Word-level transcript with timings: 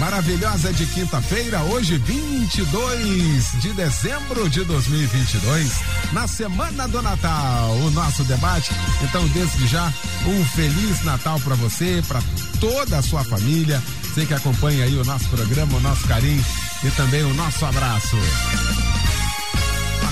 maravilhosa 0.00 0.72
de 0.72 0.86
quinta-feira, 0.86 1.60
hoje 1.60 1.98
22 1.98 3.52
de 3.60 3.72
dezembro 3.74 4.48
de 4.48 4.64
2022, 4.64 5.72
na 6.12 6.26
semana 6.26 6.88
do 6.88 7.02
Natal, 7.02 7.70
o 7.72 7.90
nosso 7.90 8.24
debate. 8.24 8.72
Então, 9.02 9.28
desde 9.28 9.66
já, 9.66 9.92
um 10.26 10.44
feliz 10.46 11.04
Natal 11.04 11.38
para 11.40 11.54
você, 11.54 12.02
para 12.08 12.22
toda 12.58 12.96
a 12.96 13.02
sua 13.02 13.22
família, 13.22 13.80
você 14.02 14.24
que 14.24 14.32
acompanha 14.32 14.84
aí 14.84 14.96
o 14.96 15.04
nosso 15.04 15.28
programa, 15.28 15.76
o 15.76 15.80
nosso 15.80 16.08
carinho 16.08 16.44
e 16.82 16.90
também 16.92 17.22
o 17.22 17.34
nosso 17.34 17.66
abraço 17.66 18.16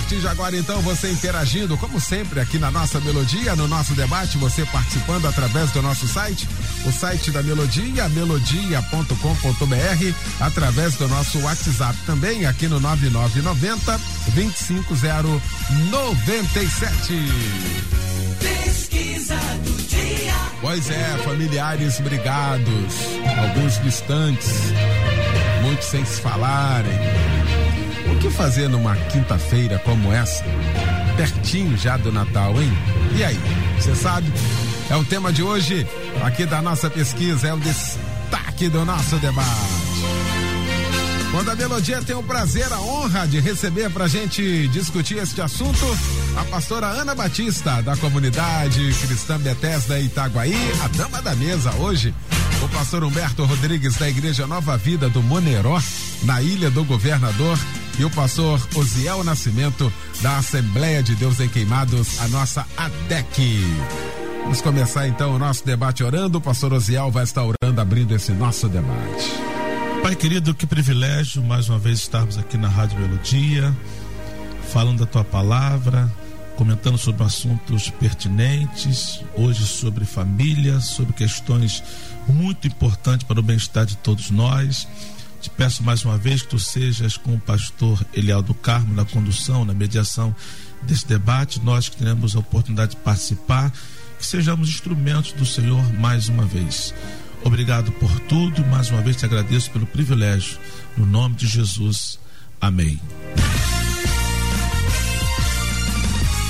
partir 0.08 0.22
de 0.22 0.28
agora, 0.28 0.56
então, 0.56 0.80
você 0.80 1.10
interagindo, 1.10 1.76
como 1.76 2.00
sempre, 2.00 2.40
aqui 2.40 2.58
na 2.58 2.70
nossa 2.70 2.98
Melodia, 2.98 3.54
no 3.54 3.68
nosso 3.68 3.92
debate, 3.92 4.38
você 4.38 4.64
participando 4.64 5.26
através 5.26 5.70
do 5.72 5.82
nosso 5.82 6.08
site, 6.08 6.48
o 6.86 6.92
site 6.92 7.30
da 7.30 7.42
Melodia, 7.42 8.08
melodia.com.br, 8.08 10.14
através 10.40 10.94
do 10.94 11.06
nosso 11.08 11.38
WhatsApp 11.40 11.94
também, 12.06 12.46
aqui 12.46 12.68
no 12.68 12.80
9990 12.80 14.00
25097. 14.34 17.12
Pesquisa 18.40 19.36
do 19.62 19.88
dia. 19.88 20.32
Pois 20.62 20.88
é, 20.88 21.18
familiares 21.22 22.00
brigados, 22.00 22.94
alguns 23.42 23.78
distantes, 23.82 24.48
muitos 25.62 25.86
sem 25.86 26.02
se 26.06 26.18
falarem 26.22 27.37
o 28.18 28.20
que 28.20 28.30
fazer 28.30 28.68
numa 28.68 28.96
quinta-feira 28.96 29.78
como 29.84 30.12
essa? 30.12 30.42
Pertinho 31.16 31.76
já 31.78 31.96
do 31.96 32.10
Natal, 32.10 32.60
hein? 32.60 32.72
E 33.16 33.22
aí, 33.22 33.38
você 33.78 33.94
sabe? 33.94 34.26
É 34.90 34.96
o 34.96 35.04
tema 35.04 35.32
de 35.32 35.40
hoje, 35.40 35.86
aqui 36.24 36.44
da 36.44 36.60
nossa 36.60 36.90
pesquisa, 36.90 37.46
é 37.46 37.54
o 37.54 37.60
destaque 37.60 38.68
do 38.68 38.84
nosso 38.84 39.16
debate. 39.18 39.48
Quando 41.30 41.50
a 41.50 41.54
Melodia 41.54 42.02
tem 42.02 42.16
o 42.16 42.22
prazer, 42.22 42.72
a 42.72 42.80
honra 42.80 43.28
de 43.28 43.38
receber 43.38 43.88
para 43.90 44.06
a 44.06 44.08
gente 44.08 44.66
discutir 44.68 45.18
este 45.18 45.40
assunto, 45.40 45.86
a 46.36 46.44
pastora 46.46 46.86
Ana 46.86 47.14
Batista, 47.14 47.80
da 47.82 47.96
comunidade 47.96 48.94
cristã 48.94 49.38
Bethesda 49.38 50.00
Itaguaí, 50.00 50.56
a 50.82 50.88
dama 50.88 51.22
da 51.22 51.36
mesa 51.36 51.72
hoje, 51.76 52.12
o 52.64 52.68
pastor 52.70 53.04
Humberto 53.04 53.44
Rodrigues, 53.44 53.94
da 53.94 54.08
Igreja 54.08 54.44
Nova 54.44 54.76
Vida 54.76 55.08
do 55.08 55.22
Moneró, 55.22 55.80
na 56.24 56.42
Ilha 56.42 56.68
do 56.68 56.82
Governador, 56.82 57.56
e 57.98 58.04
o 58.04 58.10
pastor 58.10 58.60
Osiel 58.76 59.24
Nascimento, 59.24 59.92
da 60.22 60.38
Assembleia 60.38 61.02
de 61.02 61.16
Deus 61.16 61.40
em 61.40 61.48
Queimados, 61.48 62.20
a 62.20 62.28
nossa 62.28 62.64
ADEC. 62.76 63.60
Vamos 64.42 64.60
começar 64.60 65.08
então 65.08 65.34
o 65.34 65.38
nosso 65.38 65.66
debate 65.66 66.04
orando. 66.04 66.38
O 66.38 66.40
pastor 66.40 66.72
Osiel 66.72 67.10
vai 67.10 67.24
estar 67.24 67.42
orando, 67.42 67.80
abrindo 67.80 68.14
esse 68.14 68.30
nosso 68.32 68.68
debate. 68.68 69.32
Pai 70.00 70.14
querido, 70.14 70.54
que 70.54 70.64
privilégio 70.64 71.42
mais 71.42 71.68
uma 71.68 71.78
vez 71.78 71.98
estarmos 71.98 72.38
aqui 72.38 72.56
na 72.56 72.68
Rádio 72.68 73.00
Melodia, 73.00 73.76
falando 74.72 75.00
da 75.00 75.06
tua 75.06 75.24
palavra, 75.24 76.10
comentando 76.56 76.96
sobre 76.96 77.24
assuntos 77.24 77.90
pertinentes, 77.90 79.20
hoje 79.36 79.66
sobre 79.66 80.04
família, 80.04 80.78
sobre 80.80 81.12
questões 81.14 81.82
muito 82.28 82.68
importantes 82.68 83.26
para 83.26 83.40
o 83.40 83.42
bem-estar 83.42 83.84
de 83.84 83.96
todos 83.96 84.30
nós. 84.30 84.86
Te 85.40 85.50
peço 85.50 85.84
mais 85.84 86.04
uma 86.04 86.18
vez 86.18 86.42
que 86.42 86.48
tu 86.48 86.58
sejas 86.58 87.16
com 87.16 87.34
o 87.34 87.40
pastor 87.40 88.04
Eliel 88.12 88.42
do 88.42 88.54
Carmo 88.54 88.92
na 88.92 89.04
condução, 89.04 89.64
na 89.64 89.72
mediação 89.72 90.34
desse 90.82 91.06
debate, 91.06 91.60
nós 91.60 91.88
que 91.88 91.96
teremos 91.96 92.34
a 92.34 92.40
oportunidade 92.40 92.92
de 92.92 92.96
participar, 92.98 93.72
que 94.18 94.26
sejamos 94.26 94.68
instrumentos 94.68 95.32
do 95.32 95.46
Senhor 95.46 95.82
mais 95.94 96.28
uma 96.28 96.44
vez. 96.44 96.92
Obrigado 97.44 97.92
por 97.92 98.10
tudo, 98.20 98.66
mais 98.66 98.90
uma 98.90 99.00
vez 99.00 99.16
te 99.16 99.24
agradeço 99.24 99.70
pelo 99.70 99.86
privilégio. 99.86 100.58
No 100.96 101.06
nome 101.06 101.36
de 101.36 101.46
Jesus. 101.46 102.18
Amém. 102.60 103.00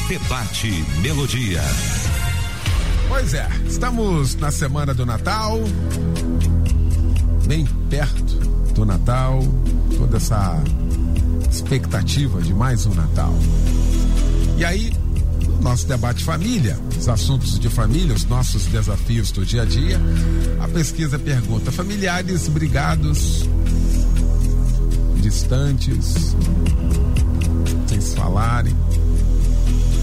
Debate 0.09 0.71
Melodia. 1.03 1.63
Pois 3.09 3.35
é, 3.35 3.49
estamos 3.67 4.35
na 4.37 4.51
semana 4.51 4.95
do 4.95 5.05
Natal, 5.05 5.61
bem 7.47 7.67
perto 7.91 8.58
do 8.79 8.87
Natal, 8.87 9.43
toda 9.97 10.19
essa 10.19 10.63
expectativa 11.51 12.41
de 12.41 12.55
mais 12.55 12.87
um 12.87 12.95
Natal. 12.95 13.35
E 14.57 14.65
aí, 14.65 14.93
nosso 15.61 15.85
debate 15.89 16.23
família, 16.23 16.79
os 16.97 17.09
assuntos 17.09 17.59
de 17.59 17.69
família, 17.69 18.15
os 18.15 18.25
nossos 18.27 18.67
desafios 18.67 19.33
do 19.33 19.45
dia 19.45 19.63
a 19.63 19.65
dia. 19.65 20.01
A 20.61 20.69
pesquisa 20.69 21.19
pergunta: 21.19 21.73
familiares 21.73 22.47
brigados, 22.47 23.49
distantes, 25.21 26.37
sem 27.89 28.01
se 28.01 28.15
falarem. 28.15 28.77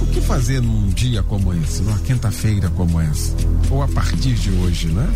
O 0.01 0.05
que 0.07 0.19
fazer 0.19 0.61
num 0.61 0.89
dia 0.89 1.23
como 1.23 1.53
esse, 1.53 1.81
numa 1.81 1.99
quinta-feira 1.99 2.69
como 2.71 2.99
essa? 2.99 3.33
Ou 3.71 3.81
a 3.81 3.87
partir 3.87 4.33
de 4.33 4.51
hoje, 4.51 4.89
né? 4.89 5.07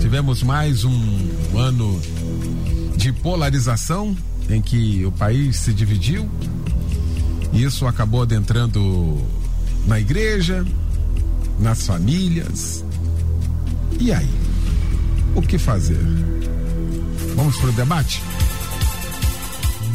Tivemos 0.00 0.44
mais 0.44 0.84
um 0.84 1.28
ano 1.56 2.00
de 2.98 3.12
polarização 3.12 4.14
em 4.50 4.60
que 4.60 5.06
o 5.06 5.12
país 5.12 5.56
se 5.56 5.72
dividiu. 5.72 6.28
Isso 7.52 7.86
acabou 7.86 8.22
adentrando 8.22 9.16
na 9.86 10.00
igreja, 10.00 10.66
nas 11.60 11.86
famílias. 11.86 12.84
E 14.00 14.12
aí? 14.12 14.28
O 15.36 15.40
que 15.40 15.58
fazer? 15.58 16.04
Vamos 17.36 17.56
para 17.58 17.68
o 17.68 17.72
debate? 17.72 18.20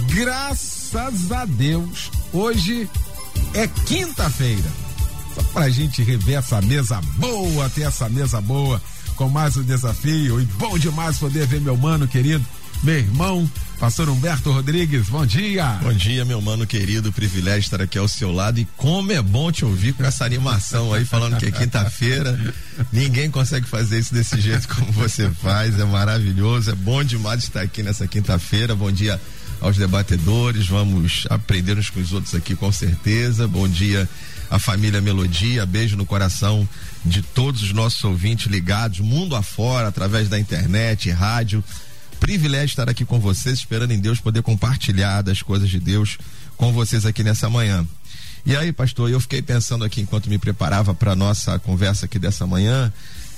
Graças 0.07 1.31
a 1.31 1.43
Deus, 1.43 2.09
hoje 2.31 2.89
é 3.53 3.67
quinta-feira. 3.67 4.71
Só 5.35 5.43
para 5.51 5.65
a 5.65 5.69
gente 5.69 6.01
rever 6.01 6.37
essa 6.37 6.61
mesa 6.61 7.01
boa, 7.17 7.69
ter 7.69 7.81
essa 7.81 8.07
mesa 8.07 8.39
boa 8.39 8.81
com 9.17 9.27
mais 9.27 9.57
um 9.57 9.63
desafio. 9.63 10.39
E 10.39 10.45
bom 10.45 10.77
demais 10.77 11.17
poder 11.17 11.45
ver 11.47 11.59
meu 11.59 11.75
mano 11.75 12.07
querido 12.07 12.45
meu 12.83 12.97
irmão, 12.97 13.49
pastor 13.79 14.09
Humberto 14.09 14.51
Rodrigues, 14.51 15.07
bom 15.07 15.25
dia. 15.25 15.79
Bom 15.81 15.93
dia, 15.93 16.25
meu 16.25 16.41
mano 16.41 16.67
querido, 16.67 17.13
privilégio 17.13 17.61
estar 17.61 17.81
aqui 17.81 17.97
ao 17.97 18.09
seu 18.09 18.29
lado 18.29 18.59
e 18.59 18.67
como 18.75 19.13
é 19.13 19.21
bom 19.21 19.49
te 19.53 19.63
ouvir 19.63 19.93
com 19.93 20.03
essa 20.03 20.25
animação 20.25 20.93
aí, 20.93 21.05
falando 21.05 21.37
que 21.37 21.45
é 21.45 21.51
quinta-feira, 21.51 22.37
ninguém 22.91 23.31
consegue 23.31 23.65
fazer 23.65 23.99
isso 23.99 24.13
desse 24.13 24.39
jeito 24.41 24.67
como 24.67 24.91
você 24.91 25.29
faz, 25.29 25.79
é 25.79 25.85
maravilhoso, 25.85 26.71
é 26.71 26.75
bom 26.75 27.01
demais 27.05 27.43
estar 27.43 27.61
aqui 27.61 27.81
nessa 27.81 28.05
quinta-feira, 28.05 28.75
bom 28.75 28.91
dia 28.91 29.19
aos 29.61 29.77
debatedores, 29.77 30.67
vamos 30.67 31.25
aprender 31.29 31.77
uns 31.77 31.89
com 31.89 32.01
os 32.01 32.11
outros 32.11 32.35
aqui 32.35 32.53
com 32.53 32.69
certeza, 32.69 33.47
bom 33.47 33.65
dia 33.65 34.09
à 34.49 34.59
família 34.59 34.99
Melodia, 34.99 35.65
beijo 35.65 35.95
no 35.95 36.05
coração 36.05 36.67
de 37.05 37.21
todos 37.21 37.63
os 37.63 37.71
nossos 37.71 38.03
ouvintes 38.03 38.47
ligados, 38.47 38.99
mundo 38.99 39.37
afora, 39.37 39.87
através 39.87 40.27
da 40.27 40.37
internet, 40.37 41.09
rádio, 41.11 41.63
privilégio 42.23 42.67
estar 42.67 42.87
aqui 42.87 43.03
com 43.03 43.19
vocês, 43.19 43.59
esperando 43.59 43.91
em 43.91 43.99
Deus 43.99 44.17
poder 44.17 44.41
compartilhar 44.41 45.21
das 45.21 45.41
coisas 45.41 45.69
de 45.69 45.77
Deus 45.77 46.17
com 46.55 46.71
vocês 46.71 47.05
aqui 47.05 47.21
nessa 47.21 47.49
manhã. 47.49 47.85
E 48.45 48.55
aí, 48.55 48.71
pastor, 48.71 49.09
eu 49.09 49.19
fiquei 49.19 49.41
pensando 49.41 49.83
aqui 49.83 49.99
enquanto 49.99 50.29
me 50.29 50.37
preparava 50.37 50.93
para 50.93 51.17
nossa 51.17 51.59
conversa 51.59 52.05
aqui 52.05 52.17
dessa 52.17 52.47
manhã, 52.47 52.93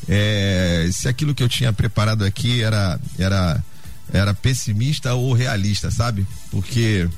é, 0.08 0.88
se 0.94 1.08
aquilo 1.08 1.34
que 1.34 1.42
eu 1.42 1.50
tinha 1.50 1.74
preparado 1.74 2.24
aqui 2.24 2.62
era 2.62 3.00
era 3.18 3.64
era 4.14 4.36
pessimista 4.36 5.16
ou 5.16 5.34
realista, 5.34 5.90
sabe? 5.90 6.24
Porque 6.52 7.10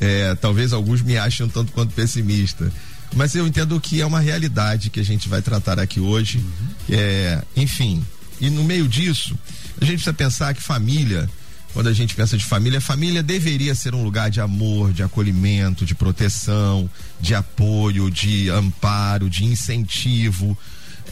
é, 0.00 0.36
talvez 0.36 0.72
alguns 0.72 1.02
me 1.02 1.18
achem 1.18 1.48
tanto 1.48 1.72
quanto 1.72 1.92
pessimista. 1.94 2.72
Mas 3.16 3.34
eu 3.34 3.44
entendo 3.44 3.80
que 3.80 4.00
é 4.00 4.06
uma 4.06 4.20
realidade 4.20 4.88
que 4.88 5.00
a 5.00 5.04
gente 5.04 5.28
vai 5.28 5.42
tratar 5.42 5.80
aqui 5.80 5.98
hoje. 5.98 6.38
Uhum. 6.38 6.68
É, 6.90 7.42
enfim, 7.56 8.04
e 8.40 8.50
no 8.50 8.62
meio 8.62 8.86
disso, 8.86 9.36
a 9.80 9.84
gente 9.84 9.94
precisa 9.94 10.12
pensar 10.12 10.54
que 10.54 10.62
família, 10.62 11.28
quando 11.72 11.88
a 11.88 11.92
gente 11.92 12.14
pensa 12.14 12.36
de 12.36 12.44
família, 12.44 12.80
família 12.80 13.22
deveria 13.22 13.74
ser 13.74 13.94
um 13.94 14.02
lugar 14.02 14.30
de 14.30 14.40
amor, 14.40 14.92
de 14.92 15.02
acolhimento, 15.02 15.84
de 15.84 15.94
proteção, 15.94 16.88
de 17.20 17.34
apoio, 17.34 18.10
de 18.10 18.50
amparo, 18.50 19.28
de 19.30 19.44
incentivo. 19.44 20.56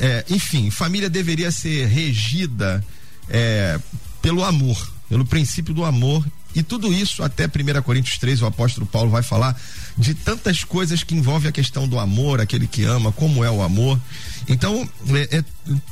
É, 0.01 0.25
enfim, 0.29 0.71
família 0.71 1.09
deveria 1.09 1.51
ser 1.51 1.87
regida 1.87 2.85
é, 3.29 3.79
pelo 4.21 4.45
amor, 4.45 4.93
pelo 5.09 5.25
princípio 5.25 5.73
do 5.73 5.85
amor 5.85 6.25
E 6.57 6.63
tudo 6.63 6.91
isso, 6.91 7.23
até 7.23 7.45
1 7.45 7.83
Coríntios 7.83 8.17
3, 8.17 8.41
o 8.41 8.47
apóstolo 8.47 8.87
Paulo 8.87 9.11
vai 9.11 9.23
falar 9.23 9.55
de 9.97 10.15
tantas 10.15 10.65
coisas 10.65 11.03
que 11.03 11.15
envolvem 11.15 11.51
a 11.51 11.53
questão 11.53 11.87
do 11.87 11.99
amor, 11.99 12.41
aquele 12.41 12.67
que 12.67 12.83
ama, 12.83 13.13
como 13.13 13.45
é 13.45 13.51
o 13.51 13.61
amor. 13.61 14.01
Então, 14.49 14.89
é, 15.09 15.39
é, 15.39 15.45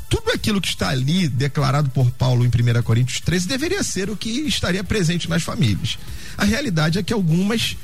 tudo 0.08 0.30
aquilo 0.30 0.60
que 0.60 0.68
está 0.68 0.88
ali 0.90 1.28
declarado 1.28 1.90
por 1.90 2.10
Paulo 2.12 2.44
em 2.44 2.48
1 2.48 2.82
Coríntios 2.82 3.20
13 3.20 3.48
deveria 3.48 3.82
ser 3.82 4.08
o 4.08 4.16
que 4.16 4.30
estaria 4.30 4.84
presente 4.84 5.28
nas 5.28 5.42
famílias. 5.42 5.98
A 6.36 6.44
realidade 6.44 6.98
é 6.98 7.02
que 7.02 7.12
algumas 7.12 7.76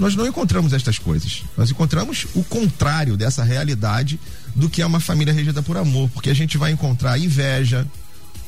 nós 0.00 0.16
não 0.16 0.26
encontramos 0.26 0.72
estas 0.72 0.98
coisas. 0.98 1.42
Nós 1.58 1.70
encontramos 1.70 2.26
o 2.34 2.42
contrário 2.42 3.18
dessa 3.18 3.44
realidade 3.44 4.18
do 4.56 4.68
que 4.70 4.80
é 4.80 4.86
uma 4.86 4.98
família 4.98 5.32
regida 5.32 5.62
por 5.62 5.76
amor, 5.76 6.08
porque 6.08 6.30
a 6.30 6.34
gente 6.34 6.56
vai 6.56 6.72
encontrar 6.72 7.18
inveja 7.18 7.86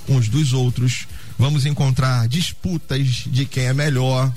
uns 0.08 0.28
dos 0.28 0.54
outros, 0.54 1.06
vamos 1.38 1.66
encontrar 1.66 2.26
disputas 2.26 3.06
de 3.26 3.44
quem 3.44 3.64
é 3.64 3.74
melhor. 3.74 4.32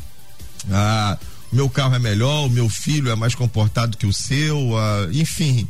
Ah, 0.69 1.17
meu 1.53 1.69
carro 1.69 1.95
é 1.95 1.99
melhor, 1.99 2.47
o 2.47 2.49
meu 2.49 2.67
filho 2.67 3.09
é 3.09 3.15
mais 3.15 3.33
comportado 3.33 3.95
que 3.95 4.05
o 4.05 4.13
seu, 4.13 4.77
ah, 4.77 5.07
enfim. 5.13 5.67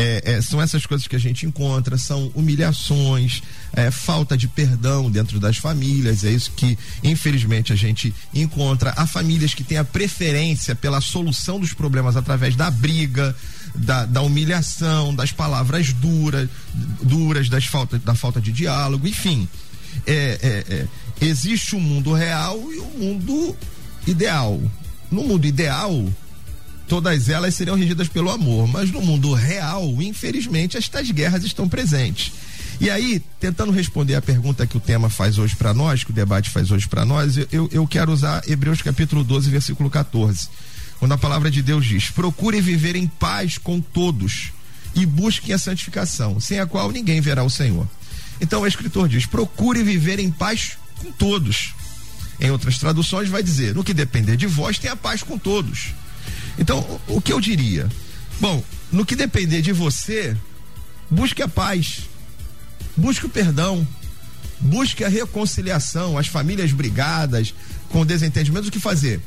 É, 0.00 0.22
é, 0.24 0.40
são 0.40 0.62
essas 0.62 0.86
coisas 0.86 1.08
que 1.08 1.16
a 1.16 1.18
gente 1.18 1.44
encontra, 1.44 1.98
são 1.98 2.30
humilhações, 2.32 3.42
é, 3.72 3.90
falta 3.90 4.36
de 4.36 4.46
perdão 4.46 5.10
dentro 5.10 5.40
das 5.40 5.56
famílias, 5.56 6.22
é 6.22 6.30
isso 6.30 6.52
que 6.52 6.78
infelizmente 7.02 7.72
a 7.72 7.76
gente 7.76 8.14
encontra. 8.32 8.94
Há 8.96 9.08
famílias 9.08 9.54
que 9.54 9.64
têm 9.64 9.76
a 9.76 9.82
preferência 9.82 10.72
pela 10.76 11.00
solução 11.00 11.58
dos 11.58 11.72
problemas 11.72 12.16
através 12.16 12.54
da 12.54 12.70
briga, 12.70 13.34
da, 13.74 14.06
da 14.06 14.22
humilhação, 14.22 15.12
das 15.12 15.32
palavras 15.32 15.92
duras, 15.92 16.48
duras, 17.02 17.48
das 17.48 17.64
falta, 17.64 17.98
da 17.98 18.14
falta 18.14 18.40
de 18.40 18.52
diálogo, 18.52 19.08
enfim. 19.08 19.48
É, 20.06 20.38
é, 20.40 20.74
é, 20.74 20.86
existe 21.20 21.74
o 21.74 21.78
um 21.78 21.80
mundo 21.80 22.12
real 22.12 22.56
e 22.72 22.78
o 22.78 22.84
um 22.84 22.98
mundo 22.98 23.56
ideal. 24.06 24.62
No 25.10 25.24
mundo 25.24 25.44
ideal, 25.44 26.08
todas 26.88 27.28
elas 27.28 27.54
seriam 27.54 27.76
regidas 27.76 28.08
pelo 28.08 28.30
amor, 28.30 28.66
mas 28.66 28.90
no 28.90 29.02
mundo 29.02 29.34
real, 29.34 29.84
infelizmente, 30.00 30.76
estas 30.76 31.10
guerras 31.10 31.44
estão 31.44 31.68
presentes. 31.68 32.32
E 32.80 32.88
aí, 32.88 33.22
tentando 33.38 33.70
responder 33.70 34.14
a 34.14 34.22
pergunta 34.22 34.66
que 34.66 34.76
o 34.76 34.80
tema 34.80 35.10
faz 35.10 35.36
hoje 35.36 35.54
para 35.54 35.74
nós, 35.74 36.02
que 36.02 36.10
o 36.10 36.14
debate 36.14 36.48
faz 36.48 36.70
hoje 36.70 36.88
para 36.88 37.04
nós, 37.04 37.36
eu, 37.52 37.68
eu 37.70 37.86
quero 37.86 38.10
usar 38.10 38.42
Hebreus 38.48 38.80
capítulo 38.80 39.22
12, 39.22 39.50
versículo 39.50 39.90
14. 39.90 40.48
Quando 40.98 41.12
a 41.12 41.18
palavra 41.18 41.50
de 41.50 41.60
Deus 41.60 41.84
diz: 41.84 42.10
procure 42.10 42.60
viver 42.60 42.96
em 42.96 43.06
paz 43.06 43.58
com 43.58 43.80
todos 43.80 44.52
e 44.94 45.04
busquem 45.04 45.54
a 45.54 45.58
santificação, 45.58 46.40
sem 46.40 46.58
a 46.58 46.66
qual 46.66 46.90
ninguém 46.90 47.20
verá 47.20 47.44
o 47.44 47.50
Senhor. 47.50 47.86
Então 48.40 48.62
o 48.62 48.66
escritor 48.66 49.08
diz: 49.08 49.26
procure 49.26 49.82
viver 49.82 50.18
em 50.18 50.30
paz 50.30 50.78
com 50.98 51.12
todos. 51.12 51.74
Em 52.40 52.50
outras 52.50 52.78
traduções, 52.78 53.28
vai 53.28 53.42
dizer: 53.42 53.74
no 53.74 53.84
que 53.84 53.92
depender 53.92 54.36
de 54.36 54.46
vós, 54.46 54.78
tenha 54.78 54.96
paz 54.96 55.22
com 55.22 55.36
todos. 55.36 55.92
Então, 56.58 57.00
o 57.06 57.20
que 57.20 57.32
eu 57.32 57.40
diria? 57.40 57.88
Bom, 58.40 58.62
no 58.90 59.06
que 59.06 59.14
depender 59.14 59.62
de 59.62 59.72
você, 59.72 60.36
busque 61.10 61.42
a 61.42 61.48
paz, 61.48 62.02
busque 62.96 63.26
o 63.26 63.28
perdão, 63.28 63.86
busque 64.60 65.04
a 65.04 65.08
reconciliação, 65.08 66.18
as 66.18 66.26
famílias 66.26 66.72
brigadas, 66.72 67.54
com 67.90 68.04
desentendimentos, 68.04 68.68
o 68.68 68.72
que 68.72 68.80
fazer? 68.80 69.20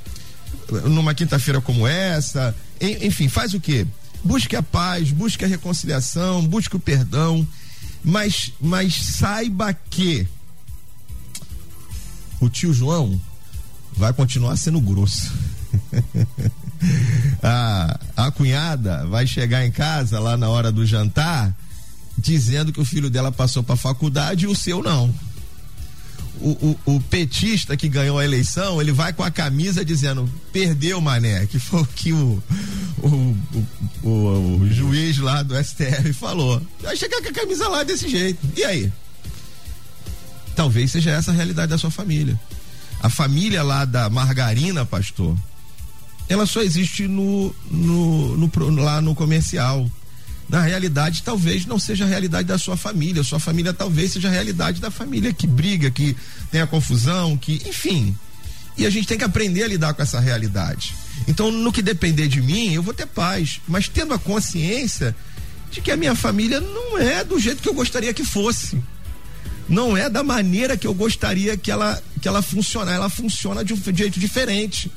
Numa 0.86 1.14
quinta-feira 1.14 1.62
como 1.62 1.88
essa, 1.88 2.56
enfim, 2.80 3.28
faz 3.28 3.54
o 3.54 3.60
que? 3.60 3.86
Busque 4.24 4.56
a 4.56 4.62
paz, 4.62 5.12
busque 5.12 5.44
a 5.44 5.48
reconciliação, 5.48 6.46
busque 6.46 6.76
o 6.76 6.80
perdão, 6.80 7.48
mas, 8.04 8.52
mas 8.60 8.96
saiba 8.96 9.74
que 9.74 10.28
o 12.40 12.50
tio 12.50 12.74
João 12.74 13.20
vai 13.94 14.14
continuar 14.14 14.56
sendo 14.58 14.80
grosso. 14.80 15.32
a, 17.42 18.00
a 18.16 18.32
cunhada 18.32 19.06
vai 19.08 19.26
chegar 19.26 19.66
em 19.66 19.72
casa 19.72 20.20
lá 20.20 20.38
na 20.38 20.50
hora 20.50 20.72
do 20.72 20.86
jantar 20.86 21.56
dizendo 22.18 22.72
que 22.72 22.80
o 22.80 22.86
filho 22.86 23.10
dela 23.10 23.32
passou 23.32 23.64
para 23.64 23.76
faculdade 23.76 24.46
e 24.46 24.48
o 24.48 24.56
seu 24.56 24.84
não. 24.84 25.14
O, 26.40 26.50
o, 26.86 26.96
o, 26.96 27.02
petista 27.02 27.78
que 27.78 27.88
ganhou 27.88 28.18
a 28.18 28.24
eleição, 28.24 28.82
ele 28.82 28.92
vai 28.92 29.14
com 29.14 29.22
a 29.22 29.30
camisa 29.30 29.86
dizendo 29.86 30.30
perdeu 30.52 31.00
mané, 31.00 31.46
que 31.46 31.60
foi 31.60 31.82
o 31.82 31.86
que 31.86 32.14
o, 32.14 32.42
o, 33.04 33.38
o, 34.04 34.68
juiz 34.72 35.20
lá 35.20 35.44
do 35.44 35.56
STF 35.62 36.14
falou. 36.14 36.62
Vai 36.82 36.96
chegar 36.96 37.22
com 37.22 37.30
a 37.30 37.34
camisa 37.34 37.68
lá 37.68 37.84
desse 37.84 38.10
jeito. 38.10 38.40
E 38.56 38.64
aí? 38.64 38.92
Talvez 40.56 40.92
seja 40.92 41.12
essa 41.12 41.32
a 41.32 41.34
realidade 41.34 41.70
da 41.70 41.78
sua 41.78 41.92
família. 41.92 42.40
A 43.02 43.10
família 43.10 43.62
lá 43.62 43.86
da 43.86 44.10
margarina, 44.10 44.86
pastor, 44.86 45.38
ela 46.32 46.46
só 46.46 46.62
existe 46.62 47.08
no, 47.08 47.54
no, 47.70 48.38
no, 48.38 48.82
lá 48.82 49.02
no 49.02 49.14
comercial. 49.14 49.90
Na 50.48 50.62
realidade, 50.62 51.24
talvez 51.24 51.66
não 51.66 51.80
seja 51.80 52.06
a 52.06 52.08
realidade 52.08 52.48
da 52.48 52.58
sua 52.58 52.78
família. 52.78 53.24
Sua 53.24 53.40
família 53.40 53.74
talvez 53.74 54.14
seja 54.14 54.28
a 54.28 54.32
realidade 54.32 54.80
da 54.80 54.90
família 54.90 55.34
que 55.34 55.46
briga, 55.46 55.92
que 55.92 56.16
tem 56.50 56.62
a 56.62 56.68
confusão, 56.68 57.38
que, 57.38 57.62
enfim. 57.66 58.16
E 58.78 58.86
a 58.86 58.90
gente 58.90 59.08
tem 59.08 59.18
que 59.18 59.24
aprender 59.24 59.64
a 59.64 59.68
lidar 59.68 59.94
com 59.94 60.02
essa 60.02 60.20
realidade. 60.20 60.96
Então, 61.28 61.52
no 61.52 61.72
que 61.72 61.82
depender 61.82 62.28
de 62.28 62.42
mim, 62.42 62.74
eu 62.74 62.82
vou 62.82 62.94
ter 62.94 63.08
paz, 63.08 63.60
mas 63.68 63.90
tendo 63.90 64.14
a 64.14 64.20
consciência 64.20 65.16
de 65.70 65.82
que 65.82 65.92
a 65.92 65.98
minha 65.98 66.16
família 66.16 66.60
não 66.60 66.98
é 66.98 67.24
do 67.24 67.40
jeito 67.40 67.62
que 67.62 67.70
eu 67.70 67.74
gostaria 67.74 68.14
que 68.14 68.24
fosse. 68.24 68.82
Não 69.68 69.96
é 69.96 70.10
da 70.10 70.24
maneira 70.24 70.76
que 70.76 70.88
eu 70.88 70.94
gostaria 70.94 71.56
que 71.56 71.72
ela 71.72 72.02
que 72.22 72.28
ela 72.28 72.42
funcionar. 72.42 72.94
Ela 72.94 73.10
funciona 73.10 73.64
de 73.64 73.74
um 73.74 73.78
jeito 73.94 74.20
diferente. 74.20 74.92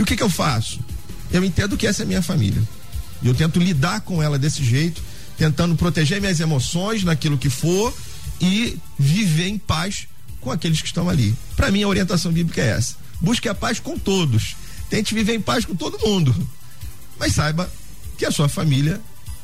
E 0.00 0.02
o 0.02 0.06
que, 0.06 0.16
que 0.16 0.22
eu 0.22 0.30
faço? 0.30 0.80
Eu 1.30 1.44
entendo 1.44 1.76
que 1.76 1.86
essa 1.86 2.04
é 2.04 2.06
minha 2.06 2.22
família. 2.22 2.62
E 3.20 3.28
eu 3.28 3.34
tento 3.34 3.60
lidar 3.60 4.00
com 4.00 4.22
ela 4.22 4.38
desse 4.38 4.64
jeito, 4.64 5.02
tentando 5.36 5.76
proteger 5.76 6.22
minhas 6.22 6.40
emoções 6.40 7.04
naquilo 7.04 7.36
que 7.36 7.50
for 7.50 7.94
e 8.40 8.78
viver 8.98 9.48
em 9.48 9.58
paz 9.58 10.08
com 10.40 10.50
aqueles 10.50 10.80
que 10.80 10.86
estão 10.86 11.06
ali. 11.06 11.36
Para 11.54 11.70
mim, 11.70 11.82
a 11.82 11.88
orientação 11.88 12.32
bíblica 12.32 12.62
é 12.62 12.68
essa. 12.70 12.96
Busque 13.20 13.46
a 13.46 13.54
paz 13.54 13.78
com 13.78 13.98
todos. 13.98 14.56
Tente 14.88 15.12
viver 15.12 15.34
em 15.34 15.40
paz 15.42 15.66
com 15.66 15.76
todo 15.76 15.98
mundo. 15.98 16.34
Mas 17.18 17.34
saiba 17.34 17.70
que 18.16 18.24
a 18.24 18.30
sua 18.30 18.48
família 18.48 18.98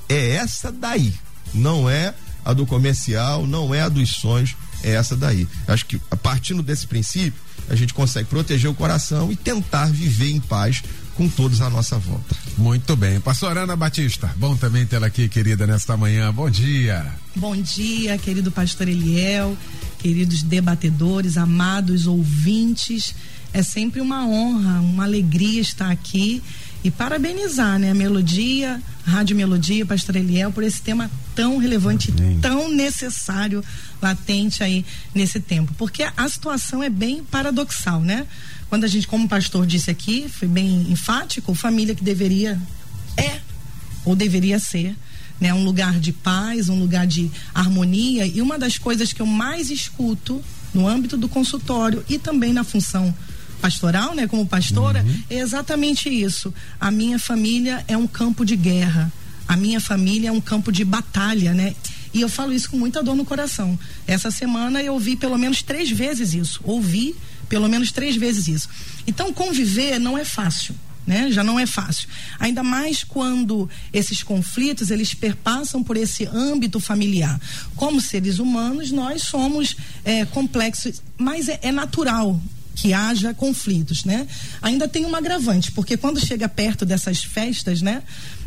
é 0.08 0.36
essa 0.36 0.72
daí. 0.72 1.12
Não 1.52 1.88
é 1.88 2.14
a 2.42 2.54
do 2.54 2.64
comercial, 2.64 3.46
não 3.46 3.74
é 3.74 3.82
a 3.82 3.90
dos 3.90 4.08
sonhos, 4.08 4.56
é 4.82 4.92
essa 4.92 5.16
daí. 5.16 5.46
Acho 5.66 5.86
que 5.86 6.00
a 6.10 6.16
partindo 6.16 6.62
desse 6.62 6.86
princípio, 6.86 7.40
a 7.68 7.74
gente 7.74 7.92
consegue 7.92 8.28
proteger 8.28 8.70
o 8.70 8.74
coração 8.74 9.30
e 9.32 9.36
tentar 9.36 9.86
viver 9.86 10.30
em 10.30 10.40
paz 10.40 10.82
com 11.16 11.28
todos 11.28 11.60
à 11.60 11.70
nossa 11.70 11.98
volta. 11.98 12.36
Muito 12.56 12.94
bem. 12.94 13.18
Pastor 13.20 13.56
Ana 13.56 13.74
Batista, 13.74 14.32
bom 14.36 14.54
também 14.54 14.86
tê-la 14.86 15.06
aqui, 15.06 15.28
querida, 15.28 15.66
nesta 15.66 15.96
manhã. 15.96 16.32
Bom 16.32 16.48
dia. 16.48 17.06
Bom 17.34 17.56
dia, 17.56 18.16
querido 18.18 18.52
pastor 18.52 18.88
Eliel, 18.88 19.56
queridos 19.98 20.42
debatedores, 20.42 21.36
amados 21.36 22.06
ouvintes. 22.06 23.14
É 23.52 23.62
sempre 23.62 24.00
uma 24.00 24.26
honra, 24.26 24.80
uma 24.80 25.04
alegria 25.04 25.60
estar 25.60 25.90
aqui 25.90 26.42
e 26.84 26.90
parabenizar, 26.90 27.78
né, 27.78 27.90
a 27.90 27.94
Melodia, 27.94 28.80
Rádio 29.04 29.36
Melodia, 29.36 29.84
Pastor 29.86 30.16
Eliel, 30.16 30.52
por 30.52 30.62
esse 30.62 30.80
tema 30.82 31.10
tão 31.36 31.58
relevante, 31.58 32.10
Amém. 32.10 32.40
tão 32.40 32.72
necessário, 32.72 33.62
latente 34.00 34.64
aí 34.64 34.84
nesse 35.14 35.38
tempo. 35.38 35.72
Porque 35.76 36.02
a 36.16 36.28
situação 36.28 36.82
é 36.82 36.88
bem 36.88 37.22
paradoxal, 37.22 38.00
né? 38.00 38.26
Quando 38.70 38.84
a 38.84 38.88
gente, 38.88 39.06
como 39.06 39.26
o 39.26 39.28
pastor 39.28 39.66
disse 39.66 39.90
aqui, 39.90 40.26
foi 40.28 40.48
bem 40.48 40.90
enfático, 40.90 41.54
família 41.54 41.94
que 41.94 42.02
deveria, 42.02 42.58
é, 43.16 43.40
ou 44.04 44.16
deveria 44.16 44.58
ser, 44.58 44.96
né? 45.38 45.52
Um 45.52 45.62
lugar 45.62 46.00
de 46.00 46.12
paz, 46.12 46.70
um 46.70 46.80
lugar 46.80 47.06
de 47.06 47.30
harmonia. 47.54 48.26
E 48.26 48.40
uma 48.40 48.58
das 48.58 48.78
coisas 48.78 49.12
que 49.12 49.20
eu 49.20 49.26
mais 49.26 49.70
escuto 49.70 50.42
no 50.72 50.88
âmbito 50.88 51.16
do 51.16 51.28
consultório 51.28 52.02
e 52.08 52.18
também 52.18 52.52
na 52.52 52.64
função 52.64 53.14
pastoral, 53.60 54.14
né, 54.14 54.26
como 54.26 54.46
pastora, 54.46 55.02
uhum. 55.02 55.22
é 55.30 55.38
exatamente 55.38 56.08
isso. 56.08 56.52
A 56.78 56.90
minha 56.90 57.18
família 57.18 57.84
é 57.88 57.96
um 57.96 58.06
campo 58.06 58.44
de 58.44 58.56
guerra. 58.56 59.12
A 59.48 59.56
minha 59.56 59.80
família 59.80 60.28
é 60.28 60.32
um 60.32 60.40
campo 60.40 60.72
de 60.72 60.84
batalha, 60.84 61.54
né? 61.54 61.74
E 62.12 62.20
eu 62.20 62.28
falo 62.28 62.52
isso 62.52 62.70
com 62.70 62.78
muita 62.78 63.02
dor 63.02 63.14
no 63.14 63.24
coração. 63.24 63.78
Essa 64.06 64.30
semana 64.30 64.82
eu 64.82 64.94
ouvi 64.94 65.16
pelo 65.16 65.36
menos 65.36 65.62
três 65.62 65.90
vezes 65.90 66.32
isso. 66.32 66.60
Ouvi 66.64 67.14
pelo 67.48 67.68
menos 67.68 67.92
três 67.92 68.16
vezes 68.16 68.48
isso. 68.48 68.68
Então, 69.06 69.32
conviver 69.32 69.98
não 69.98 70.16
é 70.16 70.24
fácil. 70.24 70.74
Né? 71.06 71.30
Já 71.30 71.44
não 71.44 71.60
é 71.60 71.66
fácil. 71.66 72.08
Ainda 72.40 72.64
mais 72.64 73.04
quando 73.04 73.70
esses 73.92 74.24
conflitos 74.24 74.90
eles 74.90 75.14
perpassam 75.14 75.80
por 75.80 75.96
esse 75.96 76.26
âmbito 76.26 76.80
familiar. 76.80 77.40
Como 77.76 78.00
seres 78.00 78.40
humanos, 78.40 78.90
nós 78.90 79.22
somos 79.22 79.76
é, 80.04 80.24
complexos, 80.24 81.00
mas 81.16 81.48
é, 81.48 81.60
é 81.62 81.70
natural 81.70 82.40
que 82.74 82.92
haja 82.92 83.32
conflitos, 83.32 84.04
né? 84.04 84.26
Ainda 84.60 84.86
tem 84.86 85.06
um 85.06 85.14
agravante, 85.16 85.72
porque 85.72 85.96
quando 85.96 86.20
chega 86.20 86.48
perto 86.48 86.84
dessas 86.84 87.24
festas, 87.24 87.80
né, 87.80 88.02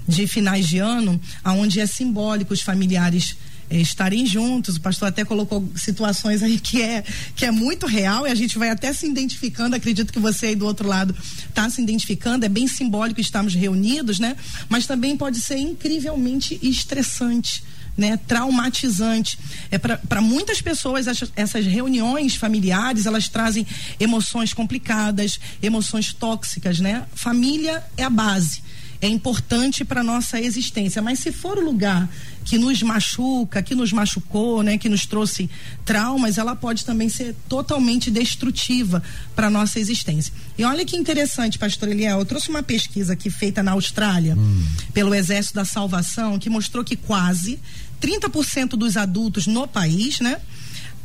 de 0.09 0.25
finais 0.27 0.67
de 0.67 0.79
ano, 0.79 1.21
aonde 1.43 1.79
é 1.79 1.85
simbólico 1.85 2.53
os 2.53 2.61
familiares 2.61 3.37
é, 3.69 3.77
estarem 3.77 4.25
juntos. 4.25 4.77
O 4.77 4.81
pastor 4.81 5.07
até 5.07 5.23
colocou 5.23 5.71
situações 5.75 6.41
aí 6.41 6.59
que 6.59 6.81
é, 6.81 7.03
que 7.35 7.45
é 7.45 7.51
muito 7.51 7.85
real 7.85 8.25
e 8.25 8.31
a 8.31 8.35
gente 8.35 8.57
vai 8.57 8.71
até 8.71 8.91
se 8.91 9.05
identificando. 9.05 9.75
Acredito 9.75 10.11
que 10.11 10.19
você 10.19 10.47
aí 10.47 10.55
do 10.55 10.65
outro 10.65 10.87
lado 10.87 11.15
está 11.47 11.69
se 11.69 11.81
identificando. 11.81 12.43
É 12.43 12.49
bem 12.49 12.67
simbólico 12.67 13.21
estarmos 13.21 13.53
reunidos, 13.53 14.19
né? 14.19 14.35
Mas 14.67 14.87
também 14.87 15.15
pode 15.15 15.39
ser 15.39 15.57
incrivelmente 15.57 16.59
estressante 16.61 17.63
né, 17.95 18.17
traumatizante. 18.27 19.37
É 19.69 19.77
para 19.77 20.21
muitas 20.21 20.61
pessoas 20.61 21.05
essas, 21.05 21.31
essas 21.35 21.65
reuniões 21.65 22.33
familiares 22.33 23.05
elas 23.05 23.27
trazem 23.27 23.67
emoções 23.99 24.53
complicadas, 24.53 25.37
emoções 25.61 26.13
tóxicas, 26.13 26.79
né? 26.79 27.05
Família 27.13 27.83
é 27.97 28.03
a 28.03 28.09
base 28.09 28.63
é 29.01 29.07
importante 29.07 29.85
para 29.85 30.03
nossa 30.03 30.39
existência. 30.39 31.01
Mas 31.01 31.19
se 31.19 31.31
for 31.31 31.57
o 31.57 31.63
lugar 31.63 32.09
que 32.43 32.57
nos 32.57 32.81
machuca, 32.81 33.61
que 33.61 33.75
nos 33.75 33.93
machucou, 33.93 34.61
né, 34.63 34.77
que 34.77 34.89
nos 34.89 35.05
trouxe 35.05 35.49
traumas, 35.85 36.37
ela 36.37 36.55
pode 36.55 36.83
também 36.83 37.07
ser 37.07 37.35
totalmente 37.47 38.11
destrutiva 38.11 39.01
para 39.35 39.49
nossa 39.49 39.79
existência. 39.79 40.33
E 40.57 40.63
olha 40.63 40.83
que 40.83 40.97
interessante, 40.97 41.57
pastor 41.57 41.89
Eliel, 41.89 42.19
eu 42.19 42.25
trouxe 42.25 42.49
uma 42.49 42.63
pesquisa 42.63 43.13
aqui 43.13 43.29
feita 43.29 43.63
na 43.63 43.71
Austrália 43.71 44.35
hum. 44.35 44.65
pelo 44.93 45.13
Exército 45.13 45.55
da 45.55 45.65
Salvação 45.65 46.39
que 46.39 46.49
mostrou 46.49 46.83
que 46.83 46.95
quase 46.95 47.59
30% 48.01 48.69
dos 48.71 48.97
adultos 48.97 49.45
no 49.45 49.67
país, 49.67 50.19
né? 50.19 50.39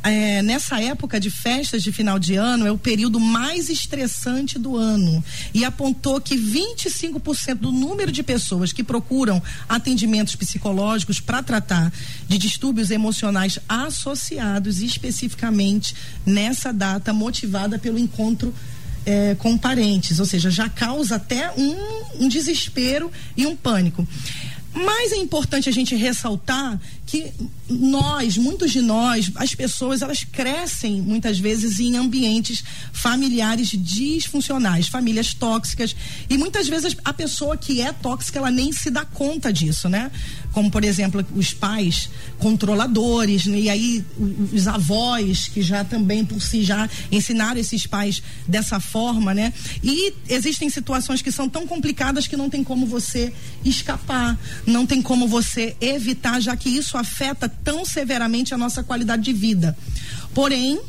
É, 0.05 0.43
nessa 0.43 0.79
época 0.79 1.19
de 1.19 1.31
festas 1.31 1.81
de 1.81 1.91
final 1.91 2.19
de 2.19 2.35
ano 2.35 2.67
é 2.67 2.71
o 2.71 2.77
período 2.77 3.19
mais 3.19 3.69
estressante 3.69 4.59
do 4.59 4.77
ano 4.77 5.23
e 5.51 5.65
apontou 5.65 6.21
que 6.21 6.37
25% 6.37 7.55
do 7.55 7.71
número 7.71 8.11
de 8.11 8.21
pessoas 8.21 8.71
que 8.71 8.83
procuram 8.83 9.41
atendimentos 9.67 10.35
psicológicos 10.35 11.19
para 11.19 11.41
tratar 11.41 11.91
de 12.27 12.37
distúrbios 12.37 12.91
emocionais 12.91 13.57
associados 13.67 14.79
especificamente 14.79 15.95
nessa 16.23 16.71
data 16.71 17.11
motivada 17.11 17.79
pelo 17.79 17.97
encontro 17.97 18.53
é, 19.07 19.35
com 19.35 19.57
parentes, 19.57 20.19
ou 20.19 20.25
seja, 20.25 20.49
já 20.51 20.67
causa 20.69 21.15
até 21.15 21.51
um, 21.57 22.25
um 22.25 22.27
desespero 22.27 23.11
e 23.35 23.45
um 23.45 23.55
pânico. 23.55 24.07
Mas 24.75 25.13
é 25.13 25.15
importante 25.15 25.69
a 25.69 25.71
gente 25.71 25.95
ressaltar 25.95 26.77
que 27.05 27.31
nós, 27.69 28.37
muitos 28.37 28.71
de 28.71 28.81
nós, 28.81 29.31
as 29.35 29.55
pessoas, 29.55 30.01
elas 30.01 30.25
crescem 30.25 31.01
muitas 31.01 31.39
vezes 31.39 31.79
em 31.79 31.95
ambientes 31.95 32.61
familiares 32.91 33.69
disfuncionais, 33.69 34.89
famílias 34.89 35.33
tóxicas, 35.33 35.95
e 36.29 36.37
muitas 36.37 36.67
vezes 36.67 36.97
a 37.05 37.13
pessoa 37.13 37.55
que 37.55 37.81
é 37.81 37.93
tóxica, 37.93 38.39
ela 38.39 38.51
nem 38.51 38.73
se 38.73 38.89
dá 38.89 39.05
conta 39.05 39.53
disso, 39.53 39.87
né? 39.87 40.11
Como, 40.55 40.71
por 40.71 40.85
exemplo, 40.85 41.25
os 41.35 41.53
pais 41.53 42.09
controladores, 42.39 43.45
né? 43.45 43.59
e 43.59 43.69
aí 43.69 44.05
os 44.53 44.69
avós 44.69 45.49
que 45.49 45.61
já 45.61 45.83
também 45.83 46.23
por 46.23 46.41
si 46.41 46.63
já 46.63 46.89
ensinaram 47.11 47.59
esses 47.59 47.85
pais 47.85 48.23
dessa 48.47 48.79
forma, 48.79 49.33
né? 49.33 49.51
E 49.83 50.13
existem 50.29 50.69
situações 50.69 51.21
que 51.21 51.29
são 51.29 51.49
tão 51.49 51.67
complicadas 51.67 52.25
que 52.25 52.37
não 52.37 52.49
tem 52.49 52.63
como 52.63 52.85
você 52.85 53.33
escapar, 53.65 54.39
não 54.65 54.85
tem 54.85 55.01
como 55.01 55.27
você 55.27 55.75
evitar, 55.81 56.39
já 56.39 56.55
que 56.55 56.69
isso 56.69 56.97
afeta 56.97 57.49
tão 57.49 57.83
severamente 57.83 58.53
a 58.53 58.57
nossa 58.57 58.81
qualidade 58.81 59.23
de 59.23 59.33
vida. 59.33 59.77
Porém, 60.33 60.79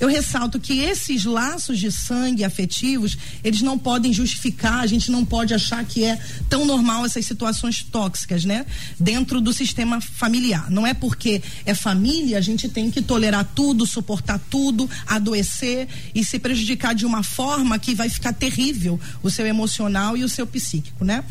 eu 0.00 0.08
ressalto 0.08 0.58
que 0.58 0.80
esses 0.80 1.24
laços 1.24 1.78
de 1.78 1.90
sangue 1.90 2.44
afetivos, 2.44 3.16
eles 3.42 3.62
não 3.62 3.78
podem 3.78 4.12
justificar, 4.12 4.80
a 4.80 4.86
gente 4.86 5.10
não 5.10 5.24
pode 5.24 5.54
achar 5.54 5.84
que 5.84 6.04
é 6.04 6.18
tão 6.48 6.64
normal 6.64 7.06
essas 7.06 7.24
situações 7.24 7.82
tóxicas, 7.82 8.44
né? 8.44 8.66
Dentro 8.98 9.40
do 9.40 9.52
sistema 9.52 10.00
familiar. 10.00 10.70
Não 10.70 10.86
é 10.86 10.92
porque 10.92 11.42
é 11.64 11.74
família, 11.74 12.38
a 12.38 12.40
gente 12.40 12.68
tem 12.68 12.90
que 12.90 13.00
tolerar 13.00 13.48
tudo, 13.54 13.86
suportar 13.86 14.38
tudo, 14.50 14.88
adoecer 15.06 15.88
e 16.14 16.24
se 16.24 16.38
prejudicar 16.38 16.94
de 16.94 17.06
uma 17.06 17.22
forma 17.22 17.78
que 17.78 17.94
vai 17.94 18.08
ficar 18.08 18.32
terrível 18.32 18.98
o 19.22 19.30
seu 19.30 19.46
emocional 19.46 20.16
e 20.16 20.24
o 20.24 20.28
seu 20.28 20.46
psíquico, 20.46 21.04
né? 21.04 21.24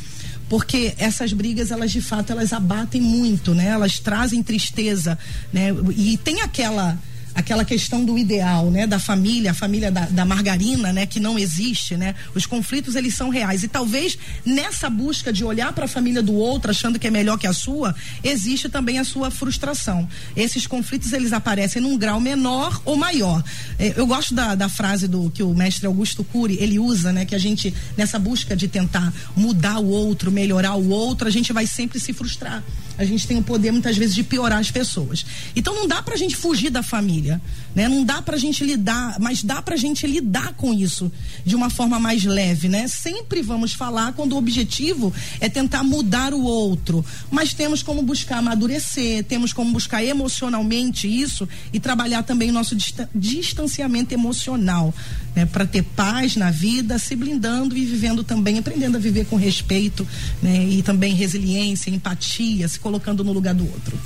porque 0.50 0.93
essas 1.00 1.34
brigas 1.34 1.72
elas 1.72 1.91
de 1.91 2.00
fato 2.00 2.32
elas 2.32 2.53
abatem 2.53 3.01
muito, 3.01 3.55
né? 3.55 3.70
Elas 3.70 3.98
trazem 3.98 4.43
tristeza, 4.43 5.17
né? 5.51 5.70
E 5.96 6.15
tem 6.17 6.41
aquela 6.41 6.96
aquela 7.35 7.65
questão 7.65 8.05
do 8.05 8.17
ideal, 8.17 8.69
né, 8.69 8.85
da 8.85 8.99
família, 8.99 9.51
a 9.51 9.53
família 9.53 9.91
da, 9.91 10.05
da, 10.05 10.25
margarina, 10.25 10.93
né, 10.93 11.05
que 11.05 11.19
não 11.19 11.37
existe, 11.37 11.97
né? 11.97 12.15
Os 12.35 12.45
conflitos 12.45 12.95
eles 12.95 13.15
são 13.15 13.29
reais 13.29 13.63
e 13.63 13.67
talvez 13.67 14.17
nessa 14.45 14.89
busca 14.89 15.33
de 15.33 15.43
olhar 15.43 15.73
para 15.73 15.85
a 15.85 15.87
família 15.87 16.21
do 16.21 16.33
outro 16.33 16.71
achando 16.71 16.99
que 16.99 17.07
é 17.07 17.11
melhor 17.11 17.37
que 17.37 17.47
a 17.47 17.53
sua, 17.53 17.95
existe 18.23 18.69
também 18.69 18.99
a 18.99 19.03
sua 19.03 19.31
frustração. 19.31 20.07
Esses 20.35 20.67
conflitos 20.67 21.11
eles 21.13 21.33
aparecem 21.33 21.81
num 21.81 21.97
grau 21.97 22.19
menor 22.19 22.81
ou 22.85 22.95
maior. 22.95 23.43
É, 23.79 23.93
eu 23.95 24.05
gosto 24.05 24.33
da, 24.33 24.55
da 24.55 24.69
frase 24.69 25.07
do 25.07 25.29
que 25.31 25.41
o 25.41 25.53
mestre 25.53 25.87
Augusto 25.87 26.23
Cury 26.23 26.57
ele 26.59 26.79
usa, 26.79 27.11
né, 27.11 27.25
que 27.25 27.35
a 27.35 27.39
gente 27.39 27.73
nessa 27.97 28.19
busca 28.19 28.55
de 28.55 28.67
tentar 28.67 29.11
mudar 29.35 29.79
o 29.79 29.87
outro, 29.87 30.31
melhorar 30.31 30.75
o 30.75 30.89
outro, 30.89 31.27
a 31.27 31.31
gente 31.31 31.51
vai 31.51 31.65
sempre 31.65 31.99
se 31.99 32.13
frustrar 32.13 32.63
a 32.97 33.05
gente 33.05 33.27
tem 33.27 33.38
o 33.38 33.43
poder 33.43 33.71
muitas 33.71 33.97
vezes 33.97 34.15
de 34.15 34.23
piorar 34.23 34.59
as 34.59 34.71
pessoas. 34.71 35.25
Então 35.55 35.73
não 35.73 35.88
dá 35.88 36.01
pra 36.01 36.15
gente 36.15 36.35
fugir 36.35 36.69
da 36.69 36.83
família, 36.83 37.41
né? 37.75 37.88
Não 37.88 38.03
dá 38.03 38.21
pra 38.21 38.38
gente 38.38 38.63
lidar, 38.63 39.17
mas 39.19 39.43
dá 39.43 39.62
pra 39.62 39.75
gente 39.75 40.05
lidar 40.05 40.53
com 40.53 40.73
isso 40.73 41.12
de 41.45 41.55
uma 41.55 41.69
forma 41.69 42.00
mais 42.00 42.23
leve, 42.23 42.69
né? 42.69 42.88
Sempre 42.88 43.41
vamos 43.41 43.73
falar 43.73 44.13
quando 44.13 44.33
o 44.33 44.38
objetivo 44.38 45.13
é 45.39 45.50
tentar 45.50 45.83
mudar 45.83 46.33
o 46.33 46.43
outro, 46.43 47.03
mas 47.31 47.53
temos 47.53 47.81
como 47.81 48.01
buscar 48.01 48.38
amadurecer, 48.38 49.23
temos 49.23 49.53
como 49.53 49.71
buscar 49.71 50.03
emocionalmente 50.03 51.07
isso 51.07 51.47
e 51.71 51.79
trabalhar 51.79 52.23
também 52.23 52.50
o 52.50 52.53
nosso 52.53 52.75
distanciamento 53.15 54.13
emocional, 54.13 54.93
né? 55.35 55.45
Para 55.45 55.65
ter 55.65 55.83
paz 55.83 56.35
na 56.35 56.51
vida, 56.51 56.97
se 56.99 57.15
blindando 57.15 57.77
e 57.77 57.85
vivendo 57.85 58.23
também, 58.23 58.59
aprendendo 58.59 58.97
a 58.97 58.99
viver 58.99 59.25
com 59.25 59.35
respeito, 59.35 60.07
né? 60.41 60.63
E 60.65 60.81
também 60.81 61.13
resiliência, 61.13 61.89
empatia, 61.89 62.67
se 62.67 62.79
colocando 62.79 63.23
no 63.23 63.33
lugar 63.33 63.53
do 63.53 63.65
outro. 63.65 63.97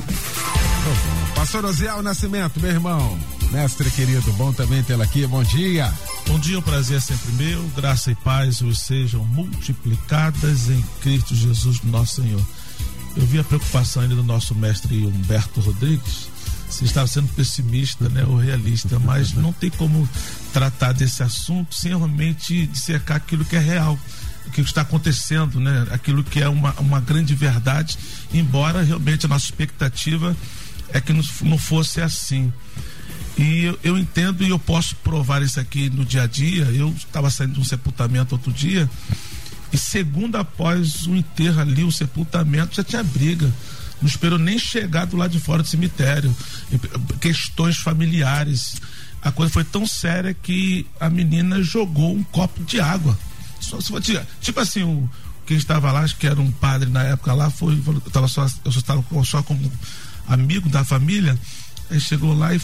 Pastor 1.36 1.66
Osiel 1.66 2.02
Nascimento, 2.02 2.60
meu 2.60 2.72
irmão, 2.72 3.20
mestre 3.52 3.90
querido, 3.92 4.32
bom 4.34 4.54
também 4.54 4.82
tê-lo 4.84 5.04
aqui, 5.04 5.26
bom 5.28 5.44
dia. 5.44 5.94
Bom 6.28 6.40
dia, 6.40 6.60
o 6.60 6.62
prazer 6.62 6.98
é 6.98 7.00
sempre 7.00 7.32
meu, 7.34 7.64
graça 7.76 8.12
e 8.12 8.16
paz 8.16 8.62
os 8.62 8.80
sejam 8.80 9.24
multiplicadas 9.26 10.70
em 10.70 10.84
Cristo 11.02 11.36
Jesus, 11.36 11.82
nosso 11.84 12.22
Senhor. 12.22 12.42
Eu 13.16 13.26
vi 13.26 13.40
a 13.40 13.44
preocupação 13.44 14.04
ainda 14.04 14.16
do 14.16 14.24
nosso 14.24 14.54
mestre 14.54 15.06
Humberto 15.06 15.60
Rodrigues, 15.60 16.30
se 16.70 16.86
estava 16.86 17.08
sendo 17.08 17.28
pessimista, 17.30 18.10
né, 18.10 18.24
ou 18.26 18.38
realista, 18.38 19.00
mas 19.00 19.34
não 19.34 19.54
tem 19.54 19.70
como 19.70 20.08
tratar 20.58 20.92
desse 20.92 21.22
assunto 21.22 21.76
sem 21.76 21.96
realmente 21.96 22.66
dissecar 22.66 23.18
aquilo 23.18 23.46
que 23.46 23.56
é 23.56 23.60
real 23.60 23.98
que 24.52 24.60
está 24.62 24.82
acontecendo, 24.82 25.60
né? 25.60 25.86
Aquilo 25.92 26.24
que 26.24 26.42
é 26.42 26.50
uma, 26.50 26.74
uma 26.80 27.00
grande 27.00 27.36
verdade, 27.36 27.96
embora 28.34 28.82
realmente 28.82 29.28
a 29.28 29.30
nossa 29.30 29.46
expectativa 29.46 30.36
é 30.90 31.00
que 31.00 31.14
não, 31.14 31.22
não 31.44 31.60
fosse 31.60 32.02
assim. 32.02 32.52
E 33.38 33.66
eu, 33.66 33.80
eu, 33.84 33.98
entendo 34.00 34.44
e 34.44 34.50
eu 34.50 34.58
posso 34.58 34.96
provar 34.96 35.44
isso 35.44 35.60
aqui 35.60 35.92
no 35.92 36.04
dia 36.04 36.24
a 36.24 36.28
dia. 36.28 36.64
Eu 36.64 36.90
estava 36.98 37.30
saindo 37.30 37.54
de 37.54 37.60
um 37.60 37.64
sepultamento 37.64 38.34
outro 38.34 38.52
dia 38.52 38.90
e 39.72 39.78
segundo 39.78 40.38
após 40.38 41.06
o 41.06 41.16
enterro 41.16 41.62
ali, 41.62 41.84
o 41.84 41.92
sepultamento 41.92 42.76
já 42.76 42.84
tinha 42.84 43.04
briga. 43.04 43.54
Não 44.02 44.08
esperou 44.08 44.40
nem 44.40 44.58
chegar 44.58 45.06
do 45.06 45.18
lado 45.18 45.32
de 45.32 45.40
fora 45.40 45.62
do 45.62 45.68
cemitério. 45.68 46.36
Questões 47.22 47.78
familiares. 47.78 48.82
A 49.22 49.32
coisa 49.32 49.52
foi 49.52 49.64
tão 49.64 49.86
séria 49.86 50.34
que 50.34 50.86
a 51.00 51.10
menina 51.10 51.62
jogou 51.62 52.16
um 52.16 52.24
copo 52.24 52.64
de 52.64 52.80
água. 52.80 53.18
Só, 53.60 53.78
tipo 54.42 54.60
assim, 54.60 54.84
o, 54.84 55.10
quem 55.46 55.58
estava 55.58 55.92
lá, 55.92 56.02
acho 56.02 56.18
que 56.18 56.28
era 56.28 56.40
um 56.40 56.52
padre 56.52 56.90
na 56.90 57.04
época 57.04 57.34
lá, 57.34 57.50
foi, 57.50 57.76
falou, 57.82 58.02
eu, 58.06 58.12
tava 58.12 58.28
só, 58.28 58.46
eu 58.66 58.72
só 58.72 58.80
estava 58.80 59.04
só 59.24 59.42
como 59.42 59.72
amigo 60.28 60.70
da 60.70 60.84
família, 60.84 61.40
aí 61.90 62.00
chegou 62.00 62.34
lá 62.34 62.54
e 62.54 62.62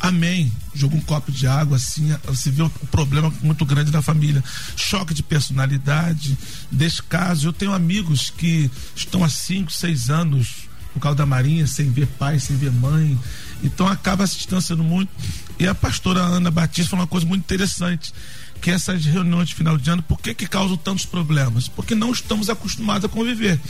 amém, 0.00 0.52
jogou 0.74 0.98
um 0.98 1.02
copo 1.02 1.32
de 1.32 1.46
água, 1.46 1.76
assim, 1.76 2.14
você 2.24 2.50
vê 2.50 2.62
um 2.62 2.68
problema 2.68 3.32
muito 3.42 3.64
grande 3.64 3.90
na 3.90 4.02
família, 4.02 4.42
choque 4.76 5.14
de 5.14 5.22
personalidade, 5.22 6.36
descaso, 6.70 7.48
eu 7.48 7.52
tenho 7.52 7.72
amigos 7.72 8.28
que 8.28 8.70
estão 8.94 9.24
há 9.24 9.28
5, 9.28 9.72
6 9.72 10.10
anos 10.10 10.65
por 10.96 11.00
causa 11.00 11.18
da 11.18 11.26
marinha, 11.26 11.66
sem 11.66 11.90
ver 11.90 12.06
pai, 12.06 12.40
sem 12.40 12.56
ver 12.56 12.72
mãe, 12.72 13.18
então 13.62 13.86
acaba 13.86 14.26
se 14.26 14.36
distanciando 14.36 14.82
muito, 14.82 15.10
e 15.58 15.66
a 15.66 15.74
pastora 15.74 16.20
Ana 16.20 16.50
Batista 16.50 16.92
falou 16.92 17.02
uma 17.02 17.06
coisa 17.06 17.26
muito 17.26 17.42
interessante, 17.42 18.14
que 18.62 18.70
essas 18.70 19.04
reuniões 19.04 19.50
de 19.50 19.54
final 19.54 19.76
de 19.76 19.90
ano, 19.90 20.02
por 20.02 20.18
que, 20.18 20.32
que 20.32 20.46
causam 20.46 20.78
tantos 20.78 21.04
problemas? 21.04 21.68
Porque 21.68 21.94
não 21.94 22.10
estamos 22.12 22.48
acostumados 22.48 23.04
a 23.04 23.08
conviver. 23.10 23.60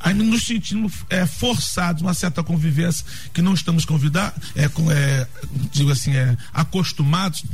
Ainda 0.00 0.24
nos 0.24 0.44
sentimos 0.44 0.94
é, 1.10 1.26
forçados 1.26 2.00
uma 2.00 2.14
certa 2.14 2.42
convivência 2.42 3.04
que 3.34 3.42
não 3.42 3.52
estamos 3.52 3.84
convidados, 3.84 4.42
é, 4.54 4.66
com, 4.66 4.90
é, 4.90 5.28
digo 5.70 5.90
assim, 5.90 6.12
é, 6.16 6.34
acostumados, 6.54 7.44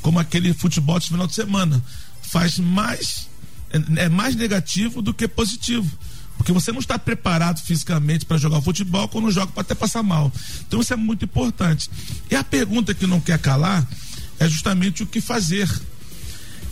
como 0.00 0.18
aquele 0.18 0.52
futebol 0.52 0.98
de 0.98 1.06
final 1.06 1.28
de 1.28 1.34
semana. 1.34 1.80
Faz 2.20 2.58
mais, 2.58 3.28
é, 3.70 4.06
é 4.06 4.08
mais 4.08 4.34
negativo 4.34 5.00
do 5.00 5.14
que 5.14 5.28
positivo 5.28 5.88
Porque 6.36 6.52
você 6.52 6.72
não 6.72 6.80
está 6.80 6.98
preparado 6.98 7.60
fisicamente 7.60 8.26
para 8.26 8.36
jogar 8.36 8.60
futebol, 8.60 9.06
quando 9.08 9.30
joga 9.30 9.52
pode 9.52 9.66
até 9.66 9.74
passar 9.74 10.02
mal. 10.02 10.32
Então 10.66 10.80
isso 10.80 10.92
é 10.92 10.96
muito 10.96 11.24
importante. 11.24 11.88
E 12.30 12.34
a 12.34 12.42
pergunta 12.42 12.94
que 12.94 13.06
não 13.06 13.20
quer 13.20 13.38
calar 13.38 13.86
é 14.38 14.48
justamente 14.48 15.02
o 15.02 15.06
que 15.06 15.20
fazer. 15.20 15.68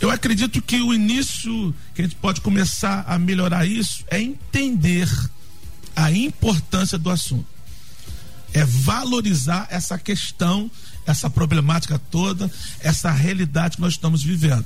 Eu 0.01 0.09
acredito 0.09 0.61
que 0.61 0.81
o 0.81 0.93
início 0.93 1.73
que 1.93 2.01
a 2.01 2.05
gente 2.05 2.15
pode 2.15 2.41
começar 2.41 3.05
a 3.07 3.17
melhorar 3.19 3.65
isso 3.65 4.03
é 4.07 4.19
entender 4.19 5.07
a 5.95 6.11
importância 6.11 6.97
do 6.97 7.09
assunto. 7.09 7.45
É 8.53 8.65
valorizar 8.65 9.67
essa 9.69 9.97
questão, 9.97 10.69
essa 11.05 11.29
problemática 11.29 11.99
toda, 12.09 12.51
essa 12.79 13.11
realidade 13.11 13.75
que 13.75 13.81
nós 13.81 13.93
estamos 13.93 14.23
vivendo. 14.23 14.65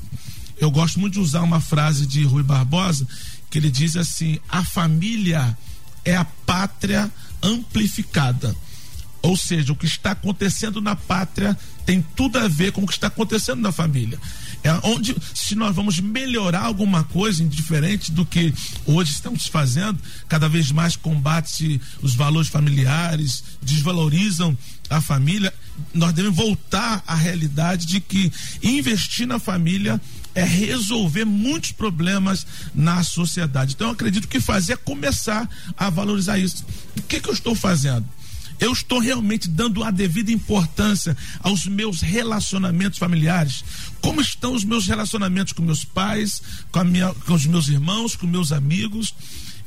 Eu 0.58 0.72
gosto 0.72 1.00
muito 1.00 1.14
de 1.14 1.20
usar 1.20 1.42
uma 1.42 1.60
frase 1.60 2.06
de 2.06 2.24
Rui 2.24 2.42
Barbosa, 2.42 3.06
que 3.56 3.60
ele 3.60 3.72
diz 3.72 3.96
assim: 3.96 4.38
a 4.50 4.66
família 4.66 5.58
é 6.04 6.14
a 6.14 6.26
pátria 6.26 7.10
amplificada. 7.42 8.54
Ou 9.22 9.38
seja, 9.38 9.72
o 9.72 9.78
que 9.78 9.86
está 9.86 10.12
acontecendo 10.12 10.82
na 10.82 10.94
pátria 10.94 11.58
tem 11.86 12.06
tudo 12.18 12.38
a 12.38 12.50
ver 12.50 12.74
com 12.74 12.82
o 12.82 12.86
que 12.86 12.92
está 12.92 13.08
acontecendo 13.08 13.62
na 13.62 13.72
família. 13.72 14.20
É 14.66 14.80
onde, 14.82 15.16
se 15.32 15.54
nós 15.54 15.76
vamos 15.76 16.00
melhorar 16.00 16.64
alguma 16.64 17.04
coisa 17.04 17.46
diferente 17.46 18.12
do 18.12 18.26
que 18.26 18.52
hoje 18.88 19.12
estamos 19.12 19.46
fazendo, 19.46 20.00
cada 20.28 20.50
vez 20.50 20.72
mais 20.72 20.96
combate 20.96 21.80
os 22.02 22.16
valores 22.16 22.50
familiares, 22.50 23.44
desvalorizam 23.62 24.58
a 24.90 25.00
família, 25.00 25.54
nós 25.94 26.14
devemos 26.14 26.36
voltar 26.36 27.04
à 27.06 27.14
realidade 27.14 27.86
de 27.86 28.00
que 28.00 28.32
investir 28.64 29.28
na 29.28 29.38
família 29.38 30.02
é 30.34 30.44
resolver 30.44 31.26
muitos 31.26 31.72
problemas 31.72 32.48
na 32.74 33.04
sociedade. 33.04 33.76
Então 33.76 33.90
eu 33.90 33.94
acredito 33.94 34.28
que 34.28 34.40
fazer 34.40 34.74
é 34.74 34.78
começar 34.78 35.48
a 35.78 35.92
valorizar 35.92 36.40
isso. 36.40 36.66
O 36.98 37.04
que, 37.04 37.20
que 37.22 37.30
eu 37.30 37.34
estou 37.34 37.54
fazendo? 37.54 38.04
Eu 38.60 38.72
estou 38.72 39.00
realmente 39.00 39.50
dando 39.50 39.84
a 39.84 39.92
devida 39.92 40.32
importância 40.32 41.16
aos 41.40 41.66
meus 41.66 42.02
relacionamentos 42.02 42.98
familiares. 42.98 43.64
Como 44.02 44.22
estão 44.22 44.54
os 44.54 44.64
meus 44.64 44.88
relacionamentos 44.88 45.54
com 45.54 45.62
meus 45.62 45.84
pais, 45.84 46.42
com, 46.72 46.84
minha, 46.84 47.14
com 47.14 47.34
os 47.34 47.46
meus 47.46 47.68
irmãos, 47.68 48.16
com 48.16 48.28
meus 48.28 48.52
amigos? 48.52 49.14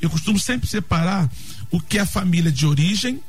Eu 0.00 0.08
costumo 0.08 0.38
sempre 0.38 0.68
separar 0.68 1.30
o 1.70 1.80
que 1.80 1.98
é 1.98 2.02
a 2.02 2.06
família 2.06 2.50
de 2.50 2.66
origem 2.66 3.20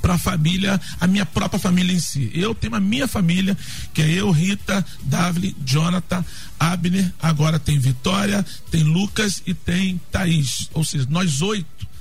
para 0.00 0.14
a 0.14 0.18
família, 0.18 0.80
a 1.00 1.06
minha 1.06 1.24
própria 1.24 1.60
família 1.60 1.94
em 1.94 2.00
si. 2.00 2.28
Eu 2.34 2.54
tenho 2.54 2.74
a 2.74 2.80
minha 2.80 3.06
família, 3.06 3.56
que 3.94 4.02
é 4.02 4.10
eu, 4.10 4.32
Rita, 4.32 4.84
Davli, 5.04 5.54
Jonathan, 5.64 6.24
Abner, 6.58 7.12
agora 7.22 7.58
tem 7.58 7.78
Vitória, 7.78 8.44
tem 8.70 8.82
Lucas 8.82 9.42
e 9.46 9.54
tem 9.54 10.00
Thaís. 10.10 10.68
Ou 10.74 10.84
seja, 10.84 11.06
nós 11.08 11.40
oito 11.40 11.91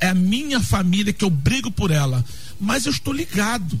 é 0.00 0.08
a 0.08 0.14
minha 0.14 0.60
família 0.60 1.12
que 1.12 1.24
eu 1.24 1.30
brigo 1.30 1.70
por 1.70 1.90
ela, 1.90 2.24
mas 2.60 2.86
eu 2.86 2.92
estou 2.92 3.12
ligado 3.12 3.80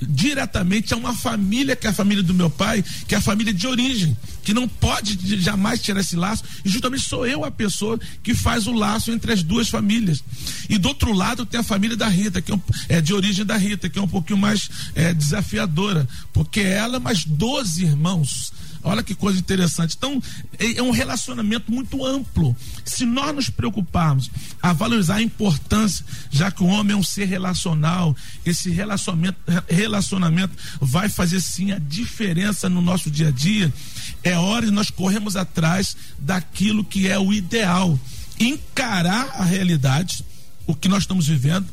diretamente 0.00 0.94
a 0.94 0.96
uma 0.96 1.14
família 1.14 1.74
que 1.74 1.86
é 1.86 1.90
a 1.90 1.92
família 1.92 2.22
do 2.22 2.32
meu 2.32 2.48
pai, 2.48 2.84
que 3.06 3.14
é 3.14 3.18
a 3.18 3.20
família 3.20 3.52
de 3.52 3.66
origem, 3.66 4.16
que 4.42 4.54
não 4.54 4.68
pode 4.68 5.18
jamais 5.40 5.82
tirar 5.82 6.00
esse 6.00 6.16
laço, 6.16 6.44
e 6.64 6.68
justamente 6.68 7.02
sou 7.02 7.26
eu 7.26 7.44
a 7.44 7.50
pessoa 7.50 7.98
que 8.22 8.34
faz 8.34 8.66
o 8.66 8.72
laço 8.72 9.10
entre 9.10 9.32
as 9.32 9.42
duas 9.42 9.68
famílias. 9.68 10.22
E 10.68 10.78
do 10.78 10.88
outro 10.88 11.12
lado 11.12 11.44
tem 11.44 11.60
a 11.60 11.64
família 11.64 11.96
da 11.96 12.08
Rita, 12.08 12.40
que 12.40 12.52
é, 12.52 12.58
é 12.88 13.00
de 13.00 13.12
origem 13.12 13.44
da 13.44 13.56
Rita, 13.56 13.88
que 13.88 13.98
é 13.98 14.02
um 14.02 14.08
pouquinho 14.08 14.38
mais 14.38 14.70
é, 14.94 15.12
desafiadora, 15.12 16.08
porque 16.32 16.60
ela 16.60 17.00
mais 17.00 17.24
12 17.24 17.84
irmãos 17.84 18.52
Olha 18.82 19.02
que 19.02 19.14
coisa 19.14 19.38
interessante. 19.38 19.94
Então, 19.96 20.22
é, 20.58 20.78
é 20.78 20.82
um 20.82 20.90
relacionamento 20.90 21.72
muito 21.72 22.04
amplo. 22.04 22.54
Se 22.84 23.04
nós 23.04 23.34
nos 23.34 23.50
preocuparmos 23.50 24.30
a 24.62 24.72
valorizar 24.72 25.16
a 25.16 25.22
importância, 25.22 26.04
já 26.30 26.50
que 26.50 26.62
o 26.62 26.66
homem 26.66 26.94
é 26.94 26.96
um 26.96 27.02
ser 27.02 27.26
relacional, 27.26 28.16
esse 28.44 28.70
relacionamento, 28.70 29.38
relacionamento 29.68 30.56
vai 30.80 31.08
fazer 31.08 31.40
sim 31.40 31.72
a 31.72 31.78
diferença 31.78 32.68
no 32.68 32.80
nosso 32.80 33.10
dia 33.10 33.28
a 33.28 33.32
dia, 33.32 33.72
é 34.22 34.36
hora 34.36 34.66
de 34.66 34.72
nós 34.72 34.90
corrermos 34.90 35.36
atrás 35.36 35.96
daquilo 36.18 36.84
que 36.84 37.08
é 37.08 37.18
o 37.18 37.32
ideal. 37.32 37.98
Encarar 38.38 39.30
a 39.34 39.44
realidade, 39.44 40.24
o 40.66 40.74
que 40.74 40.88
nós 40.88 41.02
estamos 41.02 41.26
vivendo, 41.26 41.66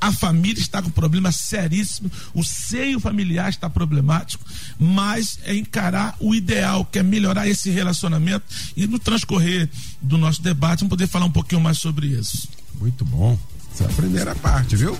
a 0.00 0.12
família 0.12 0.60
está 0.60 0.82
com 0.82 0.90
problema 0.90 1.32
seríssimo, 1.32 2.10
o 2.34 2.44
seio 2.44 3.00
familiar 3.00 3.48
está 3.48 3.68
problemático, 3.68 4.44
mas 4.78 5.38
é 5.44 5.54
encarar 5.54 6.16
o 6.20 6.34
ideal, 6.34 6.84
que 6.84 6.98
é 6.98 7.02
melhorar 7.02 7.48
esse 7.48 7.70
relacionamento 7.70 8.44
e 8.76 8.86
no 8.86 8.98
transcorrer 8.98 9.68
do 10.00 10.18
nosso 10.18 10.42
debate 10.42 10.80
vamos 10.80 10.90
poder 10.90 11.06
falar 11.06 11.26
um 11.26 11.30
pouquinho 11.30 11.60
mais 11.60 11.78
sobre 11.78 12.08
isso. 12.08 12.48
Muito 12.74 13.04
bom. 13.04 13.38
Essa 13.72 13.84
é 13.84 13.86
a 13.86 13.90
primeira 13.90 14.34
parte, 14.34 14.76
viu? 14.76 14.96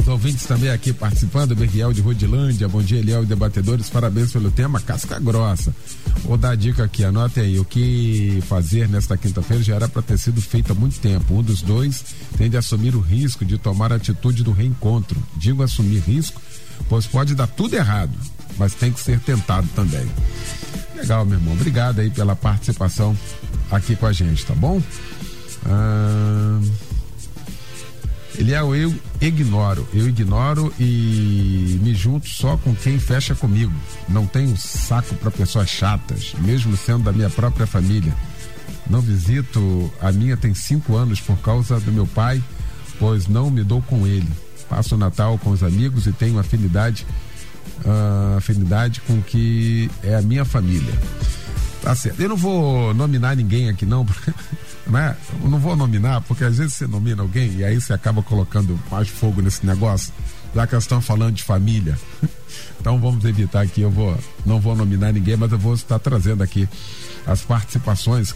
Os 0.00 0.08
ouvintes 0.08 0.46
também 0.46 0.70
aqui 0.70 0.92
participando, 0.92 1.54
Berriel 1.54 1.92
de 1.92 2.00
Rodilândia, 2.00 2.68
bom 2.68 2.82
dia, 2.82 2.98
Eliel 2.98 3.24
e 3.24 3.26
debatedores, 3.26 3.90
parabéns 3.90 4.32
pelo 4.32 4.50
tema, 4.50 4.80
casca 4.80 5.18
grossa. 5.18 5.74
Vou 6.22 6.36
dar 6.36 6.50
a 6.50 6.54
dica 6.54 6.84
aqui, 6.84 7.04
anote 7.04 7.40
aí, 7.40 7.58
o 7.58 7.64
que 7.64 8.42
fazer 8.48 8.88
nesta 8.88 9.16
quinta-feira 9.16 9.62
já 9.62 9.74
era 9.74 9.88
para 9.88 10.02
ter 10.02 10.18
sido 10.18 10.40
feito 10.40 10.72
há 10.72 10.74
muito 10.74 11.00
tempo. 11.00 11.34
Um 11.34 11.42
dos 11.42 11.60
dois 11.60 12.04
tem 12.36 12.48
de 12.48 12.56
assumir 12.56 12.94
o 12.94 13.00
risco 13.00 13.44
de 13.44 13.58
tomar 13.58 13.92
a 13.92 13.96
atitude 13.96 14.42
do 14.42 14.52
reencontro. 14.52 15.20
Digo 15.36 15.62
assumir 15.62 16.00
risco, 16.00 16.40
pois 16.88 17.06
pode 17.06 17.34
dar 17.34 17.46
tudo 17.46 17.74
errado, 17.74 18.12
mas 18.56 18.74
tem 18.74 18.92
que 18.92 19.00
ser 19.00 19.18
tentado 19.20 19.68
também. 19.74 20.06
Legal, 20.94 21.24
meu 21.24 21.38
irmão, 21.38 21.54
obrigado 21.54 22.00
aí 22.00 22.10
pela 22.10 22.36
participação 22.36 23.16
aqui 23.70 23.96
com 23.96 24.06
a 24.06 24.12
gente, 24.12 24.46
tá 24.46 24.54
bom? 24.54 24.80
Ah... 25.64 26.60
Ele 28.38 28.52
é 28.52 28.62
o 28.62 28.74
eu 28.74 28.94
ignoro. 29.20 29.88
Eu 29.94 30.08
ignoro 30.08 30.72
e 30.78 31.78
me 31.82 31.94
junto 31.94 32.28
só 32.28 32.56
com 32.56 32.74
quem 32.74 32.98
fecha 32.98 33.34
comigo. 33.34 33.72
Não 34.08 34.26
tenho 34.26 34.56
saco 34.56 35.14
para 35.16 35.30
pessoas 35.30 35.68
chatas, 35.68 36.34
mesmo 36.38 36.76
sendo 36.76 37.04
da 37.04 37.12
minha 37.12 37.30
própria 37.30 37.66
família. 37.66 38.14
Não 38.88 39.00
visito 39.00 39.92
a 40.00 40.12
minha 40.12 40.36
tem 40.36 40.54
cinco 40.54 40.96
anos 40.96 41.20
por 41.20 41.36
causa 41.38 41.80
do 41.80 41.90
meu 41.90 42.06
pai, 42.06 42.42
pois 42.98 43.26
não 43.26 43.50
me 43.50 43.64
dou 43.64 43.82
com 43.82 44.06
ele. 44.06 44.28
Passo 44.68 44.94
o 44.94 44.98
Natal 44.98 45.38
com 45.38 45.50
os 45.50 45.62
amigos 45.62 46.06
e 46.06 46.12
tenho 46.12 46.38
afinidade, 46.38 47.06
uh, 47.84 48.36
afinidade 48.36 49.00
com 49.00 49.20
que 49.22 49.90
é 50.02 50.14
a 50.14 50.22
minha 50.22 50.44
família. 50.44 50.94
Tá 51.86 51.94
certo. 51.94 52.20
Eu 52.20 52.28
não 52.28 52.36
vou 52.36 52.92
nominar 52.92 53.36
ninguém 53.36 53.68
aqui 53.68 53.86
não, 53.86 54.02
porque 54.04 54.32
né? 54.88 55.16
Eu 55.40 55.48
não 55.48 55.60
vou 55.60 55.76
nominar, 55.76 56.20
porque 56.22 56.42
às 56.42 56.58
vezes 56.58 56.74
você 56.74 56.84
nomina 56.84 57.22
alguém 57.22 57.52
e 57.52 57.64
aí 57.64 57.80
você 57.80 57.92
acaba 57.92 58.24
colocando 58.24 58.76
mais 58.90 59.08
fogo 59.08 59.40
nesse 59.40 59.64
negócio, 59.64 60.12
já 60.52 60.66
que 60.66 60.74
elas 60.74 60.82
estão 60.82 61.00
falando 61.00 61.34
de 61.34 61.44
família. 61.44 61.96
Então 62.80 63.00
vamos 63.00 63.24
evitar 63.24 63.62
aqui, 63.62 63.80
eu 63.80 63.90
vou, 63.90 64.16
não 64.44 64.60
vou 64.60 64.76
nominar 64.76 65.12
ninguém, 65.12 65.36
mas 65.36 65.50
eu 65.50 65.58
vou 65.58 65.74
estar 65.74 65.98
trazendo 65.98 66.42
aqui 66.42 66.68
as 67.26 67.42
participações 67.42 68.34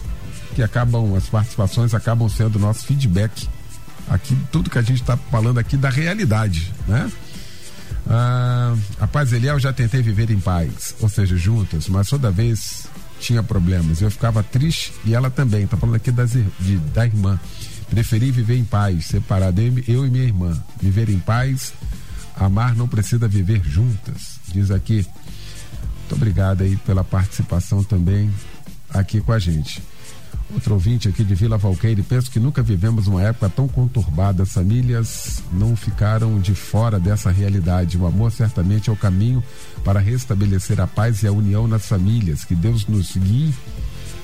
que 0.53 0.61
acabam, 0.61 1.15
as 1.15 1.29
participações 1.29 1.93
acabam 1.93 2.27
sendo 2.27 2.59
nosso 2.59 2.85
feedback 2.85 3.47
aqui, 4.09 4.37
tudo 4.51 4.69
que 4.69 4.77
a 4.77 4.81
gente 4.81 5.01
está 5.01 5.15
falando 5.15 5.57
aqui 5.57 5.77
da 5.77 5.89
realidade, 5.89 6.71
né? 6.87 7.09
Ah, 8.09 8.75
a 8.99 9.07
paz 9.07 9.31
Eliel 9.31 9.57
já 9.57 9.71
tentei 9.71 10.01
viver 10.01 10.29
em 10.29 10.39
paz, 10.39 10.95
ou 10.99 11.07
seja, 11.07 11.37
juntas, 11.37 11.87
mas 11.87 12.09
toda 12.09 12.29
vez 12.29 12.87
tinha 13.21 13.41
problemas. 13.43 14.01
Eu 14.01 14.11
ficava 14.11 14.43
triste 14.43 14.91
e 15.05 15.13
ela 15.13 15.29
também. 15.29 15.65
Tá 15.67 15.77
falando 15.77 15.95
aqui 15.95 16.11
das, 16.11 16.31
de, 16.31 16.77
da 16.93 17.05
irmã. 17.05 17.39
Preferi 17.89 18.31
viver 18.31 18.57
em 18.57 18.63
paz, 18.63 19.07
separado 19.07 19.61
eu 19.87 20.05
e 20.05 20.09
minha 20.09 20.23
irmã. 20.23 20.61
Viver 20.81 21.09
em 21.09 21.19
paz, 21.19 21.73
amar 22.35 22.75
não 22.75 22.87
precisa 22.87 23.27
viver 23.27 23.61
juntas. 23.63 24.39
Diz 24.47 24.71
aqui. 24.71 25.05
Muito 25.99 26.15
obrigado 26.15 26.63
aí 26.63 26.75
pela 26.77 27.03
participação 27.03 27.83
também 27.83 28.29
aqui 28.89 29.21
com 29.21 29.31
a 29.31 29.39
gente. 29.39 29.81
Outro 30.53 30.73
ouvinte 30.73 31.07
aqui 31.07 31.23
de 31.23 31.33
Vila 31.33 31.57
Valqueire, 31.57 32.03
penso 32.03 32.29
que 32.29 32.39
nunca 32.39 32.61
vivemos 32.61 33.07
uma 33.07 33.23
época 33.23 33.49
tão 33.49 33.69
conturbada. 33.69 34.43
As 34.43 34.51
famílias 34.51 35.41
não 35.53 35.75
ficaram 35.75 36.39
de 36.39 36.53
fora 36.53 36.99
dessa 36.99 37.31
realidade. 37.31 37.97
O 37.97 38.05
amor 38.05 38.31
certamente 38.31 38.89
é 38.89 38.93
o 38.93 38.95
caminho 38.95 39.41
para 39.83 39.99
restabelecer 39.99 40.81
a 40.81 40.87
paz 40.87 41.23
e 41.23 41.27
a 41.27 41.31
união 41.31 41.67
nas 41.67 41.85
famílias. 41.85 42.43
Que 42.43 42.53
Deus 42.53 42.85
nos 42.85 43.15
guie 43.15 43.53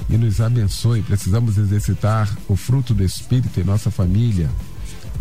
e 0.10 0.18
nos 0.18 0.42
abençoe. 0.42 1.02
Precisamos 1.02 1.58
exercitar 1.58 2.30
o 2.50 2.58
fruto 2.58 2.94
do 2.94 3.04
Espírito 3.04 3.60
em 3.62 3.64
nossa 3.64 3.90
família. 3.90 4.50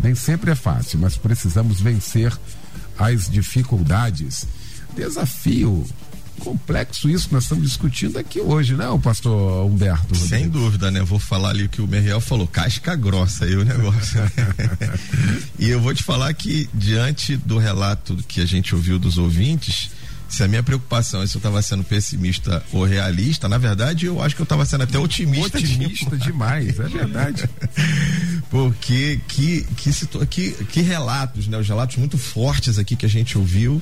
Nem 0.03 0.13
sempre 0.13 0.51
é 0.51 0.55
fácil, 0.55 0.99
mas 0.99 1.17
precisamos 1.17 1.79
vencer 1.79 2.37
as 2.99 3.29
dificuldades. 3.29 4.45
Desafio 4.93 5.85
complexo 6.37 7.09
isso 7.09 7.27
que 7.27 7.33
nós 7.33 7.43
estamos 7.43 7.65
discutindo 7.65 8.17
aqui 8.17 8.39
hoje, 8.39 8.75
né, 8.75 8.87
o 8.87 8.99
pastor 8.99 9.65
Humberto? 9.65 10.15
Sem 10.15 10.49
dúvida, 10.49 10.89
né? 10.91 11.01
Vou 11.01 11.19
falar 11.19 11.49
ali 11.49 11.65
o 11.65 11.69
que 11.69 11.81
o 11.81 11.87
Meriel 11.87 12.21
falou, 12.21 12.47
casca 12.47 12.95
grossa 12.95 13.45
aí 13.45 13.55
o 13.55 13.63
negócio. 13.63 14.19
e 15.59 15.69
eu 15.69 15.81
vou 15.81 15.93
te 15.93 16.03
falar 16.03 16.33
que, 16.33 16.69
diante 16.73 17.35
do 17.37 17.57
relato 17.57 18.15
que 18.27 18.41
a 18.41 18.45
gente 18.45 18.73
ouviu 18.73 18.97
dos 18.99 19.17
ouvintes, 19.17 19.89
se 20.29 20.43
a 20.43 20.47
minha 20.47 20.61
preocupação 20.61 21.21
é 21.21 21.27
se 21.27 21.35
eu 21.35 21.39
estava 21.39 21.61
sendo 21.61 21.83
pessimista 21.83 22.63
ou 22.71 22.83
realista, 22.83 23.47
na 23.47 23.57
verdade 23.57 24.05
eu 24.05 24.21
acho 24.21 24.35
que 24.35 24.41
eu 24.41 24.45
estava 24.45 24.65
sendo 24.65 24.83
até 24.83 24.97
otimista. 24.99 25.57
Otimista 25.57 26.17
demais, 26.17 26.79
é 26.79 26.87
verdade. 26.87 27.49
porque 28.49 29.19
que, 29.27 29.65
que, 29.77 29.91
que, 30.29 30.51
que 30.65 30.81
relatos, 30.81 31.47
né? 31.47 31.57
Os 31.57 31.67
relatos 31.67 31.95
muito 31.97 32.17
fortes 32.17 32.77
aqui 32.77 32.95
que 32.95 33.05
a 33.05 33.09
gente 33.09 33.37
ouviu 33.37 33.81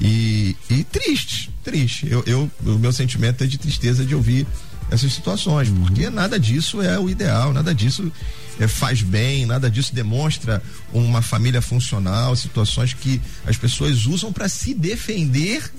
e, 0.00 0.56
e 0.68 0.84
triste, 0.84 1.50
triste. 1.64 2.06
Eu, 2.08 2.22
eu, 2.26 2.50
o 2.64 2.78
meu 2.78 2.92
sentimento 2.92 3.42
é 3.44 3.46
de 3.46 3.58
tristeza 3.58 4.04
de 4.04 4.14
ouvir 4.14 4.46
essas 4.90 5.12
situações, 5.12 5.68
uhum. 5.68 5.82
porque 5.82 6.10
nada 6.10 6.38
disso 6.38 6.82
é 6.82 6.98
o 6.98 7.08
ideal, 7.08 7.52
nada 7.52 7.74
disso 7.74 8.10
é, 8.58 8.66
faz 8.66 9.02
bem, 9.02 9.46
nada 9.46 9.70
disso 9.70 9.94
demonstra 9.94 10.62
uma 10.92 11.22
família 11.22 11.62
funcional, 11.62 12.34
situações 12.34 12.92
que 12.92 13.20
as 13.46 13.56
pessoas 13.56 14.06
usam 14.06 14.32
para 14.32 14.48
se 14.48 14.74
defender 14.74 15.70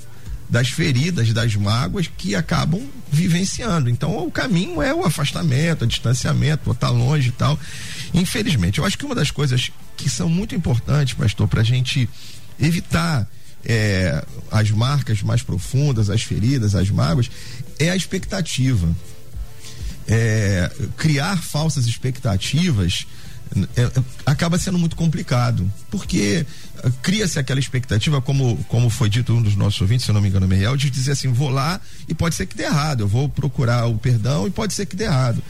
das 0.52 0.68
feridas, 0.68 1.32
das 1.32 1.56
mágoas 1.56 2.08
que 2.18 2.36
acabam 2.36 2.86
vivenciando. 3.10 3.90
Então, 3.90 4.28
o 4.28 4.30
caminho 4.30 4.82
é 4.82 4.94
o 4.94 5.06
afastamento, 5.06 5.86
o 5.86 5.88
distanciamento, 5.88 6.70
o 6.70 6.74
estar 6.74 6.88
tá 6.88 6.94
longe 6.94 7.30
e 7.30 7.32
tal. 7.32 7.58
Infelizmente, 8.14 8.80
eu 8.80 8.86
acho 8.86 8.98
que 8.98 9.06
uma 9.06 9.16
das 9.16 9.32
coisas 9.32 9.72
que 9.96 10.10
são 10.10 10.28
muito 10.28 10.54
importantes, 10.54 11.14
pastor, 11.14 11.48
para 11.48 11.62
a 11.62 11.64
gente 11.64 12.10
evitar 12.60 13.26
é, 13.64 14.26
as 14.52 14.70
marcas 14.72 15.24
mais 15.24 15.42
profundas, 15.42 16.10
as 16.10 16.22
feridas, 16.22 16.76
as 16.76 16.90
mágoas, 16.90 17.32
é 17.80 17.90
a 17.90 17.96
expectativa. 17.96 18.94
É, 20.06 20.70
criar 20.98 21.42
falsas 21.42 21.86
expectativas 21.86 23.06
é, 23.76 23.82
é, 23.82 23.92
acaba 24.26 24.58
sendo 24.58 24.78
muito 24.78 24.96
complicado, 24.96 25.72
porque 25.90 26.46
cria-se 27.02 27.38
aquela 27.38 27.60
expectativa, 27.60 28.22
como, 28.22 28.58
como 28.68 28.90
foi 28.90 29.10
dito 29.10 29.34
um 29.34 29.42
dos 29.42 29.56
nossos 29.56 29.82
ouvintes, 29.82 30.06
se 30.06 30.12
eu 30.12 30.14
não 30.14 30.22
me 30.22 30.30
engano, 30.30 30.48
Meriel, 30.48 30.76
de 30.76 30.90
dizer 30.90 31.12
assim: 31.12 31.32
vou 31.32 31.50
lá 31.50 31.80
e 32.08 32.14
pode 32.14 32.36
ser 32.36 32.46
que 32.46 32.56
dê 32.56 32.64
errado, 32.64 33.02
eu 33.02 33.08
vou 33.08 33.30
procurar 33.30 33.86
o 33.86 33.98
perdão 33.98 34.48
e 34.48 34.52
pode 34.52 34.74
ser 34.74 34.86
que 34.86 34.96
dê 34.96 35.06
errado. 35.06 35.44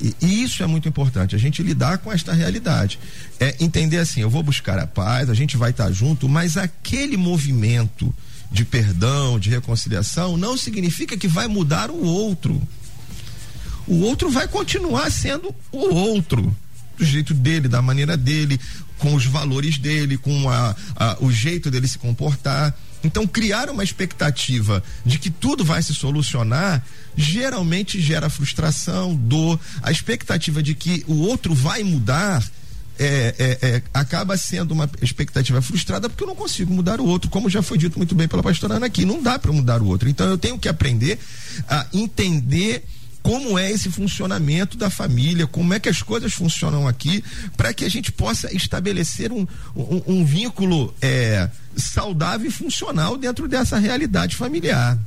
E, 0.00 0.14
e 0.20 0.42
isso 0.42 0.62
é 0.62 0.66
muito 0.66 0.88
importante, 0.88 1.34
a 1.34 1.38
gente 1.38 1.62
lidar 1.62 1.98
com 1.98 2.12
esta 2.12 2.32
realidade. 2.32 2.98
É 3.38 3.56
entender 3.60 3.98
assim: 3.98 4.20
eu 4.20 4.30
vou 4.30 4.42
buscar 4.42 4.78
a 4.78 4.86
paz, 4.86 5.28
a 5.28 5.34
gente 5.34 5.56
vai 5.56 5.70
estar 5.70 5.90
junto, 5.92 6.28
mas 6.28 6.56
aquele 6.56 7.16
movimento 7.16 8.14
de 8.50 8.64
perdão, 8.64 9.38
de 9.38 9.50
reconciliação, 9.50 10.36
não 10.36 10.56
significa 10.56 11.16
que 11.16 11.28
vai 11.28 11.46
mudar 11.46 11.90
o 11.90 12.02
outro. 12.02 12.60
O 13.86 14.00
outro 14.00 14.30
vai 14.30 14.46
continuar 14.46 15.10
sendo 15.10 15.54
o 15.72 15.94
outro 15.94 16.54
do 16.98 17.04
jeito 17.04 17.32
dele, 17.32 17.68
da 17.68 17.80
maneira 17.80 18.16
dele, 18.16 18.60
com 18.98 19.14
os 19.14 19.24
valores 19.24 19.78
dele, 19.78 20.18
com 20.18 20.50
a, 20.50 20.74
a, 20.96 21.16
o 21.20 21.30
jeito 21.30 21.70
dele 21.70 21.86
se 21.86 21.98
comportar. 21.98 22.74
Então, 23.02 23.26
criar 23.26 23.70
uma 23.70 23.84
expectativa 23.84 24.82
de 25.06 25.18
que 25.18 25.30
tudo 25.30 25.64
vai 25.64 25.82
se 25.82 25.94
solucionar 25.94 26.84
geralmente 27.16 28.00
gera 28.00 28.28
frustração, 28.28 29.14
dor. 29.14 29.58
A 29.82 29.90
expectativa 29.90 30.62
de 30.62 30.74
que 30.74 31.04
o 31.06 31.20
outro 31.20 31.54
vai 31.54 31.82
mudar 31.84 32.44
é, 32.98 33.34
é, 33.38 33.68
é, 33.68 33.82
acaba 33.94 34.36
sendo 34.36 34.72
uma 34.72 34.90
expectativa 35.00 35.62
frustrada 35.62 36.08
porque 36.08 36.24
eu 36.24 36.26
não 36.26 36.34
consigo 36.34 36.74
mudar 36.74 37.00
o 37.00 37.06
outro, 37.06 37.30
como 37.30 37.48
já 37.48 37.62
foi 37.62 37.78
dito 37.78 37.96
muito 37.96 38.12
bem 38.12 38.26
pela 38.26 38.42
pastora 38.42 38.74
Ana 38.74 38.86
aqui. 38.86 39.04
Não 39.04 39.22
dá 39.22 39.38
para 39.38 39.52
mudar 39.52 39.80
o 39.80 39.86
outro. 39.86 40.08
Então, 40.08 40.28
eu 40.28 40.36
tenho 40.36 40.58
que 40.58 40.68
aprender 40.68 41.18
a 41.68 41.86
entender 41.92 42.84
como 43.28 43.58
é 43.58 43.70
esse 43.70 43.90
funcionamento 43.90 44.78
da 44.78 44.88
família, 44.88 45.46
como 45.46 45.74
é 45.74 45.78
que 45.78 45.90
as 45.90 46.00
coisas 46.00 46.32
funcionam 46.32 46.88
aqui, 46.88 47.22
para 47.58 47.74
que 47.74 47.84
a 47.84 47.88
gente 47.90 48.10
possa 48.10 48.50
estabelecer 48.56 49.30
um, 49.30 49.46
um, 49.76 50.02
um 50.06 50.24
vínculo 50.24 50.94
é, 50.98 51.50
saudável 51.76 52.48
e 52.48 52.50
funcional 52.50 53.18
dentro 53.18 53.46
dessa 53.46 53.76
realidade 53.76 54.34
familiar. 54.34 54.98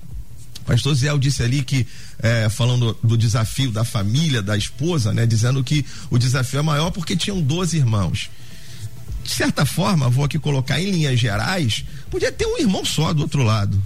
Pastor 0.68 0.94
Zé 0.94 1.18
disse 1.18 1.42
ali 1.42 1.64
que, 1.64 1.88
é, 2.20 2.48
falando 2.48 2.96
do 3.04 3.18
desafio 3.18 3.72
da 3.72 3.84
família, 3.84 4.40
da 4.40 4.56
esposa, 4.56 5.12
né, 5.12 5.26
dizendo 5.26 5.64
que 5.64 5.84
o 6.12 6.20
desafio 6.20 6.60
é 6.60 6.62
maior 6.62 6.92
porque 6.92 7.18
tinham 7.18 7.42
12 7.42 7.76
irmãos. 7.76 8.30
De 9.24 9.32
certa 9.32 9.66
forma, 9.66 10.12
vou 10.12 10.26
aqui 10.26 10.38
colocar 10.38 10.80
em 10.80 10.92
linhas 10.92 11.20
gerais, 11.20 11.84
podia 12.12 12.32
ter 12.32 12.46
um 12.46 12.60
irmão 12.60 12.86
só 12.86 13.14
do 13.14 13.24
outro 13.24 13.42
lado. 13.42 13.82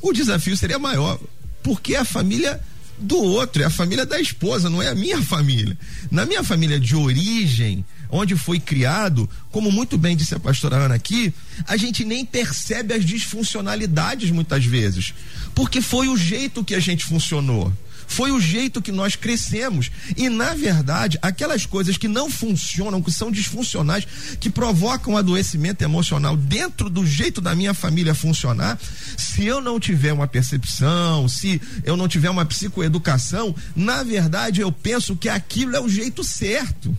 O 0.00 0.10
desafio 0.10 0.56
seria 0.56 0.78
maior, 0.78 1.20
porque 1.62 1.94
a 1.96 2.04
família 2.06 2.58
do 2.98 3.16
outro, 3.18 3.62
é 3.62 3.66
a 3.66 3.70
família 3.70 4.06
da 4.06 4.20
esposa, 4.20 4.70
não 4.70 4.82
é 4.82 4.88
a 4.88 4.94
minha 4.94 5.20
família. 5.22 5.76
Na 6.10 6.24
minha 6.24 6.42
família 6.42 6.78
de 6.78 6.94
origem, 6.94 7.84
onde 8.10 8.36
foi 8.36 8.60
criado, 8.60 9.28
como 9.50 9.72
muito 9.72 9.98
bem 9.98 10.16
disse 10.16 10.34
a 10.34 10.40
pastora 10.40 10.76
Ana 10.76 10.94
aqui, 10.94 11.32
a 11.66 11.76
gente 11.76 12.04
nem 12.04 12.24
percebe 12.24 12.94
as 12.94 13.04
disfuncionalidades 13.04 14.30
muitas 14.30 14.64
vezes, 14.64 15.12
porque 15.54 15.80
foi 15.80 16.08
o 16.08 16.16
jeito 16.16 16.64
que 16.64 16.74
a 16.74 16.80
gente 16.80 17.04
funcionou. 17.04 17.72
Foi 18.06 18.30
o 18.30 18.40
jeito 18.40 18.82
que 18.82 18.92
nós 18.92 19.16
crescemos. 19.16 19.90
E, 20.16 20.28
na 20.28 20.54
verdade, 20.54 21.18
aquelas 21.22 21.66
coisas 21.66 21.96
que 21.96 22.08
não 22.08 22.30
funcionam, 22.30 23.02
que 23.02 23.10
são 23.10 23.30
disfuncionais, 23.30 24.06
que 24.38 24.50
provocam 24.50 25.16
adoecimento 25.16 25.82
emocional 25.82 26.36
dentro 26.36 26.88
do 26.88 27.06
jeito 27.06 27.40
da 27.40 27.54
minha 27.54 27.74
família 27.74 28.14
funcionar, 28.14 28.78
se 29.16 29.44
eu 29.44 29.60
não 29.60 29.80
tiver 29.80 30.12
uma 30.12 30.26
percepção, 30.26 31.28
se 31.28 31.60
eu 31.84 31.96
não 31.96 32.08
tiver 32.08 32.30
uma 32.30 32.44
psicoeducação, 32.44 33.54
na 33.74 34.02
verdade 34.02 34.60
eu 34.60 34.70
penso 34.70 35.16
que 35.16 35.28
aquilo 35.28 35.76
é 35.76 35.80
o 35.80 35.88
jeito 35.88 36.22
certo 36.22 36.96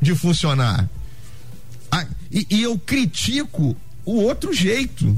de 0.00 0.14
funcionar. 0.14 0.88
Ah, 1.90 2.06
e, 2.30 2.46
e 2.50 2.62
eu 2.62 2.78
critico 2.78 3.76
o 4.04 4.14
outro 4.22 4.52
jeito. 4.52 5.16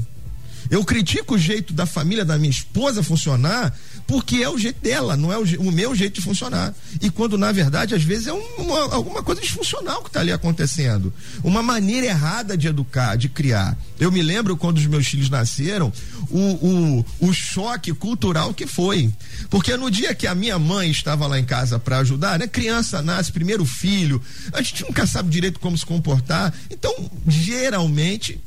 Eu 0.69 0.83
critico 0.83 1.35
o 1.35 1.37
jeito 1.37 1.73
da 1.73 1.85
família 1.85 2.23
da 2.23 2.37
minha 2.37 2.51
esposa 2.51 3.01
funcionar 3.01 3.73
porque 4.09 4.37
é 4.37 4.49
o 4.49 4.57
jeito 4.57 4.81
dela, 4.81 5.15
não 5.15 5.31
é 5.31 5.37
o, 5.37 5.43
o 5.61 5.71
meu 5.71 5.93
jeito 5.93 6.15
de 6.15 6.21
funcionar. 6.21 6.73
E 6.99 7.11
quando, 7.11 7.37
na 7.37 7.51
verdade, 7.51 7.93
às 7.93 8.01
vezes 8.01 8.25
é 8.25 8.33
uma, 8.33 8.91
alguma 8.91 9.21
coisa 9.21 9.39
disfuncional 9.39 10.01
que 10.01 10.09
está 10.09 10.21
ali 10.21 10.31
acontecendo. 10.31 11.13
Uma 11.43 11.61
maneira 11.61 12.07
errada 12.07 12.57
de 12.57 12.67
educar, 12.67 13.15
de 13.15 13.29
criar. 13.29 13.77
Eu 13.99 14.11
me 14.11 14.23
lembro 14.23 14.57
quando 14.57 14.79
os 14.79 14.85
meus 14.87 15.05
filhos 15.07 15.29
nasceram, 15.29 15.93
o, 16.27 16.39
o, 16.39 17.05
o 17.19 17.33
choque 17.33 17.93
cultural 17.93 18.51
que 18.51 18.65
foi. 18.65 19.13
Porque 19.47 19.77
no 19.77 19.91
dia 19.91 20.15
que 20.15 20.25
a 20.25 20.33
minha 20.33 20.57
mãe 20.57 20.89
estava 20.89 21.27
lá 21.27 21.39
em 21.39 21.45
casa 21.45 21.77
para 21.77 21.99
ajudar, 21.99 22.39
né? 22.39 22.47
Criança 22.47 23.03
nasce, 23.03 23.31
primeiro 23.31 23.63
filho, 23.63 24.19
a 24.51 24.59
gente 24.63 24.83
nunca 24.83 25.05
sabe 25.05 25.29
direito 25.29 25.59
como 25.59 25.77
se 25.77 25.85
comportar. 25.85 26.51
Então, 26.71 27.11
geralmente, 27.27 28.41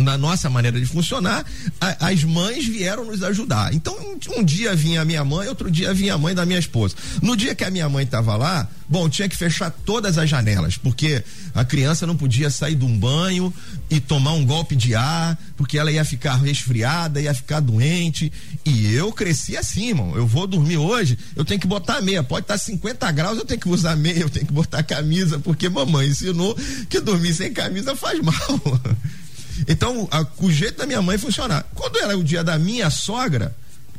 na 0.00 0.18
nossa 0.18 0.50
maneira 0.50 0.78
de 0.78 0.86
funcionar, 0.86 1.44
a, 1.80 2.08
as 2.08 2.24
mães 2.24 2.66
vieram 2.66 3.04
nos 3.04 3.22
ajudar. 3.22 3.74
Então, 3.74 3.94
um, 3.94 4.40
um, 4.40 4.44
dia 4.44 4.74
vinha 4.74 5.02
a 5.02 5.04
minha 5.04 5.24
mãe, 5.24 5.48
outro 5.48 5.70
dia 5.70 5.92
vinha 5.94 6.14
a 6.14 6.18
mãe 6.18 6.34
da 6.34 6.46
minha 6.46 6.58
esposa. 6.58 6.94
No 7.22 7.36
dia 7.36 7.54
que 7.54 7.64
a 7.64 7.70
minha 7.70 7.88
mãe 7.88 8.04
estava 8.04 8.36
lá, 8.36 8.68
bom, 8.88 9.08
tinha 9.08 9.28
que 9.28 9.36
fechar 9.36 9.70
todas 9.70 10.18
as 10.18 10.28
janelas, 10.28 10.76
porque 10.76 11.22
a 11.54 11.64
criança 11.64 12.06
não 12.06 12.16
podia 12.16 12.50
sair 12.50 12.74
de 12.74 12.84
um 12.84 12.98
banho 12.98 13.52
e 13.88 14.00
tomar 14.00 14.32
um 14.32 14.44
golpe 14.44 14.74
de 14.74 14.94
ar, 14.94 15.38
porque 15.56 15.78
ela 15.78 15.92
ia 15.92 16.04
ficar 16.04 16.36
resfriada, 16.36 17.20
ia 17.20 17.34
ficar 17.34 17.60
doente. 17.60 18.32
E 18.64 18.92
eu 18.94 19.12
cresci 19.12 19.56
assim, 19.56 19.88
irmão. 19.88 20.16
Eu 20.16 20.26
vou 20.26 20.46
dormir 20.46 20.76
hoje, 20.76 21.18
eu 21.36 21.44
tenho 21.44 21.60
que 21.60 21.66
botar 21.66 22.00
meia. 22.00 22.22
Pode 22.22 22.44
estar 22.44 22.58
50 22.58 23.10
graus, 23.12 23.38
eu 23.38 23.44
tenho 23.44 23.60
que 23.60 23.68
usar 23.68 23.96
meia, 23.96 24.20
eu 24.20 24.30
tenho 24.30 24.46
que 24.46 24.52
botar 24.52 24.82
camisa, 24.82 25.38
porque 25.38 25.68
mamãe 25.68 26.08
ensinou 26.08 26.56
que 26.88 27.00
dormir 27.00 27.34
sem 27.34 27.52
camisa 27.52 27.94
faz 27.94 28.20
mal. 28.20 28.34
Então, 29.68 30.08
a, 30.10 30.26
o 30.38 30.50
jeito 30.50 30.78
da 30.78 30.86
minha 30.86 31.02
mãe 31.02 31.18
funcionar. 31.18 31.64
Quando 31.74 31.98
era 31.98 32.16
o 32.16 32.24
dia 32.24 32.42
da 32.42 32.58
minha 32.58 32.90
sogra, 32.90 33.54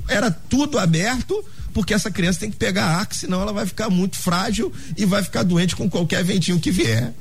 era 0.07 0.31
tudo 0.31 0.79
aberto, 0.79 1.43
porque 1.73 1.93
essa 1.93 2.11
criança 2.11 2.39
tem 2.41 2.51
que 2.51 2.57
pegar 2.57 2.85
ar, 2.85 3.07
senão 3.11 3.41
ela 3.41 3.53
vai 3.53 3.65
ficar 3.65 3.89
muito 3.89 4.17
frágil 4.17 4.73
e 4.97 5.05
vai 5.05 5.23
ficar 5.23 5.43
doente 5.43 5.75
com 5.75 5.89
qualquer 5.89 6.23
ventinho 6.23 6.59
que 6.59 6.71
vier. 6.71 7.13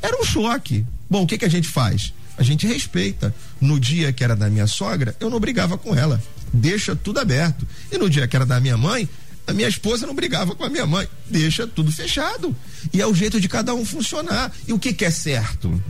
Era 0.00 0.20
um 0.20 0.24
choque. 0.24 0.84
Bom, 1.08 1.22
o 1.22 1.26
que, 1.26 1.38
que 1.38 1.44
a 1.44 1.50
gente 1.50 1.68
faz? 1.68 2.12
A 2.36 2.42
gente 2.42 2.66
respeita. 2.66 3.34
No 3.60 3.78
dia 3.78 4.12
que 4.12 4.24
era 4.24 4.34
da 4.34 4.50
minha 4.50 4.66
sogra, 4.66 5.14
eu 5.20 5.30
não 5.30 5.38
brigava 5.38 5.78
com 5.78 5.94
ela. 5.94 6.20
Deixa 6.52 6.96
tudo 6.96 7.20
aberto. 7.20 7.66
E 7.90 7.98
no 7.98 8.10
dia 8.10 8.26
que 8.26 8.34
era 8.34 8.44
da 8.44 8.58
minha 8.58 8.76
mãe, 8.76 9.08
a 9.46 9.52
minha 9.52 9.68
esposa 9.68 10.06
não 10.06 10.14
brigava 10.14 10.54
com 10.54 10.64
a 10.64 10.68
minha 10.68 10.86
mãe. 10.86 11.08
Deixa 11.28 11.66
tudo 11.66 11.92
fechado. 11.92 12.54
E 12.92 13.00
é 13.00 13.06
o 13.06 13.14
jeito 13.14 13.40
de 13.40 13.48
cada 13.48 13.74
um 13.74 13.84
funcionar. 13.84 14.52
E 14.66 14.72
o 14.72 14.78
que, 14.78 14.92
que 14.92 15.04
é 15.04 15.10
certo? 15.10 15.80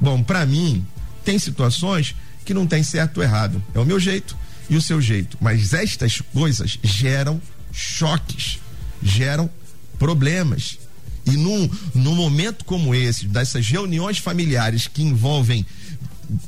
Bom, 0.00 0.22
para 0.22 0.46
mim, 0.46 0.84
tem 1.24 1.38
situações 1.38 2.14
que 2.44 2.54
não 2.54 2.66
tem 2.66 2.82
certo 2.82 3.18
ou 3.18 3.22
errado. 3.22 3.62
É 3.74 3.78
o 3.78 3.84
meu 3.84 4.00
jeito 4.00 4.36
e 4.68 4.76
o 4.76 4.82
seu 4.82 5.00
jeito. 5.00 5.36
Mas 5.40 5.74
estas 5.74 6.20
coisas 6.32 6.78
geram 6.82 7.40
choques, 7.72 8.58
geram 9.02 9.50
problemas. 9.98 10.78
E 11.26 11.32
num, 11.32 11.70
num 11.94 12.14
momento 12.14 12.64
como 12.64 12.94
esse, 12.94 13.26
dessas 13.26 13.68
reuniões 13.68 14.18
familiares 14.18 14.88
que 14.88 15.02
envolvem 15.02 15.66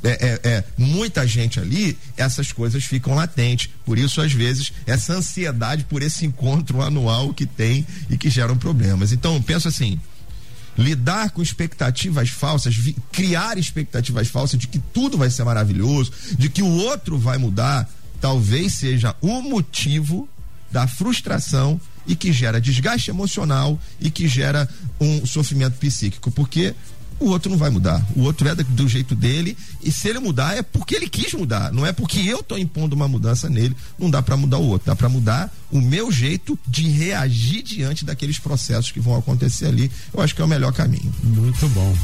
é, 0.03 0.09
é, 0.09 0.49
é, 0.49 0.63
muita 0.77 1.27
gente 1.27 1.59
ali, 1.59 1.97
essas 2.15 2.51
coisas 2.51 2.83
ficam 2.85 3.13
latentes. 3.13 3.69
Por 3.85 3.97
isso, 3.97 4.21
às 4.21 4.31
vezes, 4.31 4.71
essa 4.85 5.13
ansiedade 5.13 5.83
por 5.83 6.01
esse 6.01 6.25
encontro 6.25 6.81
anual 6.81 7.33
que 7.33 7.45
tem 7.45 7.85
e 8.09 8.17
que 8.17 8.29
geram 8.29 8.57
problemas. 8.57 9.11
Então, 9.11 9.35
eu 9.35 9.41
penso 9.41 9.67
assim: 9.67 9.99
lidar 10.77 11.31
com 11.31 11.41
expectativas 11.41 12.29
falsas, 12.29 12.75
criar 13.11 13.57
expectativas 13.57 14.27
falsas 14.27 14.59
de 14.59 14.67
que 14.67 14.79
tudo 14.79 15.17
vai 15.17 15.29
ser 15.29 15.43
maravilhoso, 15.43 16.11
de 16.37 16.49
que 16.49 16.63
o 16.63 16.67
outro 16.67 17.17
vai 17.17 17.37
mudar, 17.37 17.89
talvez 18.19 18.73
seja 18.73 19.15
o 19.21 19.41
motivo 19.41 20.27
da 20.71 20.87
frustração 20.87 21.79
e 22.07 22.15
que 22.15 22.33
gera 22.33 22.59
desgaste 22.59 23.09
emocional 23.09 23.79
e 23.99 24.09
que 24.09 24.27
gera 24.27 24.67
um 24.99 25.25
sofrimento 25.25 25.77
psíquico, 25.77 26.31
porque 26.31 26.73
o 27.19 27.27
outro 27.27 27.49
não 27.49 27.57
vai 27.57 27.69
mudar. 27.69 28.05
O 28.15 28.21
outro 28.21 28.47
é 28.47 28.55
do 28.55 28.87
jeito 28.87 29.15
dele 29.15 29.57
e 29.81 29.91
se 29.91 30.07
ele 30.07 30.19
mudar 30.19 30.55
é 30.55 30.61
porque 30.61 30.95
ele 30.95 31.09
quis 31.09 31.33
mudar, 31.33 31.71
não 31.71 31.85
é 31.85 31.91
porque 31.91 32.19
eu 32.19 32.39
estou 32.39 32.57
impondo 32.57 32.95
uma 32.95 33.07
mudança 33.07 33.49
nele. 33.49 33.75
Não 33.97 34.09
dá 34.09 34.21
para 34.21 34.37
mudar 34.37 34.57
o 34.57 34.67
outro, 34.67 34.87
dá 34.87 34.95
para 34.95 35.09
mudar 35.09 35.53
o 35.71 35.81
meu 35.81 36.11
jeito 36.11 36.57
de 36.67 36.87
reagir 36.87 37.63
diante 37.63 38.05
daqueles 38.05 38.39
processos 38.39 38.91
que 38.91 38.99
vão 38.99 39.15
acontecer 39.15 39.67
ali. 39.67 39.91
Eu 40.13 40.21
acho 40.21 40.35
que 40.35 40.41
é 40.41 40.45
o 40.45 40.47
melhor 40.47 40.73
caminho. 40.73 41.13
Muito 41.23 41.67
bom. 41.69 41.95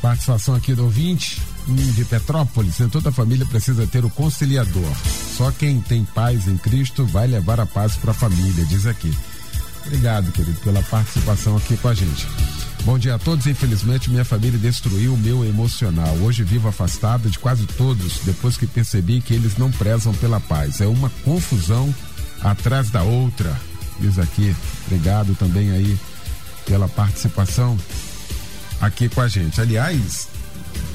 Participação 0.00 0.54
aqui 0.54 0.74
do 0.74 0.84
ouvinte 0.84 1.40
de 1.66 2.04
Petrópolis. 2.04 2.76
Toda 2.90 3.10
a 3.10 3.12
família 3.12 3.44
precisa 3.46 3.86
ter 3.86 4.04
o 4.04 4.10
conciliador. 4.10 4.90
Só 5.36 5.50
quem 5.50 5.80
tem 5.80 6.04
paz 6.04 6.48
em 6.48 6.56
Cristo 6.56 7.04
vai 7.04 7.26
levar 7.26 7.60
a 7.60 7.66
paz 7.66 7.96
para 7.96 8.12
a 8.12 8.14
família, 8.14 8.64
diz 8.64 8.86
aqui. 8.86 9.12
Obrigado, 9.86 10.30
querido, 10.32 10.58
pela 10.60 10.82
participação 10.82 11.56
aqui 11.56 11.76
com 11.76 11.88
a 11.88 11.94
gente. 11.94 12.26
Bom 12.84 12.98
dia 12.98 13.14
a 13.14 13.18
todos. 13.18 13.46
Infelizmente, 13.46 14.10
minha 14.10 14.24
família 14.24 14.58
destruiu 14.58 15.12
o 15.12 15.18
meu 15.18 15.44
emocional. 15.44 16.14
Hoje 16.22 16.42
vivo 16.42 16.68
afastado 16.68 17.28
de 17.28 17.38
quase 17.38 17.66
todos 17.66 18.20
depois 18.24 18.56
que 18.56 18.66
percebi 18.66 19.20
que 19.20 19.34
eles 19.34 19.56
não 19.58 19.70
prezam 19.70 20.14
pela 20.14 20.40
paz. 20.40 20.80
É 20.80 20.86
uma 20.86 21.10
confusão 21.22 21.94
atrás 22.42 22.90
da 22.90 23.02
outra. 23.02 23.54
Diz 23.98 24.18
aqui. 24.18 24.54
Obrigado 24.86 25.34
também 25.34 25.70
aí 25.70 25.98
pela 26.64 26.88
participação 26.88 27.76
aqui 28.80 29.10
com 29.10 29.20
a 29.20 29.28
gente. 29.28 29.60
Aliás, 29.60 30.28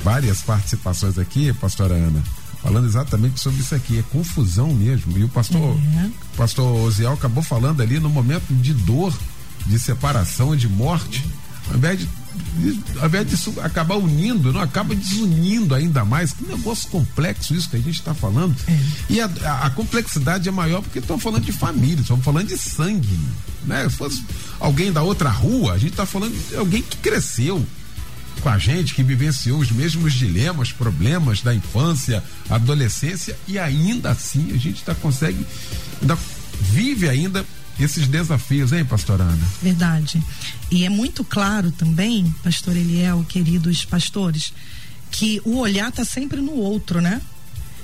várias 0.03 0.41
participações 0.41 1.19
aqui, 1.19 1.53
pastora 1.53 1.93
Ana, 1.93 2.21
falando 2.63 2.87
exatamente 2.87 3.39
sobre 3.39 3.59
isso 3.59 3.75
aqui, 3.75 3.99
é 3.99 4.03
confusão 4.11 4.73
mesmo. 4.73 5.15
E 5.19 5.23
o 5.23 5.29
pastor, 5.29 5.77
é. 6.03 6.09
pastor 6.35 6.79
Osiel 6.79 7.13
acabou 7.13 7.43
falando 7.43 7.81
ali 7.81 7.99
no 7.99 8.09
momento 8.09 8.51
de 8.55 8.73
dor, 8.73 9.15
de 9.67 9.77
separação, 9.77 10.55
de 10.55 10.67
morte 10.67 11.23
ao 11.69 11.77
invés 11.77 11.99
de, 11.99 12.09
ao 12.99 13.07
invés 13.07 13.29
disso 13.29 13.53
acabar 13.61 13.95
unindo, 13.95 14.53
não 14.53 14.61
acaba 14.61 14.95
desunindo 14.95 15.73
ainda 15.73 16.05
mais. 16.05 16.31
Que 16.31 16.45
negócio 16.45 16.89
complexo 16.89 17.55
isso 17.55 17.69
que 17.69 17.75
a 17.75 17.79
gente 17.79 17.99
está 17.99 18.13
falando. 18.13 18.55
É. 18.67 18.79
E 19.09 19.21
a, 19.21 19.29
a, 19.43 19.65
a, 19.67 19.69
complexidade 19.69 20.47
é 20.47 20.51
maior 20.51 20.81
porque 20.81 20.99
estão 20.99 21.17
falando 21.17 21.43
de 21.43 21.51
família, 21.51 22.01
estamos 22.01 22.23
falando 22.23 22.47
de 22.47 22.57
sangue. 22.57 23.19
Né? 23.63 23.87
Se 23.89 23.95
fosse 23.95 24.23
alguém 24.59 24.91
da 24.91 25.01
outra 25.01 25.29
rua, 25.29 25.73
a 25.73 25.77
gente 25.77 25.91
está 25.91 26.05
falando 26.05 26.33
de 26.49 26.55
alguém 26.55 26.81
que 26.81 26.97
cresceu 26.97 27.65
com 28.41 28.49
a 28.49 28.57
gente, 28.57 28.93
que 28.93 29.01
vivenciou 29.01 29.59
os 29.59 29.71
mesmos 29.71 30.13
dilemas, 30.13 30.71
problemas 30.71 31.41
da 31.41 31.55
infância, 31.55 32.23
adolescência, 32.49 33.35
e 33.47 33.57
ainda 33.57 34.11
assim 34.11 34.51
a 34.53 34.57
gente 34.57 34.83
tá, 34.83 34.93
consegue, 34.93 35.45
ainda 36.01 36.17
vive 36.61 37.09
ainda 37.09 37.45
esses 37.79 38.07
desafios, 38.07 38.71
hein, 38.71 38.85
pastora 38.85 39.23
Ana? 39.23 39.47
Verdade. 39.61 40.23
E 40.71 40.85
é 40.85 40.89
muito 40.89 41.23
claro 41.23 41.71
também, 41.71 42.33
pastor 42.43 42.75
Eliel, 42.75 43.25
queridos 43.27 43.83
pastores, 43.85 44.53
que 45.11 45.41
o 45.43 45.57
olhar 45.57 45.89
está 45.89 46.05
sempre 46.05 46.41
no 46.41 46.53
outro, 46.53 47.01
né? 47.01 47.21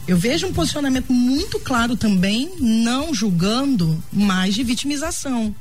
Eu 0.08 0.18
vejo 0.18 0.48
um 0.48 0.54
posicionamento 0.54 1.14
muito 1.14 1.60
claro 1.60 1.96
também, 1.96 2.52
não 2.60 3.14
julgando, 3.14 4.02
mas 4.12 4.56
de 4.56 4.64
vitimização. 4.64 5.54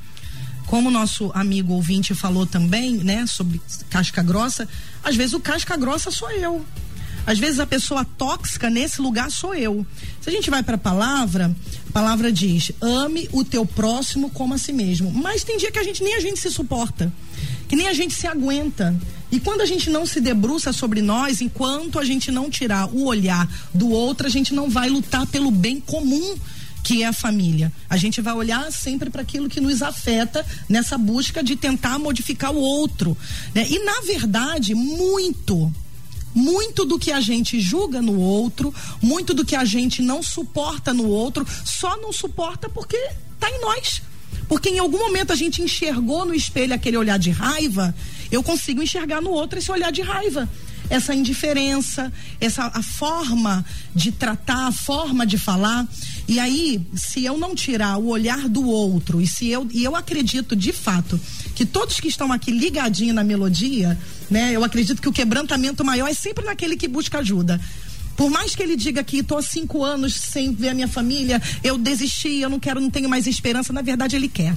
Como 0.67 0.89
o 0.89 0.93
nosso 0.93 1.31
amigo 1.35 1.75
ouvinte 1.75 2.15
falou 2.15 2.47
também, 2.47 2.99
né, 2.99 3.27
sobre 3.27 3.61
casca 3.91 4.23
grossa, 4.23 4.69
às 5.03 5.17
vezes 5.17 5.35
o 5.35 5.41
casca 5.41 5.77
grossa 5.77 6.11
sou 6.11 6.31
eu. 6.31 6.65
Às 7.27 7.39
vezes 7.39 7.61
a 7.61 7.67
pessoa 7.67 8.05
tóxica 8.05 8.71
nesse 8.71 9.01
lugar 9.01 9.31
sou 9.31 9.55
eu. 9.55 9.87
Se 10.21 10.31
a 10.31 10.33
gente 10.33 10.49
vai 10.49 10.63
para 10.63 10.77
a 10.77 10.79
palavra, 10.79 11.55
a 11.91 11.93
palavra 11.93 12.31
diz: 12.31 12.71
ame 12.81 13.29
o 13.33 13.45
teu 13.45 13.67
próximo 13.67 14.31
como 14.31 14.55
a 14.55 14.59
si 14.59 14.73
mesmo. 14.73 15.11
Mas 15.11 15.43
tem 15.43 15.59
dia 15.59 15.73
que 15.73 15.79
a 15.79 15.83
gente 15.83 16.05
nem 16.05 16.15
a 16.15 16.21
gente 16.21 16.39
se 16.39 16.49
suporta, 16.49 17.13
que 17.69 17.75
nem 17.75 17.89
a 17.89 17.93
gente 17.93 18.15
se 18.15 18.29
aguenta. 18.29 18.97
E 19.33 19.41
quando 19.41 19.61
a 19.61 19.67
gente 19.67 19.91
não 19.91 20.07
se 20.07 20.21
debruça 20.21 20.73
sobre 20.73 21.03
nós, 21.03 21.41
enquanto 21.41 21.99
a 21.99 22.05
gente 22.05 22.31
não 22.31 22.49
tirar 22.49 22.89
o 22.95 23.07
olhar 23.07 23.49
do 23.75 23.91
outro, 23.91 24.29
a 24.29 24.31
gente 24.31 24.55
não 24.55 24.71
vai 24.71 24.89
lutar 24.89 25.27
pelo 25.27 25.51
bem 25.51 25.81
comum 25.81 26.37
que 26.83 27.03
é 27.03 27.07
a 27.07 27.13
família. 27.13 27.73
A 27.91 27.97
gente 27.97 28.21
vai 28.21 28.35
olhar 28.35 28.71
sempre 28.73 29.11
para 29.11 29.23
aquilo 29.23 29.49
que 29.49 29.61
nos 29.61 29.83
afeta 29.83 30.47
nessa 30.69 30.97
busca 30.97 31.43
de 31.43 31.57
tentar 31.57 31.99
modificar 31.99 32.53
o 32.53 32.59
outro. 32.59 33.17
Né? 33.53 33.67
E, 33.69 33.85
na 33.85 34.01
verdade, 34.01 34.75
muito 34.75 35.71
muito 36.35 36.85
do 36.85 36.99
que 36.99 37.13
a 37.13 37.21
gente 37.21 37.61
julga 37.61 38.01
no 38.01 38.19
outro, 38.19 38.75
muito 39.03 39.35
do 39.35 39.45
que 39.45 39.57
a 39.57 39.65
gente 39.65 40.03
não 40.03 40.23
suporta 40.23 40.93
no 40.93 41.09
outro, 41.09 41.47
só 41.65 41.97
não 41.97 42.13
suporta 42.13 42.69
porque 42.69 42.97
está 42.97 43.51
em 43.51 43.61
nós. 43.61 44.03
Porque 44.49 44.69
em 44.69 44.79
algum 44.79 44.99
momento 44.99 45.33
a 45.33 45.37
gente 45.37 45.63
enxergou 45.63 46.25
no 46.25 46.35
espelho 46.35 46.75
aquele 46.75 46.97
olhar 46.97 47.19
de 47.19 47.31
raiva, 47.31 47.95
eu 48.31 48.43
consigo 48.43 48.83
enxergar 48.83 49.21
no 49.21 49.31
outro 49.31 49.59
esse 49.59 49.71
olhar 49.71 49.93
de 49.93 50.03
raiva 50.03 50.49
essa 50.91 51.15
indiferença, 51.15 52.13
essa 52.41 52.67
a 52.67 52.83
forma 52.83 53.65
de 53.95 54.11
tratar, 54.11 54.67
a 54.67 54.73
forma 54.73 55.25
de 55.25 55.39
falar. 55.39 55.87
E 56.27 56.41
aí, 56.41 56.85
se 56.95 57.25
eu 57.25 57.39
não 57.39 57.55
tirar 57.55 57.97
o 57.97 58.09
olhar 58.09 58.49
do 58.49 58.69
outro, 58.69 59.21
e 59.21 59.27
se 59.27 59.49
eu 59.49 59.67
e 59.73 59.85
eu 59.85 59.95
acredito 59.95 60.57
de 60.57 60.73
fato 60.73 61.19
que 61.55 61.65
todos 61.65 62.01
que 62.01 62.09
estão 62.09 62.33
aqui 62.33 62.51
ligadinhos 62.51 63.15
na 63.15 63.23
melodia, 63.23 63.97
né? 64.31 64.53
Eu 64.53 64.65
acredito 64.65 65.03
que 65.03 65.09
o 65.09 65.13
quebrantamento 65.13 65.85
maior 65.85 66.09
é 66.09 66.15
sempre 66.15 66.45
naquele 66.45 66.77
que 66.77 66.87
busca 66.87 67.19
ajuda. 67.19 67.61
Por 68.17 68.31
mais 68.31 68.55
que 68.55 68.63
ele 68.63 68.77
diga 68.77 69.03
que 69.03 69.19
estou 69.19 69.39
há 69.39 69.43
cinco 69.43 69.83
anos 69.83 70.15
sem 70.15 70.53
ver 70.53 70.69
a 70.69 70.75
minha 70.75 70.89
família, 70.89 71.41
eu 71.65 71.79
desisti, 71.79 72.41
eu 72.41 72.51
não 72.51 72.61
quero, 72.61 72.81
não 72.81 72.91
tenho 72.91 73.09
mais 73.09 73.27
esperança, 73.27 73.73
na 73.73 73.83
verdade 73.83 74.15
ele 74.15 74.29
quer. 74.29 74.55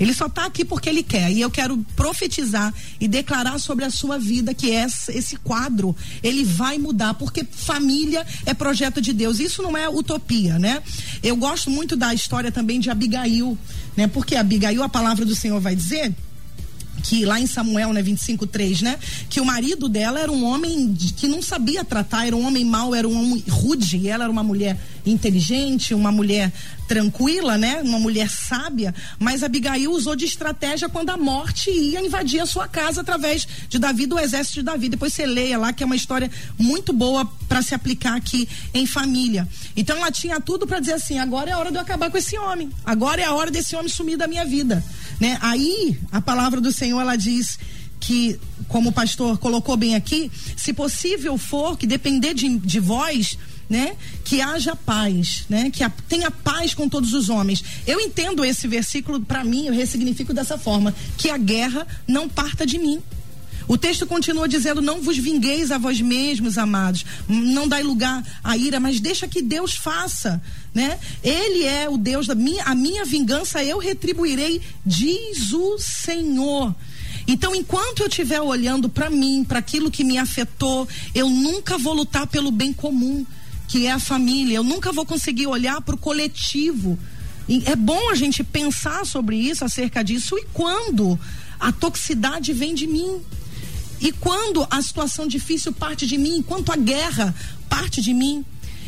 Ele 0.00 0.14
só 0.14 0.26
está 0.26 0.46
aqui 0.46 0.64
porque 0.64 0.88
ele 0.88 1.02
quer. 1.02 1.30
E 1.30 1.40
eu 1.40 1.50
quero 1.50 1.76
profetizar 1.94 2.72
e 2.98 3.06
declarar 3.06 3.58
sobre 3.58 3.84
a 3.84 3.90
sua 3.90 4.18
vida 4.18 4.54
que 4.54 4.70
esse, 4.70 5.36
quadro 5.36 5.94
ele 6.22 6.42
vai 6.42 6.78
mudar, 6.78 7.14
porque 7.14 7.44
família 7.44 8.26
é 8.46 8.54
projeto 8.54 9.00
de 9.00 9.12
Deus. 9.12 9.38
Isso 9.38 9.62
não 9.62 9.76
é 9.76 9.88
utopia, 9.88 10.58
né? 10.58 10.82
Eu 11.22 11.36
gosto 11.36 11.70
muito 11.70 11.96
da 11.96 12.14
história 12.14 12.50
também 12.50 12.80
de 12.80 12.90
Abigail, 12.90 13.56
né? 13.96 14.06
Porque 14.06 14.34
Abigail, 14.36 14.82
a 14.82 14.88
palavra 14.88 15.24
do 15.24 15.34
Senhor 15.34 15.60
vai 15.60 15.76
dizer 15.76 16.14
que 17.02 17.24
lá 17.24 17.40
em 17.40 17.46
Samuel, 17.46 17.92
né, 17.92 18.02
25, 18.02 18.46
3, 18.46 18.82
né? 18.82 18.98
Que 19.28 19.40
o 19.40 19.44
marido 19.44 19.88
dela 19.88 20.20
era 20.20 20.30
um 20.30 20.44
homem 20.44 20.94
que 21.16 21.26
não 21.26 21.42
sabia 21.42 21.84
tratar, 21.84 22.26
era 22.26 22.36
um 22.36 22.46
homem 22.46 22.64
mau, 22.64 22.94
era 22.94 23.08
um 23.08 23.18
homem 23.18 23.44
rude, 23.48 23.96
e 23.96 24.08
ela 24.08 24.24
era 24.24 24.32
uma 24.32 24.42
mulher 24.42 24.78
inteligente, 25.04 25.94
uma 25.94 26.12
mulher 26.12 26.52
tranquila, 26.86 27.56
né? 27.56 27.80
Uma 27.82 27.98
mulher 27.98 28.28
sábia, 28.28 28.94
mas 29.18 29.42
Abigail 29.42 29.90
usou 29.90 30.14
de 30.14 30.24
estratégia 30.24 30.88
quando 30.88 31.10
a 31.10 31.16
morte 31.16 31.70
ia 31.70 32.00
invadir 32.00 32.40
a 32.40 32.46
sua 32.46 32.68
casa 32.68 33.00
através 33.00 33.46
de 33.68 33.78
Davi, 33.78 34.06
do 34.06 34.18
exército 34.18 34.56
de 34.56 34.62
Davi. 34.62 34.88
Depois 34.88 35.12
você 35.12 35.24
leia 35.24 35.58
lá 35.58 35.72
que 35.72 35.82
é 35.82 35.86
uma 35.86 35.96
história 35.96 36.30
muito 36.58 36.92
boa 36.92 37.24
para 37.48 37.62
se 37.62 37.74
aplicar 37.74 38.16
aqui 38.16 38.48
em 38.74 38.86
família. 38.86 39.48
Então 39.76 39.96
ela 39.96 40.10
tinha 40.10 40.40
tudo 40.40 40.66
para 40.66 40.80
dizer 40.80 40.94
assim: 40.94 41.18
agora 41.18 41.50
é 41.50 41.52
a 41.52 41.58
hora 41.58 41.70
de 41.70 41.76
eu 41.76 41.82
acabar 41.82 42.10
com 42.10 42.18
esse 42.18 42.36
homem. 42.38 42.70
Agora 42.84 43.20
é 43.20 43.24
a 43.24 43.32
hora 43.32 43.50
desse 43.50 43.74
homem 43.74 43.88
sumir 43.88 44.16
da 44.16 44.26
minha 44.26 44.44
vida, 44.44 44.84
né? 45.20 45.38
Aí 45.40 45.98
a 46.10 46.20
palavra 46.20 46.60
do 46.60 46.72
Senhor 46.72 47.00
ela 47.00 47.16
diz 47.16 47.58
que, 48.02 48.38
como 48.66 48.90
o 48.90 48.92
pastor 48.92 49.38
colocou 49.38 49.76
bem 49.76 49.94
aqui, 49.94 50.30
se 50.56 50.72
possível 50.72 51.38
for, 51.38 51.78
que 51.78 51.86
depender 51.86 52.34
de, 52.34 52.58
de 52.58 52.80
vós, 52.80 53.38
né? 53.72 53.96
Que 54.22 54.42
haja 54.42 54.76
paz, 54.76 55.46
né? 55.48 55.70
Que 55.70 55.82
tenha 56.06 56.30
paz 56.30 56.74
com 56.74 56.90
todos 56.90 57.14
os 57.14 57.30
homens. 57.30 57.64
Eu 57.86 57.98
entendo 57.98 58.44
esse 58.44 58.68
versículo, 58.68 59.18
para 59.22 59.42
mim, 59.42 59.66
eu 59.66 59.72
ressignifico 59.72 60.34
dessa 60.34 60.58
forma: 60.58 60.94
que 61.16 61.30
a 61.30 61.38
guerra 61.38 61.86
não 62.06 62.28
parta 62.28 62.66
de 62.66 62.78
mim. 62.78 63.02
O 63.66 63.78
texto 63.78 64.06
continua 64.06 64.46
dizendo: 64.46 64.82
Não 64.82 65.00
vos 65.00 65.16
vingueis 65.16 65.70
a 65.70 65.78
vós 65.78 66.02
mesmos, 66.02 66.58
amados. 66.58 67.06
Não 67.26 67.66
dai 67.66 67.82
lugar 67.82 68.22
à 68.44 68.58
ira, 68.58 68.78
mas 68.78 69.00
deixa 69.00 69.26
que 69.26 69.40
Deus 69.40 69.72
faça. 69.72 70.42
Né? 70.74 70.98
Ele 71.24 71.64
é 71.64 71.88
o 71.88 71.96
Deus 71.96 72.26
da 72.26 72.34
minha, 72.34 72.64
a 72.64 72.74
minha 72.74 73.06
vingança 73.06 73.64
eu 73.64 73.78
retribuirei, 73.78 74.60
diz 74.84 75.54
o 75.54 75.78
Senhor. 75.78 76.74
Então, 77.26 77.54
enquanto 77.54 78.00
eu 78.00 78.08
estiver 78.08 78.42
olhando 78.42 78.90
para 78.90 79.08
mim, 79.08 79.44
para 79.48 79.60
aquilo 79.60 79.90
que 79.90 80.04
me 80.04 80.18
afetou, 80.18 80.86
eu 81.14 81.30
nunca 81.30 81.78
vou 81.78 81.94
lutar 81.94 82.26
pelo 82.26 82.50
bem 82.50 82.74
comum 82.74 83.24
que 83.72 83.86
é 83.86 83.90
a 83.90 83.98
família. 83.98 84.56
Eu 84.56 84.62
nunca 84.62 84.92
vou 84.92 85.06
conseguir 85.06 85.46
olhar 85.46 85.80
para 85.80 85.94
o 85.94 85.98
coletivo. 85.98 86.98
E 87.48 87.62
é 87.64 87.74
bom 87.74 88.10
a 88.10 88.14
gente 88.14 88.44
pensar 88.44 89.06
sobre 89.06 89.34
isso, 89.34 89.64
acerca 89.64 90.04
disso. 90.04 90.36
E 90.36 90.44
quando 90.52 91.18
a 91.58 91.72
toxicidade 91.72 92.52
vem 92.52 92.74
de 92.74 92.86
mim? 92.86 93.22
E 93.98 94.12
quando 94.12 94.66
a 94.70 94.82
situação 94.82 95.26
difícil 95.26 95.72
parte 95.72 96.06
de 96.06 96.18
mim? 96.18 96.36
Enquanto 96.36 96.70
a 96.70 96.76
guerra 96.76 97.34
parte 97.66 98.02
de 98.02 98.12
mim? 98.12 98.44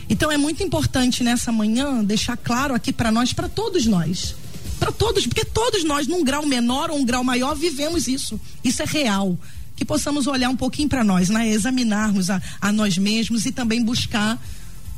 Então 0.07 0.31
é 0.31 0.37
muito 0.37 0.63
importante 0.63 1.25
nessa 1.25 1.51
manhã 1.51 2.05
deixar 2.05 2.37
claro 2.37 2.75
aqui 2.75 2.93
para 2.93 3.11
nós, 3.11 3.33
para 3.33 3.49
todos 3.49 3.87
nós. 3.87 4.37
Para 4.79 4.93
todos, 4.93 5.27
porque 5.27 5.47
todos 5.47 5.83
nós, 5.83 6.07
num 6.07 6.23
grau 6.23 6.45
menor 6.45 6.91
ou 6.91 6.99
um 6.99 7.07
grau 7.07 7.25
maior, 7.25 7.55
vivemos 7.55 8.07
isso. 8.07 8.39
Isso 8.63 8.83
é 8.83 8.85
real 8.85 9.39
que 9.77 9.85
possamos 9.85 10.27
olhar 10.27 10.51
um 10.51 10.57
pouquinho 10.57 10.91
para 10.91 11.03
nós, 11.03 11.31
né? 11.31 11.49
examinarmos 11.49 12.29
a, 12.29 12.41
a, 12.61 12.71
nós 12.71 12.99
mesmos 12.99 13.47
e 13.47 13.51
também 13.51 13.83
buscar 13.83 14.39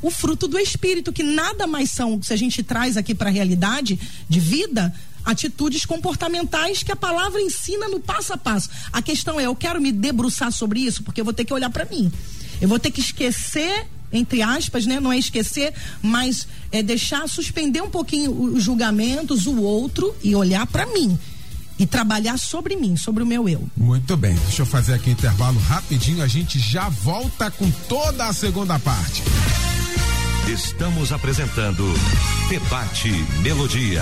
o 0.01 0.11
fruto 0.11 0.47
do 0.47 0.57
Espírito, 0.59 1.11
que 1.11 1.23
nada 1.23 1.65
mais 1.65 1.91
são, 1.91 2.21
se 2.21 2.33
a 2.33 2.37
gente 2.37 2.61
traz 2.63 2.97
aqui 2.97 3.15
para 3.15 3.29
a 3.29 3.33
realidade 3.33 3.99
de 4.29 4.39
vida, 4.39 4.93
atitudes 5.25 5.85
comportamentais 5.85 6.83
que 6.83 6.91
a 6.91 6.95
palavra 6.95 7.41
ensina 7.41 7.87
no 7.87 7.99
passo 7.99 8.33
a 8.33 8.37
passo. 8.37 8.69
A 8.93 9.01
questão 9.01 9.39
é, 9.39 9.45
eu 9.45 9.55
quero 9.55 9.81
me 9.81 9.91
debruçar 9.91 10.51
sobre 10.51 10.79
isso 10.79 11.03
porque 11.03 11.19
eu 11.19 11.25
vou 11.25 11.33
ter 11.33 11.43
que 11.45 11.53
olhar 11.53 11.69
para 11.69 11.85
mim. 11.85 12.11
Eu 12.61 12.67
vou 12.67 12.79
ter 12.79 12.91
que 12.91 13.01
esquecer 13.01 13.87
entre 14.11 14.41
aspas, 14.41 14.85
né? 14.85 15.01
Não 15.01 15.11
é 15.11 15.17
esquecer, 15.17 15.73
mas 16.01 16.47
é 16.71 16.81
deixar 16.81 17.27
suspender 17.27 17.81
um 17.81 17.89
pouquinho 17.89 18.31
os 18.31 18.63
julgamentos, 18.63 19.45
o 19.45 19.61
outro 19.61 20.15
e 20.23 20.33
olhar 20.33 20.65
para 20.65 20.85
mim 20.85 21.19
e 21.77 21.85
trabalhar 21.85 22.37
sobre 22.37 22.75
mim, 22.75 22.95
sobre 22.95 23.21
o 23.21 23.25
meu 23.25 23.47
eu. 23.47 23.69
Muito 23.75 24.17
bem, 24.17 24.35
deixa 24.35 24.63
eu 24.63 24.65
fazer 24.65 24.93
aqui 24.93 25.09
um 25.09 25.13
intervalo 25.13 25.59
rapidinho, 25.59 26.23
a 26.23 26.27
gente 26.27 26.57
já 26.57 26.89
volta 26.89 27.51
com 27.51 27.69
toda 27.87 28.25
a 28.25 28.33
segunda 28.33 28.79
parte. 28.79 29.21
Estamos 30.47 31.11
apresentando 31.11 31.83
Debate 32.47 33.11
Melodia. 33.41 34.01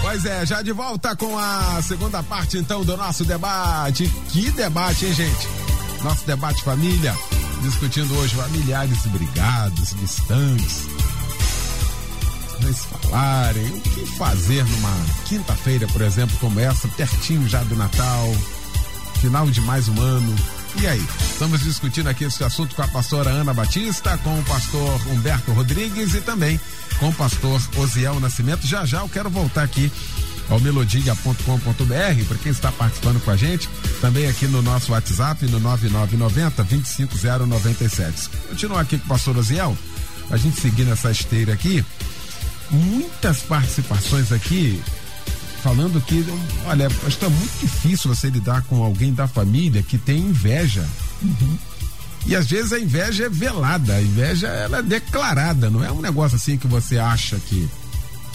Pois 0.00 0.24
é, 0.24 0.46
já 0.46 0.62
de 0.62 0.72
volta 0.72 1.14
com 1.14 1.38
a 1.38 1.82
segunda 1.82 2.22
parte 2.22 2.56
então 2.56 2.82
do 2.82 2.96
nosso 2.96 3.22
debate. 3.24 4.10
Que 4.30 4.50
debate, 4.50 5.04
hein, 5.04 5.12
gente? 5.12 5.48
Nosso 6.02 6.26
debate 6.26 6.62
família, 6.62 7.14
discutindo 7.60 8.16
hoje 8.16 8.34
familiares 8.34 9.04
brigados, 9.06 9.94
distantes, 10.00 10.86
se 12.60 12.86
falarem, 12.88 13.66
o 13.68 13.80
que 13.80 14.06
fazer 14.16 14.64
numa 14.64 14.96
quinta-feira, 15.26 15.86
por 15.88 16.00
exemplo, 16.00 16.36
como 16.38 16.58
essa, 16.58 16.88
pertinho 16.88 17.46
já 17.46 17.62
do 17.64 17.76
Natal, 17.76 18.34
final 19.20 19.48
de 19.50 19.60
mais 19.60 19.86
um 19.88 20.00
ano. 20.00 20.57
E 20.76 20.86
aí, 20.86 21.04
estamos 21.20 21.60
discutindo 21.60 22.08
aqui 22.08 22.24
esse 22.24 22.44
assunto 22.44 22.74
com 22.74 22.82
a 22.82 22.88
pastora 22.88 23.30
Ana 23.30 23.52
Batista, 23.52 24.16
com 24.18 24.38
o 24.38 24.44
pastor 24.44 25.00
Humberto 25.08 25.52
Rodrigues 25.52 26.14
e 26.14 26.20
também 26.20 26.60
com 27.00 27.08
o 27.08 27.14
pastor 27.14 27.60
Osiel 27.76 28.20
Nascimento. 28.20 28.66
Já 28.66 28.84
já 28.84 29.00
eu 29.00 29.08
quero 29.08 29.30
voltar 29.30 29.62
aqui 29.62 29.90
ao 30.48 30.60
melodia.com.br, 30.60 32.24
para 32.26 32.38
quem 32.38 32.52
está 32.52 32.72
participando 32.72 33.22
com 33.22 33.30
a 33.30 33.36
gente, 33.36 33.68
também 34.00 34.28
aqui 34.28 34.46
no 34.46 34.62
nosso 34.62 34.92
WhatsApp, 34.92 35.44
no 35.46 35.58
9990 35.60 36.62
25097. 36.64 38.30
Continuar 38.48 38.80
aqui 38.80 38.98
com 38.98 39.04
o 39.04 39.08
pastor 39.08 39.36
Osiel, 39.36 39.76
a 40.30 40.36
gente 40.36 40.60
seguir 40.60 40.84
nessa 40.84 41.10
esteira 41.10 41.52
aqui 41.52 41.84
muitas 42.70 43.40
participações 43.40 44.32
aqui 44.32 44.82
falando 45.62 46.00
que, 46.00 46.24
olha, 46.66 46.88
que 46.88 47.24
é 47.24 47.28
muito 47.28 47.60
difícil 47.60 48.14
você 48.14 48.28
lidar 48.30 48.62
com 48.62 48.82
alguém 48.82 49.12
da 49.12 49.26
família 49.26 49.82
que 49.82 49.98
tem 49.98 50.18
inveja. 50.18 50.84
Uhum. 51.22 51.58
E 52.26 52.36
às 52.36 52.46
vezes 52.46 52.72
a 52.72 52.78
inveja 52.78 53.24
é 53.24 53.28
velada, 53.28 53.94
a 53.94 54.02
inveja 54.02 54.48
ela 54.48 54.78
é 54.78 54.82
declarada, 54.82 55.70
não 55.70 55.84
é 55.84 55.90
um 55.90 56.00
negócio 56.00 56.36
assim 56.36 56.58
que 56.58 56.66
você 56.66 56.98
acha 56.98 57.36
que 57.38 57.68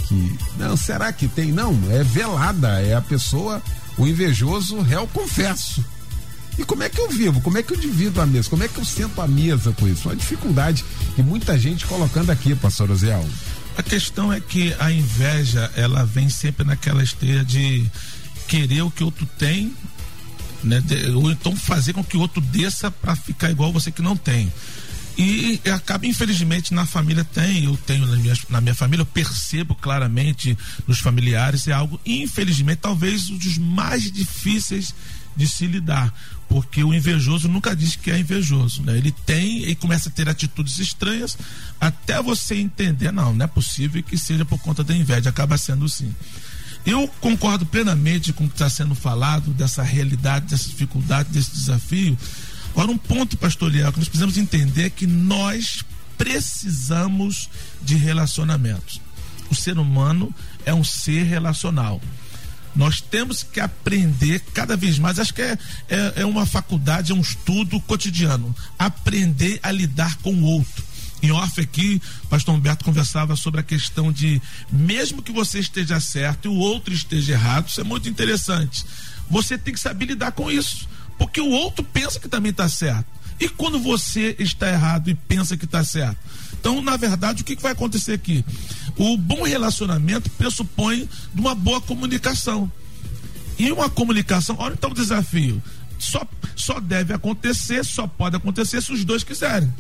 que 0.08 0.38
não, 0.58 0.76
será 0.76 1.14
que 1.14 1.28
tem? 1.28 1.52
Não, 1.52 1.78
é 1.90 2.04
velada, 2.04 2.82
é 2.82 2.94
a 2.94 3.02
pessoa, 3.02 3.62
o 3.98 4.06
invejoso 4.06 4.82
réu 4.82 5.08
confesso. 5.08 5.84
E 6.58 6.64
como 6.64 6.84
é 6.84 6.90
que 6.90 7.00
eu 7.00 7.10
vivo? 7.10 7.42
Como 7.42 7.58
é 7.58 7.64
que 7.64 7.74
eu 7.74 7.78
divido 7.78 8.22
a 8.22 8.26
mesa? 8.26 8.50
Como 8.50 8.64
é 8.64 8.68
que 8.68 8.78
eu 8.78 8.86
sento 8.86 9.20
a 9.22 9.28
mesa 9.28 9.74
com 9.80 9.88
isso? 9.88 10.08
Uma 10.08 10.16
dificuldade 10.16 10.86
e 11.18 11.24
muita 11.24 11.58
gente 11.58 11.86
colocando 11.86 12.30
aqui, 12.30 12.54
pastor 12.54 12.92
Oziel. 12.92 13.26
A 13.78 13.82
questão 13.82 14.32
é 14.32 14.40
que 14.40 14.76
a 14.80 14.92
inveja, 14.92 15.72
ela 15.76 16.06
vem 16.06 16.30
sempre 16.30 16.66
naquela 16.66 17.04
esteira 17.04 17.44
de 17.44 17.90
querer 18.48 18.84
o 18.84 18.92
que 18.92 19.04
outro 19.04 19.26
tem, 19.38 19.74
né? 20.64 20.80
De, 20.82 21.10
ou 21.12 21.32
então 21.32 21.56
fazer 21.56 21.94
com 21.94 22.04
que 22.04 22.16
o 22.16 22.20
outro 22.20 22.40
desça 22.40 22.92
para 22.92 23.16
ficar 23.16 23.50
igual 23.50 23.74
você 23.74 23.92
que 23.92 24.02
não 24.02 24.16
tem. 24.16 24.52
E, 25.18 25.60
e 25.64 25.70
acaba, 25.70 26.08
infelizmente, 26.08 26.74
na 26.74 26.86
família 26.86 27.24
tem, 27.24 27.66
eu 27.66 27.78
tenho 27.78 28.06
na 28.06 28.18
minha, 28.18 28.34
na 28.50 28.62
minha 28.62 28.74
família, 28.74 29.02
eu 29.02 29.06
percebo 29.06 29.76
claramente 29.76 30.58
nos 30.88 31.00
familiares, 31.00 31.68
é 31.68 31.72
algo, 31.72 32.00
infelizmente, 32.06 32.80
talvez 32.80 33.30
um 33.30 33.38
dos 33.38 33.58
mais 33.58 34.12
difíceis 34.12 34.94
de 35.36 35.48
se 35.48 35.66
lidar 35.68 36.14
porque 36.54 36.84
o 36.84 36.94
invejoso 36.94 37.48
nunca 37.48 37.76
diz 37.76 37.96
que 37.96 38.12
é 38.12 38.20
invejoso, 38.20 38.84
né? 38.84 38.96
Ele 38.96 39.12
tem 39.12 39.68
e 39.68 39.74
começa 39.74 40.10
a 40.10 40.12
ter 40.12 40.30
atitudes 40.30 40.78
estranhas 40.78 41.36
até 41.82 42.22
você 42.22 42.54
entender, 42.54 43.12
não, 43.12 43.34
não 43.34 43.46
é 43.46 43.48
possível 43.48 44.04
que 44.04 44.16
seja 44.16 44.46
por 44.46 44.60
conta 44.60 44.84
da 44.84 44.96
inveja, 44.96 45.32
acaba 45.32 45.58
sendo 45.58 45.90
sim. 45.90 46.14
Eu 46.86 47.08
concordo 47.20 47.66
plenamente 47.66 48.32
com 48.34 48.44
o 48.44 48.48
que 48.48 48.54
está 48.54 48.70
sendo 48.70 48.94
falado, 48.94 49.52
dessa 49.52 49.82
realidade, 49.82 50.46
dessa 50.46 50.70
dificuldade, 50.70 51.30
desse 51.30 51.52
desafio. 51.56 52.16
Agora, 52.70 52.92
um 52.92 53.00
ponto, 53.00 53.36
pastorial, 53.36 53.92
que 53.92 53.98
nós 53.98 54.08
precisamos 54.08 54.38
entender 54.38 54.84
é 54.84 54.90
que 54.92 55.08
nós 55.08 55.84
precisamos 56.20 57.50
de 57.82 57.96
relacionamentos. 57.96 59.02
O 59.50 59.56
ser 59.56 59.80
humano 59.80 60.32
é 60.68 60.74
um 60.74 60.84
ser 60.84 61.24
relacional. 61.24 62.00
Nós 62.76 63.02
temos 63.02 63.44
que 63.44 63.60
aprender 63.60 64.40
cada 64.54 64.76
vez 64.76 64.98
mais. 64.98 65.20
Acho 65.20 65.34
que 65.34 65.42
é, 65.42 65.58
é, 65.90 66.14
é 66.18 66.26
uma 66.26 66.46
faculdade, 66.46 67.12
é 67.12 67.16
um 67.16 67.22
estudo 67.22 67.80
cotidiano. 67.82 68.56
Aprender 68.78 69.60
a 69.62 69.72
lidar 69.72 70.18
com 70.18 70.34
o 70.34 70.44
outro. 70.44 70.84
Em 71.22 71.32
off 71.32 71.62
aqui, 71.62 72.02
o 72.26 72.28
pastor 72.28 72.54
Humberto 72.54 72.84
conversava 72.84 73.36
sobre 73.38 73.62
a 73.62 73.64
questão 73.64 74.12
de, 74.12 74.42
mesmo 74.70 75.22
que 75.22 75.32
você 75.32 75.60
esteja 75.60 76.00
certo 76.00 76.46
e 76.46 76.48
o 76.50 76.56
outro 76.56 76.94
esteja 76.94 77.32
errado, 77.32 77.70
isso 77.70 77.80
é 77.80 77.84
muito 77.84 78.10
interessante. 78.10 78.86
Você 79.30 79.58
tem 79.58 79.74
que 79.74 79.80
saber 79.80 80.06
lidar 80.06 80.34
com 80.34 80.52
isso. 80.52 80.88
Porque 81.18 81.40
o 81.40 81.50
outro 81.50 81.84
pensa 81.84 82.20
que 82.20 82.28
também 82.28 82.50
está 82.50 82.68
certo. 82.68 83.06
E 83.40 83.48
quando 83.48 83.80
você 83.80 84.36
está 84.38 84.70
errado 84.70 85.10
e 85.10 85.16
pensa 85.16 85.56
que 85.56 85.66
está 85.66 85.84
certo? 85.84 86.18
Então, 86.64 86.82
na 86.82 86.96
verdade, 86.96 87.42
o 87.42 87.46
que, 87.46 87.58
que 87.58 87.62
vai 87.62 87.74
acontecer 87.74 88.14
aqui? 88.14 88.46
O 88.96 89.18
bom 89.18 89.44
relacionamento 89.44 90.30
pressupõe 90.30 91.10
uma 91.36 91.54
boa 91.54 91.82
comunicação. 91.82 92.72
E 93.60 93.70
uma 93.70 93.90
comunicação, 93.90 94.56
olha 94.58 94.72
então 94.72 94.92
o 94.92 94.94
desafio. 94.94 95.62
Só, 96.00 96.26
só 96.56 96.80
deve 96.80 97.14
acontecer, 97.14 97.84
só 97.84 98.08
pode 98.08 98.38
acontecer 98.38 98.82
se 98.82 98.94
os 98.94 99.04
dois 99.04 99.26
quiserem. 99.26 99.74